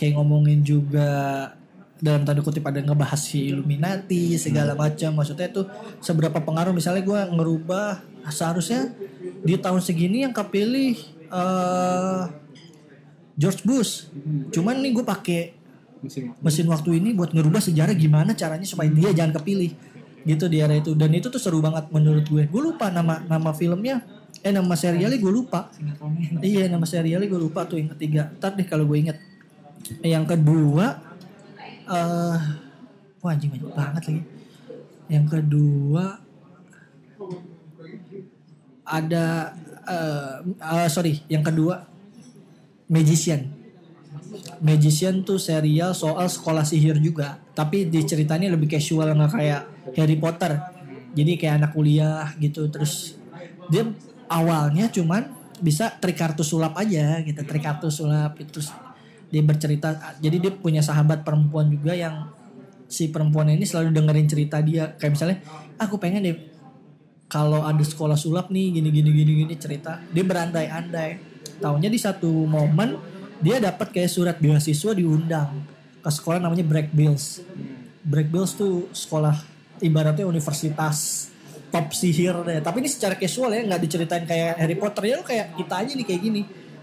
kayak 0.00 0.16
ngomongin 0.16 0.64
juga 0.64 1.52
dalam 2.00 2.26
tanda 2.26 2.42
kutip 2.42 2.64
ada 2.66 2.82
ngebahas 2.82 3.16
si 3.16 3.48
Illuminati 3.48 4.34
segala 4.36 4.74
macam 4.74 5.14
maksudnya 5.14 5.48
tuh 5.48 5.70
seberapa 6.02 6.36
pengaruh 6.42 6.74
misalnya 6.74 7.00
gue 7.00 7.20
ngerubah 7.32 8.02
seharusnya 8.28 8.92
di 9.46 9.54
tahun 9.56 9.80
segini 9.80 10.26
yang 10.26 10.34
kepilih 10.34 10.98
eh 11.32 12.43
George 13.34 13.62
Bush. 13.66 14.08
Cuman 14.54 14.78
nih 14.80 14.94
gue 14.94 15.04
pakai 15.04 15.40
Mesin 16.04 16.28
waktu. 16.28 16.40
mesin 16.44 16.66
waktu 16.68 16.90
ini 17.00 17.16
buat 17.16 17.32
ngerubah 17.32 17.64
sejarah 17.64 17.96
gimana 17.96 18.36
caranya 18.36 18.68
supaya 18.68 18.92
dia 18.92 19.10
jangan 19.10 19.40
kepilih. 19.40 19.72
Gitu 20.24 20.44
di 20.48 20.60
era 20.60 20.72
itu. 20.76 20.92
Dan 20.96 21.12
itu 21.12 21.28
tuh 21.28 21.40
seru 21.40 21.60
banget 21.60 21.88
menurut 21.90 22.24
gue. 22.28 22.44
Gue 22.48 22.62
lupa 22.62 22.88
nama 22.92 23.20
nama 23.24 23.50
filmnya. 23.52 24.04
Eh 24.44 24.52
nama 24.52 24.74
serialnya 24.76 25.16
gue 25.16 25.32
lupa. 25.32 25.72
Iya 26.40 26.68
nama 26.68 26.84
serialnya 26.84 27.28
gue 27.28 27.40
lupa 27.40 27.64
tuh 27.64 27.80
yang 27.80 27.90
ketiga. 27.96 28.30
Ntar 28.38 28.56
deh 28.56 28.66
kalau 28.68 28.84
gue 28.84 28.98
inget 28.98 29.18
yang 30.00 30.24
kedua 30.24 30.96
eh 31.84 32.38
wah 33.20 33.32
anjing 33.32 33.52
banyak 33.52 33.68
banget 33.72 34.02
lagi. 34.08 34.22
Yang 35.12 35.26
kedua 35.28 36.04
ada 38.84 39.52
eh 39.84 40.34
eh, 40.60 40.88
sorry 40.88 41.20
yang 41.28 41.44
kedua 41.44 41.93
Magician. 42.88 43.48
Magician 44.60 45.24
tuh 45.24 45.40
serial 45.40 45.96
soal 45.96 46.28
sekolah 46.28 46.64
sihir 46.64 47.00
juga. 47.00 47.40
Tapi 47.56 47.88
diceritanya 47.88 48.52
lebih 48.52 48.76
casual 48.76 49.12
nggak 49.16 49.32
kayak 49.32 49.62
Harry 49.96 50.16
Potter. 50.20 50.52
Jadi 51.14 51.38
kayak 51.38 51.54
anak 51.62 51.70
kuliah 51.72 52.28
gitu 52.42 52.66
terus 52.68 53.16
dia 53.70 53.86
awalnya 54.28 54.90
cuman 54.90 55.30
bisa 55.62 55.88
trik 56.02 56.18
kartu 56.18 56.42
sulap 56.42 56.74
aja 56.76 57.22
gitu 57.24 57.40
trik 57.46 57.64
kartu 57.64 57.88
sulap. 57.88 58.36
Terus 58.36 58.68
dia 59.32 59.40
bercerita 59.40 60.18
jadi 60.20 60.36
dia 60.36 60.52
punya 60.52 60.84
sahabat 60.84 61.24
perempuan 61.24 61.72
juga 61.72 61.96
yang 61.96 62.28
si 62.84 63.08
perempuan 63.08 63.48
ini 63.48 63.64
selalu 63.64 63.96
dengerin 63.96 64.28
cerita 64.28 64.60
dia. 64.60 64.92
Kayak 65.00 65.12
misalnya 65.16 65.38
aku 65.80 65.96
pengen 65.96 66.26
deh 66.26 66.36
kalau 67.32 67.64
ada 67.64 67.80
sekolah 67.80 68.18
sulap 68.18 68.52
nih 68.52 68.76
gini 68.76 68.92
gini 68.92 69.10
gini 69.14 69.32
gini 69.46 69.54
cerita. 69.56 70.04
Dia 70.12 70.24
berandai-andai 70.26 71.33
tahunya 71.60 71.90
di 71.90 72.00
satu 72.00 72.30
momen 72.46 72.96
dia 73.42 73.60
dapat 73.60 73.90
kayak 73.90 74.10
surat 74.10 74.36
beasiswa 74.38 74.92
diundang 74.94 75.50
ke 76.00 76.10
sekolah 76.10 76.38
namanya 76.40 76.64
Break 76.64 76.92
Bills. 76.92 77.40
Break 78.04 78.28
Bills 78.28 78.52
tuh 78.56 78.88
sekolah 78.92 79.36
ibaratnya 79.80 80.28
universitas 80.28 81.28
top 81.72 81.90
sihir 81.90 82.36
deh. 82.46 82.62
Tapi 82.62 82.84
ini 82.84 82.90
secara 82.92 83.18
casual 83.18 83.50
ya 83.50 83.66
nggak 83.66 83.80
diceritain 83.82 84.24
kayak 84.24 84.60
Harry 84.60 84.76
Potter. 84.78 85.02
Ya 85.10 85.14
lu 85.18 85.24
kayak 85.26 85.58
kita 85.58 85.74
aja 85.82 85.92
nih 85.96 86.06
kayak 86.06 86.20
gini. 86.22 86.42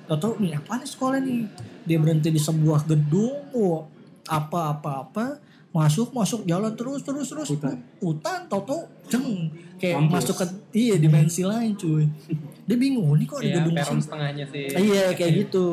Tau 0.10 0.36
nih 0.36 0.60
apa 0.60 0.82
nih 0.82 0.90
sekolah 0.90 1.20
nih? 1.24 1.48
Dia 1.88 1.98
berhenti 1.98 2.30
di 2.30 2.42
sebuah 2.42 2.84
gedung 2.84 3.48
wah, 3.56 3.88
apa 4.28 4.76
apa 4.76 4.92
apa 5.08 5.26
masuk 5.72 6.12
masuk 6.12 6.44
jalan 6.44 6.76
terus 6.76 7.00
terus 7.00 7.32
terus. 7.32 7.48
Hutan. 7.48 7.80
hutan 8.04 8.40
tau 8.52 8.84
ceng 9.08 9.48
kayak 9.80 10.04
Kampus. 10.04 10.14
masuk 10.20 10.36
ke 10.44 10.46
iya 10.76 10.96
dimensi 11.00 11.48
lain 11.48 11.74
cuy. 11.80 12.04
Dia 12.68 12.78
bingung 12.78 13.08
"Oh, 13.08 13.16
ini 13.18 13.26
kok 13.26 13.42
ada 13.42 13.48
ya 13.48 13.56
gedung 13.60 13.76
peron 13.76 13.98
sini?" 13.98 14.04
setengahnya 14.06 14.46
sih. 14.52 14.66
Iya 14.68 15.06
kayak 15.16 15.32
gitu. 15.48 15.66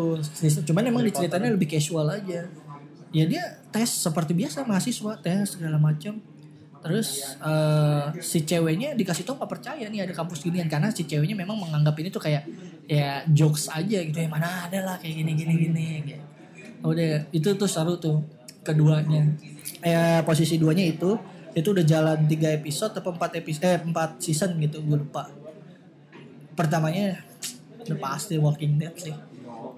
Cuman 0.70 0.82
emang 0.86 1.02
diceritain 1.02 1.50
lebih 1.50 1.68
casual 1.68 2.06
aja. 2.14 2.46
Ya 3.10 3.24
dia 3.26 3.44
tes 3.74 3.90
seperti 3.90 4.32
biasa 4.38 4.62
mahasiswa 4.62 5.12
tes 5.18 5.58
segala 5.58 5.76
macam 5.82 6.22
terus 6.78 7.34
eh, 7.42 8.04
si 8.22 8.46
ceweknya 8.46 8.94
dikasih 8.94 9.26
tau 9.26 9.34
nggak 9.34 9.50
percaya 9.50 9.82
nih 9.90 10.06
ada 10.06 10.14
kampus 10.14 10.46
ginian. 10.46 10.70
Karena 10.70 10.94
si 10.94 11.04
ceweknya 11.10 11.34
memang 11.34 11.58
menganggap 11.58 11.98
ini 11.98 12.08
tuh 12.08 12.22
kayak 12.22 12.46
ya 12.86 13.26
jokes 13.34 13.66
aja 13.66 13.98
gitu 13.98 14.14
ya. 14.14 14.30
Mana 14.30 14.70
ada 14.70 14.78
lah 14.86 14.96
kayak 15.02 15.26
gini 15.26 15.32
gini 15.34 15.54
gini 15.58 15.86
gitu. 16.06 16.24
udah 16.86 17.26
itu 17.34 17.48
tuh 17.58 17.66
seru 17.66 17.98
tuh 17.98 18.22
keduanya 18.62 19.26
eh 19.82 20.20
posisi 20.26 20.58
duanya 20.58 20.84
itu 20.84 21.14
itu 21.54 21.68
udah 21.74 21.84
jalan 21.86 22.18
tiga 22.30 22.54
episode 22.54 22.94
atau 22.94 23.10
empat 23.10 23.38
episode 23.38 23.64
eh 23.66 23.78
empat 23.82 24.22
season 24.22 24.58
gitu 24.62 24.82
gue 24.82 24.98
lupa. 24.98 25.30
Pertamanya 26.54 27.22
udah 27.86 27.98
pasti 27.98 28.36
Walking 28.36 28.78
Dead 28.78 28.94
sih. 28.98 29.14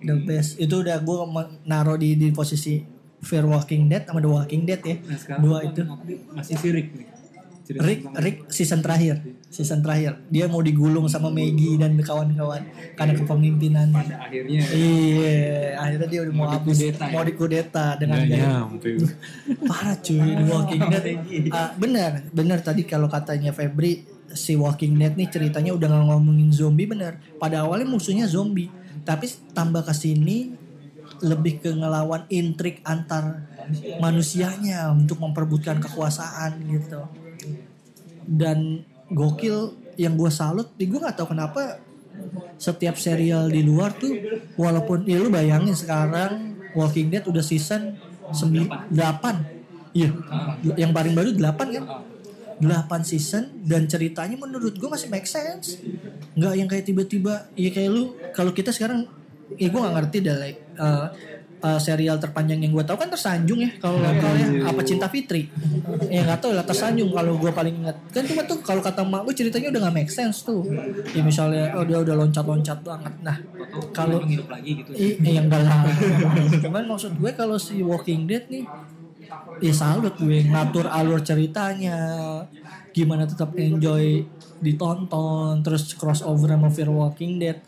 The 0.00 0.16
best. 0.24 0.56
Itu 0.56 0.80
udah 0.80 0.96
gue 1.00 1.16
naruh 1.68 2.00
di 2.00 2.16
di 2.16 2.32
posisi 2.32 2.80
Fear 3.20 3.44
Walking 3.44 3.92
Dead 3.92 4.08
sama 4.08 4.24
The 4.24 4.30
Walking 4.32 4.62
Dead 4.64 4.80
ya. 4.80 4.96
Nah 4.96 5.38
dua 5.40 5.58
itu. 5.68 5.82
masih 6.32 6.56
si 6.56 6.68
Rick 6.72 6.88
nih. 6.96 7.09
Rick 7.78 8.00
Rick 8.18 8.36
season 8.50 8.82
terakhir 8.82 9.22
season 9.50 9.82
terakhir. 9.82 10.22
Dia 10.30 10.46
mau 10.46 10.62
digulung 10.62 11.10
sama 11.10 11.26
Maggie 11.26 11.74
dan 11.74 11.98
kawan-kawan 11.98 12.62
karena 12.94 13.12
kepemimpinan 13.18 13.90
pada 13.90 14.30
akhirnya. 14.30 14.62
Iya 14.62 15.74
akhirnya 15.74 16.06
dia 16.06 16.20
udah 16.22 16.34
mau, 16.34 16.46
Mau 16.46 16.54
habis 16.54 16.78
ya? 16.78 16.94
mau 17.10 17.22
dikudeta 17.26 17.98
dengan 17.98 18.22
gaya 18.22 18.62
nyampe. 18.62 18.90
parah 19.70 19.98
cuy 19.98 20.22
The 20.22 20.44
Walking 20.46 20.82
Dead. 20.86 21.04
Ah, 21.50 21.74
benar 21.74 22.30
benar 22.30 22.58
tadi 22.62 22.86
kalau 22.86 23.10
katanya 23.10 23.50
Febri 23.50 24.06
si 24.30 24.54
Walking 24.54 24.94
Dead 24.94 25.18
nih 25.18 25.26
ceritanya 25.26 25.74
udah 25.74 25.88
ngomongin 26.06 26.54
zombie 26.54 26.86
benar. 26.86 27.18
Pada 27.42 27.66
awalnya 27.66 27.90
musuhnya 27.90 28.30
zombie 28.30 28.70
tapi 29.02 29.26
tambah 29.50 29.82
ke 29.82 29.90
sini 29.90 30.54
lebih 31.20 31.58
ke 31.58 31.74
ngelawan 31.74 32.24
intrik 32.30 32.80
antar 32.86 33.50
manusianya 33.98 34.88
untuk 34.94 35.18
memperebutkan 35.20 35.82
kekuasaan 35.82 36.64
gitu 36.70 37.02
dan 38.30 38.86
gokil 39.10 39.74
yang 39.98 40.14
gue 40.14 40.30
salut 40.30 40.70
gue 40.78 40.86
nggak 40.86 41.18
tahu 41.18 41.34
kenapa 41.34 41.82
setiap 42.60 42.94
serial 42.94 43.50
di 43.50 43.66
luar 43.66 43.90
tuh 43.98 44.14
walaupun 44.54 45.02
ya 45.02 45.18
lu 45.18 45.32
bayangin 45.32 45.74
sekarang 45.74 46.54
Walking 46.78 47.10
Dead 47.10 47.26
udah 47.26 47.42
season 47.42 47.98
9 48.30 48.94
8 48.94 49.98
iya 49.98 50.14
yang 50.78 50.94
paling 50.94 51.12
baru 51.18 51.34
8 51.34 51.74
kan? 51.74 51.84
8 52.60 53.08
season 53.08 53.64
dan 53.64 53.88
ceritanya 53.88 54.36
menurut 54.36 54.76
gue 54.76 54.84
masih 54.84 55.08
make 55.08 55.24
sense. 55.24 55.80
Nggak 56.36 56.54
yang 56.60 56.68
kayak 56.68 56.84
tiba-tiba 56.84 57.48
ya 57.56 57.72
kayak 57.72 57.88
lu 57.88 58.12
kalau 58.36 58.52
kita 58.52 58.68
sekarang 58.68 59.08
ya 59.56 59.72
gue 59.72 59.80
nggak 59.80 59.94
ngerti 59.96 60.16
dah 60.20 60.36
like 60.36 60.60
uh, 60.76 61.08
uh, 61.60 61.80
serial 61.80 62.16
terpanjang 62.16 62.60
yang 62.64 62.72
gue 62.72 62.84
tahu 62.84 62.96
kan 62.96 63.08
tersanjung 63.12 63.60
ya 63.60 63.70
kalau 63.78 64.00
lokal 64.00 64.32
ya. 64.36 64.48
apa 64.68 64.80
cinta 64.84 65.06
Fitri? 65.06 65.48
Ya 66.08 66.24
nggak 66.24 66.40
tahu 66.40 66.52
lah 66.56 66.64
tersanjung 66.64 67.12
kalau 67.12 67.36
gue 67.36 67.52
paling 67.52 67.84
ingat. 67.84 67.96
Kan 68.10 68.24
cuma 68.26 68.42
tuh 68.44 68.58
kalau 68.64 68.80
kata 68.80 69.04
mak 69.04 69.28
gue 69.28 69.34
ceritanya 69.36 69.68
udah 69.72 69.80
nggak 69.88 69.96
make 69.96 70.12
sense 70.12 70.42
tuh. 70.42 70.64
Ya 71.12 71.22
misalnya 71.22 71.76
oh 71.76 71.84
dia 71.84 72.00
udah 72.00 72.14
loncat-loncat 72.16 72.78
banget. 72.82 73.14
Nah 73.22 73.36
kalau 73.92 74.24
hidup 74.24 74.48
lagi 74.48 74.80
gitu. 74.82 74.90
I, 74.96 75.20
eh, 75.20 75.32
yang 75.36 75.46
enggak 75.46 75.62
lah. 75.64 75.86
Cuman 76.64 76.84
maksud 76.88 77.14
gue 77.16 77.30
kalau 77.36 77.60
si 77.60 77.84
Walking 77.84 78.26
Dead 78.26 78.44
nih 78.48 78.64
ya 79.60 79.72
salut 79.76 80.16
gue 80.16 80.40
ngatur 80.48 80.88
alur 80.88 81.20
ceritanya 81.20 81.96
gimana 82.90 83.28
tetap 83.28 83.54
enjoy 83.54 84.24
ditonton 84.60 85.60
terus 85.60 85.92
crossover 85.92 86.48
sama 86.48 86.68
Fear 86.68 86.88
Walking 86.88 87.36
Dead. 87.36 87.58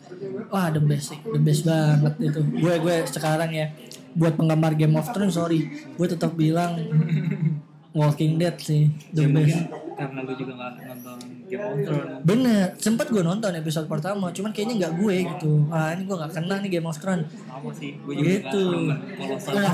Wah 0.47 0.69
the 0.69 0.79
best 0.79 1.09
sih 1.09 1.19
the 1.23 1.37
best 1.37 1.63
banget 1.63 2.13
itu. 2.23 2.39
Gue 2.55 2.73
gue 2.79 2.95
sekarang 3.07 3.49
ya 3.49 3.73
buat 4.13 4.33
penggemar 4.33 4.73
Game 4.73 4.93
of 4.93 5.09
Thrones 5.09 5.33
sorry 5.33 5.65
gue 5.91 6.07
tetap 6.07 6.33
bilang 6.33 6.77
Walking 7.91 8.37
Dead 8.37 8.53
sih 8.55 8.89
the 9.09 9.21
Ya 9.21 9.27
mungkin 9.27 9.49
best. 9.63 9.81
karena 9.93 10.19
lu 10.21 10.33
juga 10.33 10.53
nggak 10.55 10.71
nonton 10.83 11.17
Game 11.45 11.61
of 11.61 11.77
Thrones. 11.79 12.17
bener 12.23 12.61
sempet 12.75 13.07
gue 13.07 13.21
nonton 13.21 13.53
episode 13.53 13.85
pertama 13.85 14.29
cuman 14.29 14.49
kayaknya 14.49 14.75
nggak 14.79 14.93
gue 14.95 15.15
gitu. 15.27 15.51
Ah 15.69 15.93
ini 15.93 16.01
gue 16.03 16.13
nggak 16.15 16.31
kena 16.31 16.55
nih 16.59 16.69
Game 16.71 16.87
of 16.87 16.97
Thrones. 16.97 17.29
Sama 17.29 17.69
sih, 17.71 17.93
gue 17.95 18.13
juga 18.15 18.29
gitu. 18.33 18.63
kalau 19.39 19.53
Nah, 19.53 19.73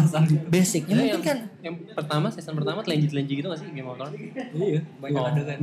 basicnya 0.49 0.93
Itu 0.93 0.99
mungkin 0.99 1.15
yang, 1.15 1.24
kan 1.24 1.38
yang 1.61 1.76
pertama 1.89 2.28
season 2.28 2.53
pertama 2.53 2.80
telenji-telenji 2.84 3.34
gitu 3.34 3.47
gak 3.47 3.59
sih 3.59 3.67
Game 3.72 3.88
of 3.88 3.95
Thrones? 3.95 4.15
Iya, 4.51 4.80
banyak 4.99 5.15
Oh. 5.15 5.28
ada 5.30 5.41
kan 5.41 5.57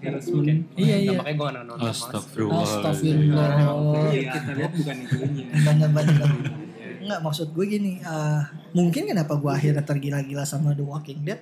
nudity, 0.00 0.06
harassment. 0.06 0.60
Iya 0.74 0.96
iya. 0.96 1.10
Nah, 1.10 1.18
makanya 1.20 1.36
gue 1.36 1.46
gak 1.48 1.64
nonton. 1.64 1.88
Astagfirullah. 1.88 2.62
Astagfirullah. 2.62 3.48
Iya, 4.08 4.22
kita 4.32 4.50
lihat 4.54 4.72
bukan 4.72 4.96
itunya. 5.00 5.44
Banyak 5.58 5.90
banyak. 5.92 6.16
Enggak 7.00 7.20
maksud 7.20 7.48
gue 7.50 7.64
gini. 7.66 7.92
eh, 7.98 8.40
mungkin 8.70 9.02
kenapa 9.06 9.32
gue 9.34 9.50
akhirnya 9.50 9.82
tergila-gila 9.82 10.44
sama 10.44 10.72
The 10.72 10.82
Walking 10.82 11.20
Dead. 11.22 11.40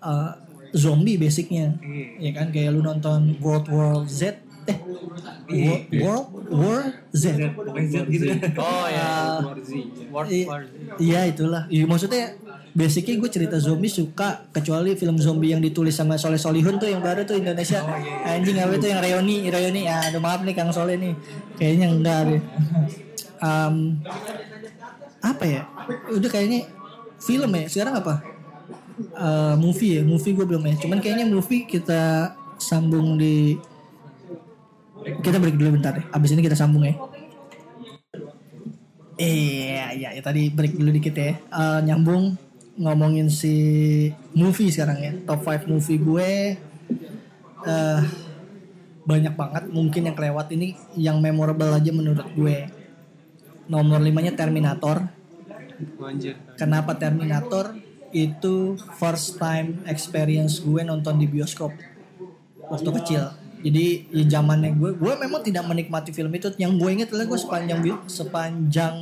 eh, 0.00 0.32
zombie 0.72 1.16
basicnya. 1.16 1.78
Iya. 1.78 2.06
Ya 2.20 2.30
kan 2.34 2.48
kayak 2.50 2.70
lu 2.70 2.80
nonton 2.80 3.36
World 3.38 3.68
War 3.68 4.04
Z. 4.04 4.42
Eh, 5.44 5.84
World, 6.00 6.24
World 6.24 6.28
War 6.50 6.82
Z. 7.10 7.24
Gitu. 8.06 8.26
Oh 8.56 8.86
ya. 8.86 9.38
War 9.40 9.58
Z. 9.60 9.70
ya. 9.70 10.08
War, 10.08 10.24
I- 10.26 10.46
War. 10.46 10.60
Iya 10.96 11.20
itulah. 11.26 11.62
Iya 11.68 11.84
maksudnya 11.84 12.32
basicnya 12.74 13.14
gue 13.22 13.30
cerita 13.30 13.56
zombie 13.62 13.86
suka 13.86 14.50
kecuali 14.50 14.98
film 14.98 15.14
zombie 15.22 15.54
yang 15.54 15.62
ditulis 15.62 15.94
sama 15.94 16.18
Soleh 16.18 16.42
Solihun 16.42 16.82
tuh 16.82 16.90
yang 16.90 16.98
baru 16.98 17.22
tuh 17.22 17.38
Indonesia. 17.38 17.86
Anjing 18.26 18.58
apa 18.58 18.74
itu 18.74 18.90
yang 18.90 18.98
Reoni 18.98 19.46
Reoni 19.46 19.86
ya 19.86 20.10
aduh 20.10 20.18
maaf 20.18 20.42
nih 20.42 20.54
Kang 20.58 20.74
Soleh 20.74 20.98
nih. 20.98 21.14
Kayaknya 21.54 21.86
enggak 21.94 22.20
deh. 22.28 22.42
Em, 23.44 24.00
apa 25.22 25.44
ya? 25.44 25.62
Udah 26.10 26.30
kayaknya 26.32 26.66
film 27.22 27.50
ya 27.54 27.64
sekarang 27.70 27.94
apa? 28.02 28.14
Eh, 28.98 29.54
movie 29.54 29.98
ya 29.98 30.02
movie 30.02 30.34
gue 30.34 30.42
belum 30.42 30.66
ya. 30.66 30.74
Cuman 30.82 30.98
kayaknya 30.98 31.30
movie 31.30 31.70
kita 31.70 32.34
sambung 32.58 33.14
di 33.14 33.54
kita 35.04 35.36
break 35.36 35.60
dulu 35.60 35.76
bentar 35.76 35.92
deh 35.92 36.06
abis 36.10 36.34
ini 36.34 36.42
kita 36.42 36.58
sambung 36.58 36.82
ya. 36.82 36.94
Iya, 39.14 39.94
iya, 39.94 40.08
ya, 40.18 40.22
tadi 40.26 40.50
break 40.50 40.74
dulu 40.74 40.90
dikit 40.90 41.14
ya. 41.14 41.38
Eh, 41.38 41.80
nyambung 41.86 42.34
ngomongin 42.74 43.30
si 43.30 43.54
movie 44.34 44.70
sekarang 44.70 44.98
ya. 45.00 45.12
Top 45.26 45.46
5 45.46 45.70
movie 45.70 46.00
gue 46.00 46.30
eh 47.64 48.02
banyak 49.04 49.36
banget 49.36 49.64
mungkin 49.68 50.08
yang 50.08 50.16
kelewat 50.16 50.48
ini 50.56 50.72
yang 50.96 51.20
memorable 51.20 51.70
aja 51.70 51.92
menurut 51.92 52.24
gue. 52.32 52.68
Nomor 53.68 54.00
limanya 54.00 54.32
Terminator. 54.36 55.08
Anjir. 56.00 56.36
Kenapa 56.56 56.96
Terminator? 56.96 57.76
Itu 58.14 58.78
first 58.94 59.42
time 59.42 59.82
experience 59.90 60.62
gue 60.62 60.86
nonton 60.86 61.18
di 61.18 61.26
bioskop 61.26 61.74
waktu 62.70 62.90
kecil. 63.02 63.22
Jadi 63.64 64.12
ya 64.12 64.24
zamannya 64.38 64.76
gue, 64.76 64.92
gue 64.92 65.12
memang 65.16 65.40
tidak 65.40 65.64
menikmati 65.64 66.12
film 66.12 66.28
itu. 66.36 66.52
Yang 66.60 66.72
gue 66.78 66.90
inget 66.92 67.08
adalah 67.10 67.26
gue 67.32 67.40
sepanjang 67.40 67.80
sepanjang 68.04 68.94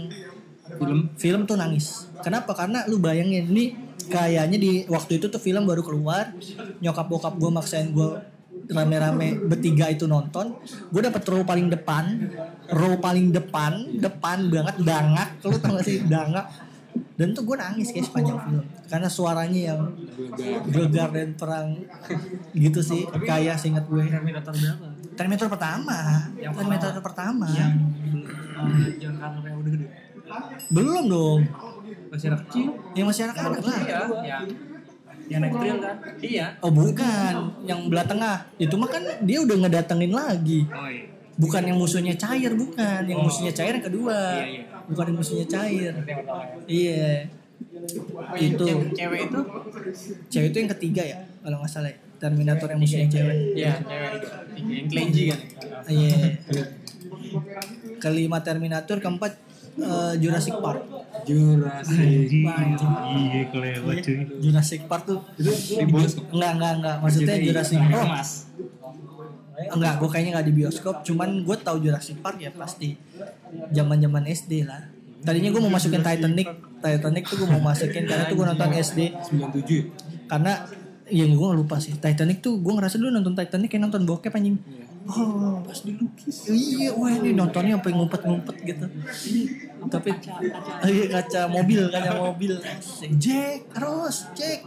Film 0.62 1.10
film 1.18 1.40
tuh 1.44 1.58
nangis. 1.58 2.06
Kenapa? 2.22 2.54
Karena 2.54 2.86
lu 2.86 3.02
bayangin 3.02 3.50
ini 3.50 3.74
kayaknya 4.06 4.58
di 4.58 4.72
waktu 4.86 5.18
itu 5.18 5.26
tuh 5.26 5.42
film 5.42 5.66
baru 5.66 5.82
keluar, 5.82 6.30
nyokap 6.78 7.06
bokap 7.10 7.34
gue 7.38 7.50
maksain 7.50 7.90
gue 7.90 8.08
rame-rame 8.70 9.42
bertiga 9.42 9.90
itu 9.90 10.06
nonton, 10.06 10.54
gue 10.62 11.00
dapet 11.02 11.22
row 11.26 11.42
paling 11.42 11.66
depan, 11.66 12.30
row 12.70 12.94
paling 13.02 13.34
depan, 13.34 13.98
depan 13.98 14.48
banget 14.48 14.76
dangak, 14.86 15.28
lu 15.42 15.58
tau 15.58 15.74
gak 15.76 15.84
sih 15.86 15.98
dangak. 16.06 16.46
Dan 17.16 17.32
tuh 17.32 17.48
gue 17.48 17.56
nangis 17.56 17.88
kayak 17.88 18.04
sepanjang 18.08 18.38
film 18.44 18.64
karena 18.88 19.08
suaranya 19.08 19.60
yang 19.72 19.80
gelegar 20.68 21.08
dan 21.08 21.32
perang 21.32 21.80
gitu 22.52 22.84
sih 22.84 23.08
kayak 23.24 23.56
seingat 23.56 23.88
gue 23.88 24.12
Terminator 24.12 24.52
berapa? 24.52 24.86
Terminator 25.16 25.48
pertama 25.48 25.96
Terminator 26.36 27.00
pertama 27.00 27.48
Uh, 28.62 28.86
John 29.00 29.18
Connor 29.18 29.42
yang 29.42 29.58
udah 29.58 29.72
gede. 29.74 29.86
Belum 30.68 31.04
dong 31.08 31.40
Masih 32.12 32.28
anak 32.28 32.40
kecil. 32.48 32.66
yang 32.92 33.06
masih 33.08 33.22
anak-anak 33.24 33.60
lah 33.64 33.78
Iya, 33.80 34.00
yang 34.22 34.44
yang 35.30 35.40
naik 35.40 35.54
trail 35.54 35.76
kan? 35.78 35.96
Iya. 36.20 36.46
Oh 36.60 36.68
bukan, 36.68 37.34
yang 37.64 37.80
belah 37.88 38.04
tengah. 38.04 38.36
Itu 38.58 38.74
mah 38.76 38.90
kan 38.90 39.00
dia 39.22 39.38
udah 39.40 39.56
ngedatengin 39.64 40.12
lagi. 40.12 40.66
Oh 40.68 40.90
iya. 40.90 41.08
Bukan 41.32 41.62
yang 41.64 41.78
musuhnya 41.80 42.12
cair, 42.12 42.52
bukan. 42.52 43.00
Yang 43.08 43.20
musuhnya 43.22 43.52
cair 43.54 43.72
yang 43.80 43.86
kedua. 43.86 44.18
Iya, 44.36 44.44
iya. 44.44 44.62
Bukan 44.84 45.04
yang 45.08 45.16
musuhnya 45.16 45.46
cair. 45.48 45.92
Ya. 46.04 46.16
Iya. 46.68 47.06
Itu 48.36 48.64
cewek 48.92 49.20
itu? 49.30 49.40
cewek 50.28 50.46
itu 50.52 50.56
yang 50.58 50.70
ketiga 50.76 51.02
ya, 51.06 51.18
kalau 51.40 51.56
nggak 51.64 51.70
salah. 51.70 51.88
ya. 51.88 51.96
Terminator 52.20 52.68
yang 52.68 52.80
musuhnya 52.82 53.08
cewek. 53.08 53.36
Iya, 53.56 53.72
cewek. 53.80 54.10
Yang 54.68 54.86
telenji 54.92 55.22
kan. 55.32 55.40
Iya. 55.88 56.18
Kelima 57.96 58.38
Terminator, 58.42 58.96
keempat 58.98 59.32
eh, 59.78 60.12
Jurassic 60.18 60.54
Park. 60.58 60.80
Jurassic. 61.22 62.28
Iya 62.28 63.42
kelewat 63.48 63.96
cuy. 64.02 64.18
Jurassic 64.40 64.80
Park 64.84 65.02
tuh 65.06 65.20
Di 65.38 65.84
bioskop. 65.84 66.24
enggak 66.34 66.52
enggak 66.58 66.72
enggak 66.82 66.96
maksudnya 66.98 67.36
Jurassic 67.38 67.78
oh 67.78 68.06
Mas. 68.06 68.30
enggak 69.62 69.94
gue 70.00 70.08
kayaknya 70.10 70.30
nggak 70.34 70.46
di 70.50 70.54
bioskop 70.54 70.96
cuman 71.06 71.28
gue 71.46 71.56
tahu 71.56 71.76
Jurassic 71.78 72.18
Park 72.18 72.42
ya 72.42 72.50
pasti 72.50 72.98
zaman 73.70 74.02
zaman 74.02 74.24
SD 74.26 74.66
lah 74.66 74.90
tadinya 75.22 75.54
gue 75.54 75.62
mau 75.62 75.70
masukin 75.70 76.02
Titanic 76.02 76.48
Titanic 76.82 77.24
tuh 77.30 77.36
gue 77.38 77.48
mau 77.48 77.62
masukin 77.62 78.02
karena 78.02 78.26
tuh 78.26 78.34
gue 78.34 78.46
nonton 78.48 78.70
SD 78.74 78.98
97 79.14 79.62
ya? 79.70 79.82
karena 80.26 80.52
ya 81.06 81.24
gue 81.28 81.48
lupa 81.54 81.78
sih 81.78 81.94
Titanic 81.94 82.42
tuh 82.42 82.58
gue 82.58 82.72
ngerasa 82.74 82.98
dulu 82.98 83.14
nonton 83.14 83.38
Titanic 83.38 83.70
kayak 83.70 83.86
nonton 83.86 84.02
bokep 84.02 84.34
anjing 84.34 84.58
oh. 85.08 85.62
Pas 85.62 85.78
dilukis. 85.82 86.36
Iya 86.50 86.94
wah 86.94 87.10
ini 87.10 87.34
nontonnya 87.34 87.78
sampai 87.78 87.92
ngumpet-ngumpet 87.94 88.56
gitu. 88.62 88.86
Tapi 89.90 90.10
iya 90.86 91.04
kaca 91.10 91.40
mobil 91.50 91.90
kaca 91.90 92.12
mobil. 92.18 92.52
Jack 93.18 93.72
terus 93.72 94.16
Jack. 94.36 94.66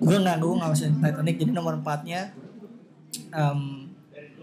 Gue 0.00 0.16
nggak 0.16 0.36
gue 0.40 0.52
nggak 0.58 0.70
masukin 0.70 0.94
Titanic 0.98 1.36
jadi 1.38 1.52
nomor 1.52 1.78
empatnya 1.78 2.32
em, 3.30 3.90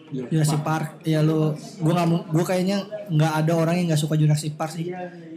Jurassic 0.08 0.64
Park 0.64 1.04
ya 1.04 1.20
lu 1.20 1.52
gue 1.58 1.92
nggak 1.92 2.32
gue 2.32 2.46
kayaknya 2.48 2.78
nggak 3.12 3.34
ada 3.44 3.54
orang 3.58 3.76
yang 3.82 3.92
nggak 3.92 4.00
suka 4.00 4.16
Jurassic 4.16 4.56
Park 4.56 4.78
sih 4.78 4.88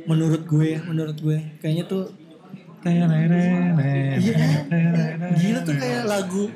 menurut 0.06 0.46
gue 0.46 0.78
menurut 0.86 1.16
gue. 1.18 1.38
Kayaknya 1.58 1.86
tuh 1.88 2.04
Iya? 2.80 3.04
Gila 5.36 5.60
tuh 5.68 5.74
kayak 5.76 6.02
lagu 6.08 6.48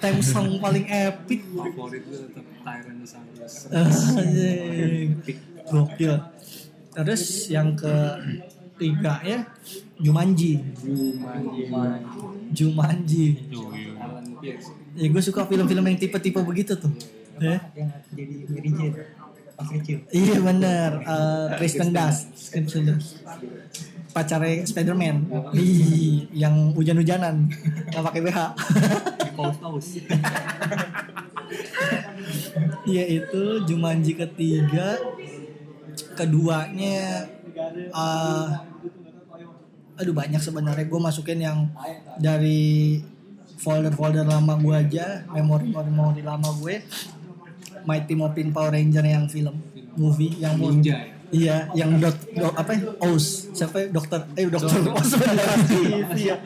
theme 0.00 0.22
song 0.22 0.58
paling 0.62 0.86
epic. 0.86 1.40
favorit 1.50 2.02
gue 2.06 2.18
tetap 2.28 2.44
Tyrannosaurus 2.64 3.54
Anjing. 3.70 5.08
Gokil. 5.64 6.14
Terus 6.94 7.22
yang 7.50 7.74
ketiga 7.74 9.14
ya 9.24 9.38
Jumanji. 9.98 10.62
Jumanji 10.82 12.18
Jumanji. 12.54 13.26
Ya 14.94 15.06
gue 15.10 15.22
suka 15.22 15.42
film-film 15.48 15.84
yang 15.84 15.98
tipe-tipe 15.98 16.40
begitu 16.44 16.78
tuh. 16.78 16.92
Ya. 17.42 17.58
yang 17.74 17.90
jadi 18.14 18.46
Mary 18.46 18.70
Jane 18.70 18.94
pas 19.54 19.68
kecil 19.70 20.02
Iya 20.10 20.36
bener. 20.42 20.90
Eh, 21.02 21.48
Kristen 21.58 21.90
Dunst. 21.94 22.30
Kristen 22.50 22.82
Dunst. 22.90 23.22
Pacarnya 24.14 24.62
Spiderman. 24.62 25.26
Ih, 25.58 26.30
yang 26.30 26.70
hujan-hujanan. 26.78 27.50
Nggak 27.90 28.04
pakai 28.06 28.20
BH. 28.22 28.38
paus 29.34 29.58
paus 29.58 29.86
Iya 32.86 33.04
itu 33.10 33.42
Jumanji 33.66 34.14
ketiga. 34.14 34.94
Keduanya 36.14 37.26
eh 37.90 38.48
Aduh 39.98 40.14
banyak 40.14 40.38
sebenarnya. 40.38 40.86
Gue 40.86 41.00
masukin 41.02 41.42
yang 41.42 41.66
Dari 42.22 43.02
Folder-folder 43.58 44.26
lama 44.26 44.58
gue 44.58 44.74
aja 44.74 45.26
Memori-memori 45.26 46.22
lama 46.22 46.54
gue. 46.62 46.86
Mighty 47.82 48.14
Morphin 48.14 48.54
Power 48.54 48.78
Ranger 48.78 49.02
yang 49.02 49.26
film. 49.26 49.58
Movie 49.98 50.38
yang 50.38 50.54
Ninja 50.58 51.02
ya 51.02 51.13
Iya, 51.34 51.56
yang 51.74 51.98
dot, 51.98 52.14
dot 52.30 52.54
apa 52.54 52.70
ya? 52.78 52.94
Oz. 53.02 53.50
Siapa 53.50 53.76
ya? 53.82 53.86
Dokter? 53.90 54.22
Eh, 54.38 54.46
dokter 54.46 54.78
Oz 54.86 55.10
beneran 55.18 55.60
TV 55.66 56.10
ya. 56.30 56.36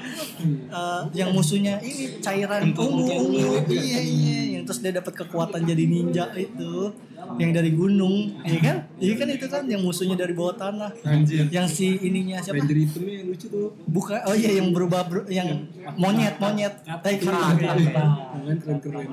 Eh, 0.49 1.03
yang 1.13 1.31
musuhnya 1.37 1.77
ini 1.85 2.17
cairan 2.25 2.73
ungu, 2.73 3.05
ungu. 3.05 3.69
Iya, 3.69 4.01
iya. 4.01 4.41
Yang 4.57 4.63
terus 4.73 4.81
dia 4.81 4.93
dapat 4.97 5.13
kekuatan 5.13 5.61
jadi 5.69 5.85
ninja 5.85 6.33
itu. 6.33 6.89
Yang 7.37 7.51
dari 7.61 7.71
gunung, 7.77 8.41
iya 8.41 8.59
kan? 8.65 8.77
Iya 8.97 9.15
kan 9.21 9.29
itu 9.29 9.47
kan 9.53 9.63
yang 9.69 9.85
musuhnya 9.85 10.17
dari 10.17 10.33
bawah 10.33 10.57
tanah. 10.57 10.89
Anjir 11.05 11.45
Yang 11.53 11.67
si 11.77 11.87
ininya 12.01 12.41
siapa? 12.41 12.65
Ranger 12.65 12.79
hitamnya 12.81 13.15
yang 13.21 13.27
lucu 13.29 13.47
tuh 13.53 13.69
Bukan, 13.85 14.17
oh 14.25 14.33
iya 14.33 14.57
yang 14.57 14.73
berubah 14.73 15.05
ber- 15.05 15.29
yang 15.29 15.69
monyet, 16.01 16.41
monyet. 16.41 16.81
Eh, 17.05 17.21
kera. 17.21 17.53
Keren 17.53 18.57
keren 18.65 18.79
keren 18.81 19.07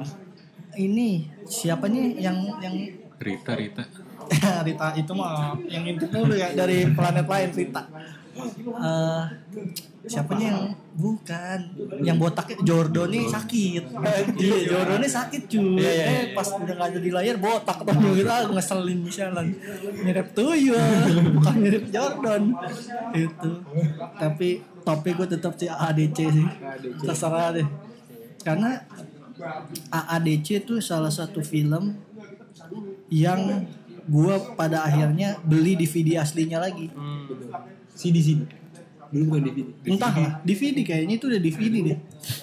Ini 0.76 1.10
siapa 1.44 1.92
nih 1.92 2.24
yang 2.24 2.38
yang 2.64 2.76
Rita 3.20 3.56
Rita 3.56 3.84
Rita 4.66 4.88
itu 4.98 5.12
mah 5.14 5.56
yang 5.70 5.84
intip 5.86 6.10
mulu 6.12 6.36
ya 6.36 6.52
dari 6.54 6.88
planet 6.92 7.26
lain 7.26 7.50
Rita. 7.54 7.84
Eh 8.36 9.24
siapanya 10.06 10.46
yang 10.54 10.62
bukan 10.94 11.60
yang 12.06 12.18
botaknya 12.22 12.62
Jordan 12.62 13.10
nih 13.10 13.26
sakit. 13.26 13.84
Iya 14.38 14.58
Jordan 14.70 14.98
nih 15.02 15.12
sakit 15.12 15.42
cuy. 15.50 15.82
Eh 15.82 16.24
pas 16.38 16.48
udah 16.54 16.74
nggak 16.78 16.90
ada 16.94 17.00
di 17.02 17.12
layar 17.12 17.38
botak 17.42 17.82
tuh 17.82 17.96
kita 18.14 18.52
ngeselin 18.54 19.00
misalnya 19.02 19.44
mirip 20.04 20.28
tuyul 20.38 21.16
bukan 21.40 21.56
mirip 21.58 21.86
Jordan 21.90 22.54
itu. 23.18 23.52
Tapi 24.20 24.50
topik 24.86 25.14
gue 25.18 25.28
tetap 25.32 25.58
si 25.58 25.66
AADC 25.66 26.18
sih. 26.30 26.48
Terserah 27.02 27.56
deh. 27.56 27.68
Karena 28.46 28.78
AADC 29.90 30.68
itu 30.68 30.78
salah 30.84 31.10
satu 31.10 31.42
film 31.42 31.98
yang 33.10 33.66
gua 34.06 34.38
pada 34.54 34.84
akhirnya 34.84 35.38
beli 35.42 35.74
DVD 35.76 36.20
aslinya 36.20 36.58
lagi. 36.58 36.90
CD 37.92 38.18
CD 38.20 38.42
dulu 39.06 39.32
bukan 39.32 39.42
DVD 39.46 39.68
Entah 39.86 40.12
lah, 40.12 40.34
DVD 40.42 40.78
kayaknya 40.82 41.16
itu 41.16 41.26
udah 41.30 41.40
DVD 41.40 41.76
deh. 41.86 41.98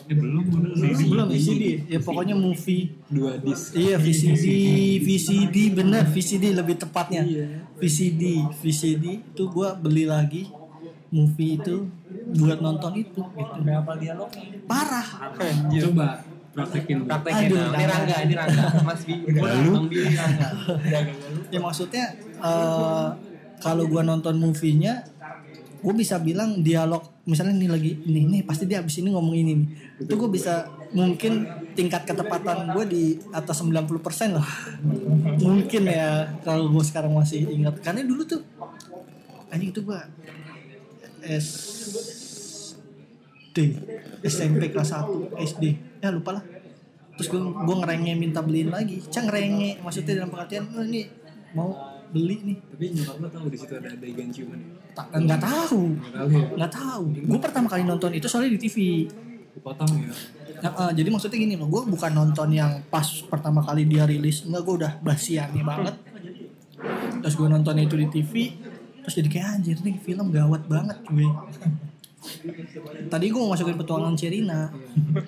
eh, 0.09 0.15
belum 0.17 0.45
belum 0.47 0.73
Belum 1.11 1.27
ya 1.29 1.41
CD. 1.43 1.65
Ya 1.91 1.99
pokoknya 2.01 2.35
movie. 2.39 2.97
dua 3.11 3.37
disc 3.37 3.75
Iya 3.75 3.99
VCD, 3.99 4.45
VCD 5.03 5.57
bener 5.75 6.07
VCD 6.09 6.55
lebih 6.55 6.79
tepatnya. 6.79 7.27
VCD, 7.77 8.23
VCD 8.57 9.05
itu 9.21 9.43
gua 9.51 9.75
beli 9.75 10.07
lagi 10.07 10.49
movie 11.13 11.61
itu 11.61 11.93
buat 12.33 12.57
nonton 12.57 12.97
itu 12.97 13.21
gitu. 13.21 13.53
berapa 13.61 13.93
dialognya 14.01 14.65
Parah. 14.65 15.05
coba 15.69 16.25
praktekin 16.53 17.09
Praktekin. 17.09 17.49
Aduh, 17.53 17.73
ini 17.73 17.85
Rangga, 17.89 18.17
ini 18.25 18.35
Rangga. 18.37 18.65
Mas 18.85 19.03
Bi. 19.09 19.15
Ini 19.25 20.17
Rangga. 20.17 20.49
Ya 21.49 21.59
maksudnya 21.61 22.05
eh, 22.21 23.09
kalau 23.61 23.85
gua 23.89 24.05
nonton 24.05 24.37
movie-nya 24.37 25.05
gue 25.83 25.95
bisa 25.99 26.23
bilang 26.23 26.63
dialog 26.63 27.03
misalnya 27.27 27.59
ini 27.59 27.67
lagi 27.67 27.91
ini 28.07 28.31
nih 28.31 28.43
pasti 28.47 28.71
dia 28.71 28.79
abis 28.79 29.03
ini 29.03 29.11
ngomong 29.11 29.35
ini 29.35 29.53
nih 29.59 29.69
itu 30.07 30.15
gue 30.15 30.31
bisa 30.31 30.71
mungkin 30.95 31.43
tingkat 31.75 32.07
ketepatan 32.07 32.71
gue 32.71 32.85
di 32.87 33.05
atas 33.35 33.67
90% 33.67 33.91
lah 34.31 34.47
mungkin 35.43 35.83
ya 35.91 36.31
kalau 36.47 36.71
gue 36.71 36.85
sekarang 36.87 37.19
masih 37.19 37.51
ingat 37.51 37.83
karena 37.83 38.07
dulu 38.07 38.23
tuh 38.23 38.47
anjing 39.51 39.75
itu 39.75 39.83
gue 39.83 39.99
SD. 43.53 43.59
SMP 44.25 44.73
kelas 44.73 44.97
1 44.97 45.37
SD. 45.37 45.65
Ya 46.01 46.09
lupa 46.09 46.41
lah 46.41 46.45
terus 47.13 47.29
gue 47.29 47.41
gue 47.45 47.77
ngerenge 47.85 48.13
minta 48.17 48.41
beliin 48.41 48.73
lagi. 48.73 49.05
Cang 49.13 49.29
ngerenge 49.29 49.85
maksudnya 49.85 50.25
dalam 50.25 50.33
pengertian 50.33 50.65
"Oh, 50.73 50.81
ini 50.81 51.05
mau 51.53 51.71
beli 52.09 52.41
nih. 52.41 52.57
Tapi 52.65 52.85
nyokap 52.97 53.17
lo 53.21 53.29
tahu 53.29 53.47
di 53.53 53.59
situ 53.61 53.73
ada 53.77 53.89
adegan 53.93 54.33
ciuman 54.33 54.57
ya? 54.57 54.73
tak 54.97 55.07
nggak 55.13 55.41
tahu. 55.41 55.83
Nggak 56.57 56.73
tahu 56.73 57.05
ya? 57.13 57.21
Gue 57.29 57.39
pertama 57.41 57.67
kali 57.69 57.85
nonton 57.85 58.11
itu 58.17 58.27
soalnya 58.29 58.57
di 58.57 58.61
TV 58.61 58.77
dipotong 59.53 59.93
ya? 60.01 60.13
Nah, 60.65 60.73
eh, 60.89 60.93
jadi 60.97 61.09
maksudnya 61.13 61.37
gini 61.37 61.55
loh 61.61 61.69
gue 61.69 61.83
bukan 61.85 62.13
nonton 62.17 62.49
yang 62.49 62.81
pas 62.89 63.05
pertama 63.29 63.61
kali 63.61 63.85
dia 63.85 64.09
rilis. 64.09 64.49
Enggak 64.49 64.63
gue 64.65 64.75
udah 64.81 64.93
basiannya 65.05 65.65
banget. 65.65 65.95
Terus 67.21 67.35
gue 67.37 67.49
nonton 67.49 67.77
itu 67.77 67.95
di 68.01 68.09
TV 68.09 68.33
terus 69.03 69.19
jadi 69.19 69.29
kayak 69.35 69.49
anjir 69.59 69.77
nih 69.83 69.99
film 69.99 70.31
gawat 70.31 70.63
banget 70.71 70.95
cuy 71.03 71.27
tadi 73.09 73.27
gue 73.29 73.41
mau 73.41 73.53
masukin 73.53 73.75
petualangan 73.75 74.15
Sherina 74.15 74.71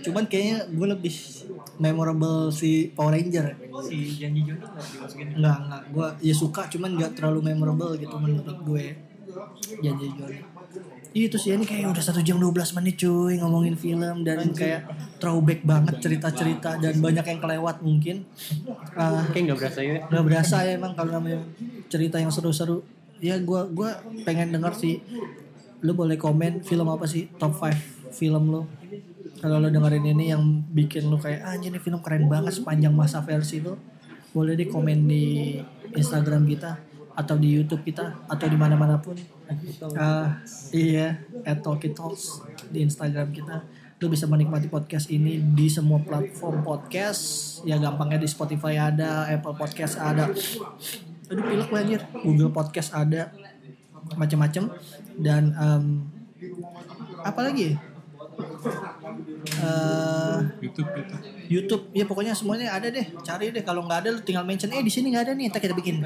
cuman 0.00 0.24
kayaknya 0.26 0.58
gue 0.70 0.86
lebih 0.94 1.14
memorable 1.76 2.54
si 2.54 2.90
Power 2.94 3.12
Ranger 3.12 3.46
si 3.82 4.14
janji 4.16 4.46
Joni 4.46 4.62
nggak 4.62 4.86
dimasukin 4.94 5.26
Enggak, 5.34 5.58
enggak. 5.66 5.82
Gue 5.90 6.08
ya 6.22 6.34
suka 6.34 6.62
cuman 6.70 6.90
enggak 6.94 7.12
terlalu 7.18 7.40
memorable 7.50 7.92
gitu 7.98 8.14
menurut 8.16 8.58
gue. 8.62 8.84
Janji 9.82 10.06
Johnny. 10.14 10.40
Itu 11.14 11.38
sih 11.38 11.54
ini 11.54 11.62
kayak 11.62 11.94
udah 11.94 12.02
satu 12.02 12.18
jam 12.22 12.42
12 12.42 12.74
menit 12.74 12.98
cuy 12.98 13.38
ngomongin 13.38 13.78
film 13.78 14.26
dan 14.26 14.50
kayak 14.50 14.86
throwback 15.18 15.62
banget 15.62 16.02
cerita-cerita 16.02 16.78
dan 16.78 16.98
banyak 16.98 17.22
yang 17.22 17.38
kelewat 17.38 17.76
mungkin. 17.82 18.26
Ah, 18.94 19.22
Kayak 19.30 19.54
nggak 19.54 19.58
berasa 19.62 19.80
ya. 19.82 19.98
Gak 20.10 20.24
berasa 20.26 20.56
ya 20.66 20.72
emang 20.74 20.92
kalau 20.94 21.10
namanya 21.14 21.38
cerita 21.86 22.18
yang 22.18 22.34
seru-seru. 22.34 22.82
Ya 23.22 23.38
gua 23.38 23.66
gua 23.70 24.02
pengen 24.26 24.50
denger 24.50 24.74
sih. 24.74 24.98
Lu 25.84 25.92
boleh 25.92 26.16
komen 26.16 26.64
film 26.64 26.88
apa 26.88 27.04
sih 27.04 27.28
top 27.36 27.60
5 27.60 28.16
film 28.16 28.44
lu. 28.48 28.62
Kalau 29.44 29.60
lu 29.60 29.68
dengerin 29.68 30.16
ini 30.16 30.32
yang 30.32 30.40
bikin 30.72 31.12
lu 31.12 31.20
kayak 31.20 31.44
ah 31.44 31.54
ini 31.60 31.76
film 31.76 32.00
keren 32.00 32.24
banget 32.24 32.56
sepanjang 32.56 32.96
masa 32.96 33.20
versi 33.20 33.60
lu. 33.60 33.76
Boleh 34.32 34.56
di 34.56 34.64
komen 34.64 35.04
di 35.04 35.60
Instagram 35.92 36.48
kita 36.48 36.72
atau 37.14 37.38
di 37.38 37.54
YouTube 37.54 37.86
kita 37.86 38.26
atau 38.26 38.46
di 38.50 38.56
mana-mana 38.58 38.98
pun. 38.98 39.14
Ah, 39.94 40.40
iya, 40.74 41.20
at 41.46 41.62
Talkie 41.62 41.92
Talks 41.92 42.42
di 42.72 42.82
Instagram 42.82 43.30
kita. 43.30 43.62
Lu 44.02 44.10
bisa 44.10 44.26
menikmati 44.26 44.66
podcast 44.66 45.06
ini 45.12 45.38
di 45.38 45.70
semua 45.70 46.02
platform 46.02 46.66
podcast. 46.66 47.22
Ya 47.62 47.78
gampangnya 47.78 48.18
di 48.18 48.28
Spotify 48.28 48.76
ada, 48.76 49.30
Apple 49.30 49.54
Podcast 49.54 50.00
ada. 50.00 50.34
Aduh 51.30 51.44
pilek 51.44 51.68
gue. 51.70 51.98
Google 52.26 52.52
Podcast 52.52 52.90
ada. 52.92 53.30
Macem-macem. 54.14 54.68
Dan 55.16 55.54
em, 55.56 55.84
apa 57.24 57.40
lagi? 57.40 57.72
Ya? 57.72 57.94
Eh, 59.54 60.38
YouTube 60.60 60.90
YouTube. 60.90 61.22
YouTube. 61.46 61.84
Ya 61.94 62.04
pokoknya 62.08 62.32
semuanya 62.34 62.74
ada 62.74 62.90
deh. 62.90 63.06
Cari 63.22 63.54
deh. 63.54 63.62
Kalau 63.62 63.86
nggak 63.86 63.98
ada 64.04 64.08
lu 64.10 64.20
tinggal 64.24 64.42
mention 64.42 64.72
eh 64.74 64.82
di 64.82 64.90
sini 64.90 65.14
nggak 65.14 65.24
ada 65.30 65.32
nih. 65.36 65.46
Kita 65.52 65.58
kita 65.62 65.74
bikin. 65.76 66.02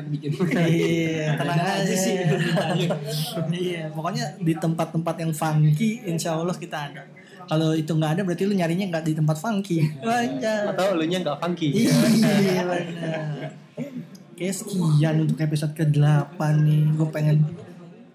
Iya 0.52 1.38
tenang 1.38 1.58
aja 1.58 1.94
sih. 1.94 2.14
Iya 3.48 3.82
pokoknya 3.94 4.36
di 4.42 4.54
tempat-tempat 4.58 5.14
yang 5.24 5.32
funky 5.32 6.04
insya 6.04 6.36
Allah 6.36 6.54
kita 6.54 6.76
ada. 6.76 7.02
Kalau 7.48 7.72
itu 7.72 7.88
nggak 7.96 8.20
ada 8.20 8.22
berarti 8.26 8.44
lu 8.44 8.52
nyarinya 8.52 8.86
nggak 8.92 9.04
di 9.08 9.12
tempat 9.16 9.36
funky. 9.40 9.80
Atau 10.04 11.00
lu 11.00 11.04
nya 11.08 11.24
nggak 11.24 11.38
funky. 11.40 11.68
iya 11.72 12.62
benar. 12.66 13.56
Oke 14.38 14.46
sekian 14.54 15.24
untuk 15.24 15.40
episode 15.40 15.72
ke-8 15.72 16.38
nih. 16.62 16.82
Gue 16.94 17.08
pengen 17.08 17.42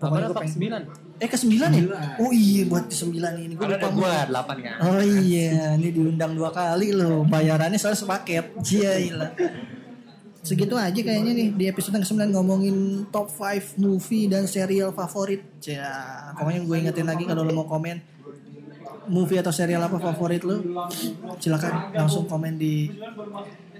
Pokoknya 0.04 0.28
gue 0.28 0.38
pengen 0.38 0.54
sembilan? 0.60 0.82
Eh 1.24 1.30
ke 1.32 1.38
9 1.40 1.56
ya? 1.72 1.84
Oh 2.20 2.32
iya 2.36 2.62
buat 2.68 2.84
ke 2.92 2.96
9 2.96 3.16
ini 3.40 3.54
Gue 3.56 3.68
lupa 3.72 3.90
gua 3.96 4.14
delapan 4.28 4.58
kan. 4.60 4.76
Oh 4.84 5.00
iya, 5.00 5.80
ini 5.80 5.90
diundang 5.96 6.36
dua 6.36 6.52
kali 6.52 6.92
loh. 6.92 7.24
Bayarannya 7.24 7.80
soalnya 7.80 8.04
sepaket. 8.04 8.52
Gila. 8.60 9.28
Segitu 10.44 10.76
aja 10.76 11.00
kayaknya 11.00 11.32
nih 11.32 11.48
di 11.56 11.66
episode 11.72 11.96
yang 11.96 12.04
9 12.04 12.36
ngomongin 12.36 13.08
top 13.08 13.32
5 13.32 13.80
movie 13.80 14.28
dan 14.28 14.44
serial 14.44 14.92
favorit. 14.92 15.40
Ya, 15.64 15.88
pokoknya 16.36 16.68
gue 16.68 16.76
ingetin 16.84 17.08
lagi 17.08 17.24
kalau 17.24 17.48
lo 17.48 17.56
mau 17.56 17.64
komen 17.64 18.12
movie 19.08 19.40
atau 19.40 19.52
serial 19.52 19.84
apa 19.84 20.00
favorit 20.00 20.44
lo, 20.48 20.60
silakan 21.40 21.92
langsung 21.92 22.24
komen 22.24 22.56
di 22.56 22.88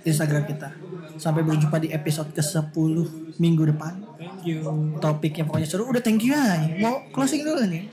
Instagram 0.04 0.44
kita. 0.48 0.70
Sampai 1.18 1.46
berjumpa 1.46 1.78
di 1.80 1.90
episode 1.94 2.32
ke-10 2.36 2.96
minggu 3.40 3.64
depan. 3.74 3.94
thank 4.20 4.44
you 4.46 4.64
Topiknya 5.00 5.44
pokoknya 5.48 5.68
seru. 5.68 5.88
Udah 5.90 6.02
thank 6.04 6.22
you 6.24 6.36
ya. 6.36 6.60
Mau 6.80 7.08
closing 7.12 7.44
dulu 7.44 7.64
nih. 7.66 7.88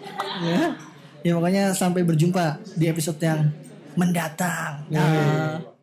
Ya. 0.45 0.77
Ya 1.21 1.33
pokoknya 1.37 1.77
sampai 1.77 2.03
berjumpa 2.03 2.59
di 2.77 2.89
episode 2.89 3.21
yang 3.21 3.53
mendatang. 3.95 4.89
Dah. 4.89 5.80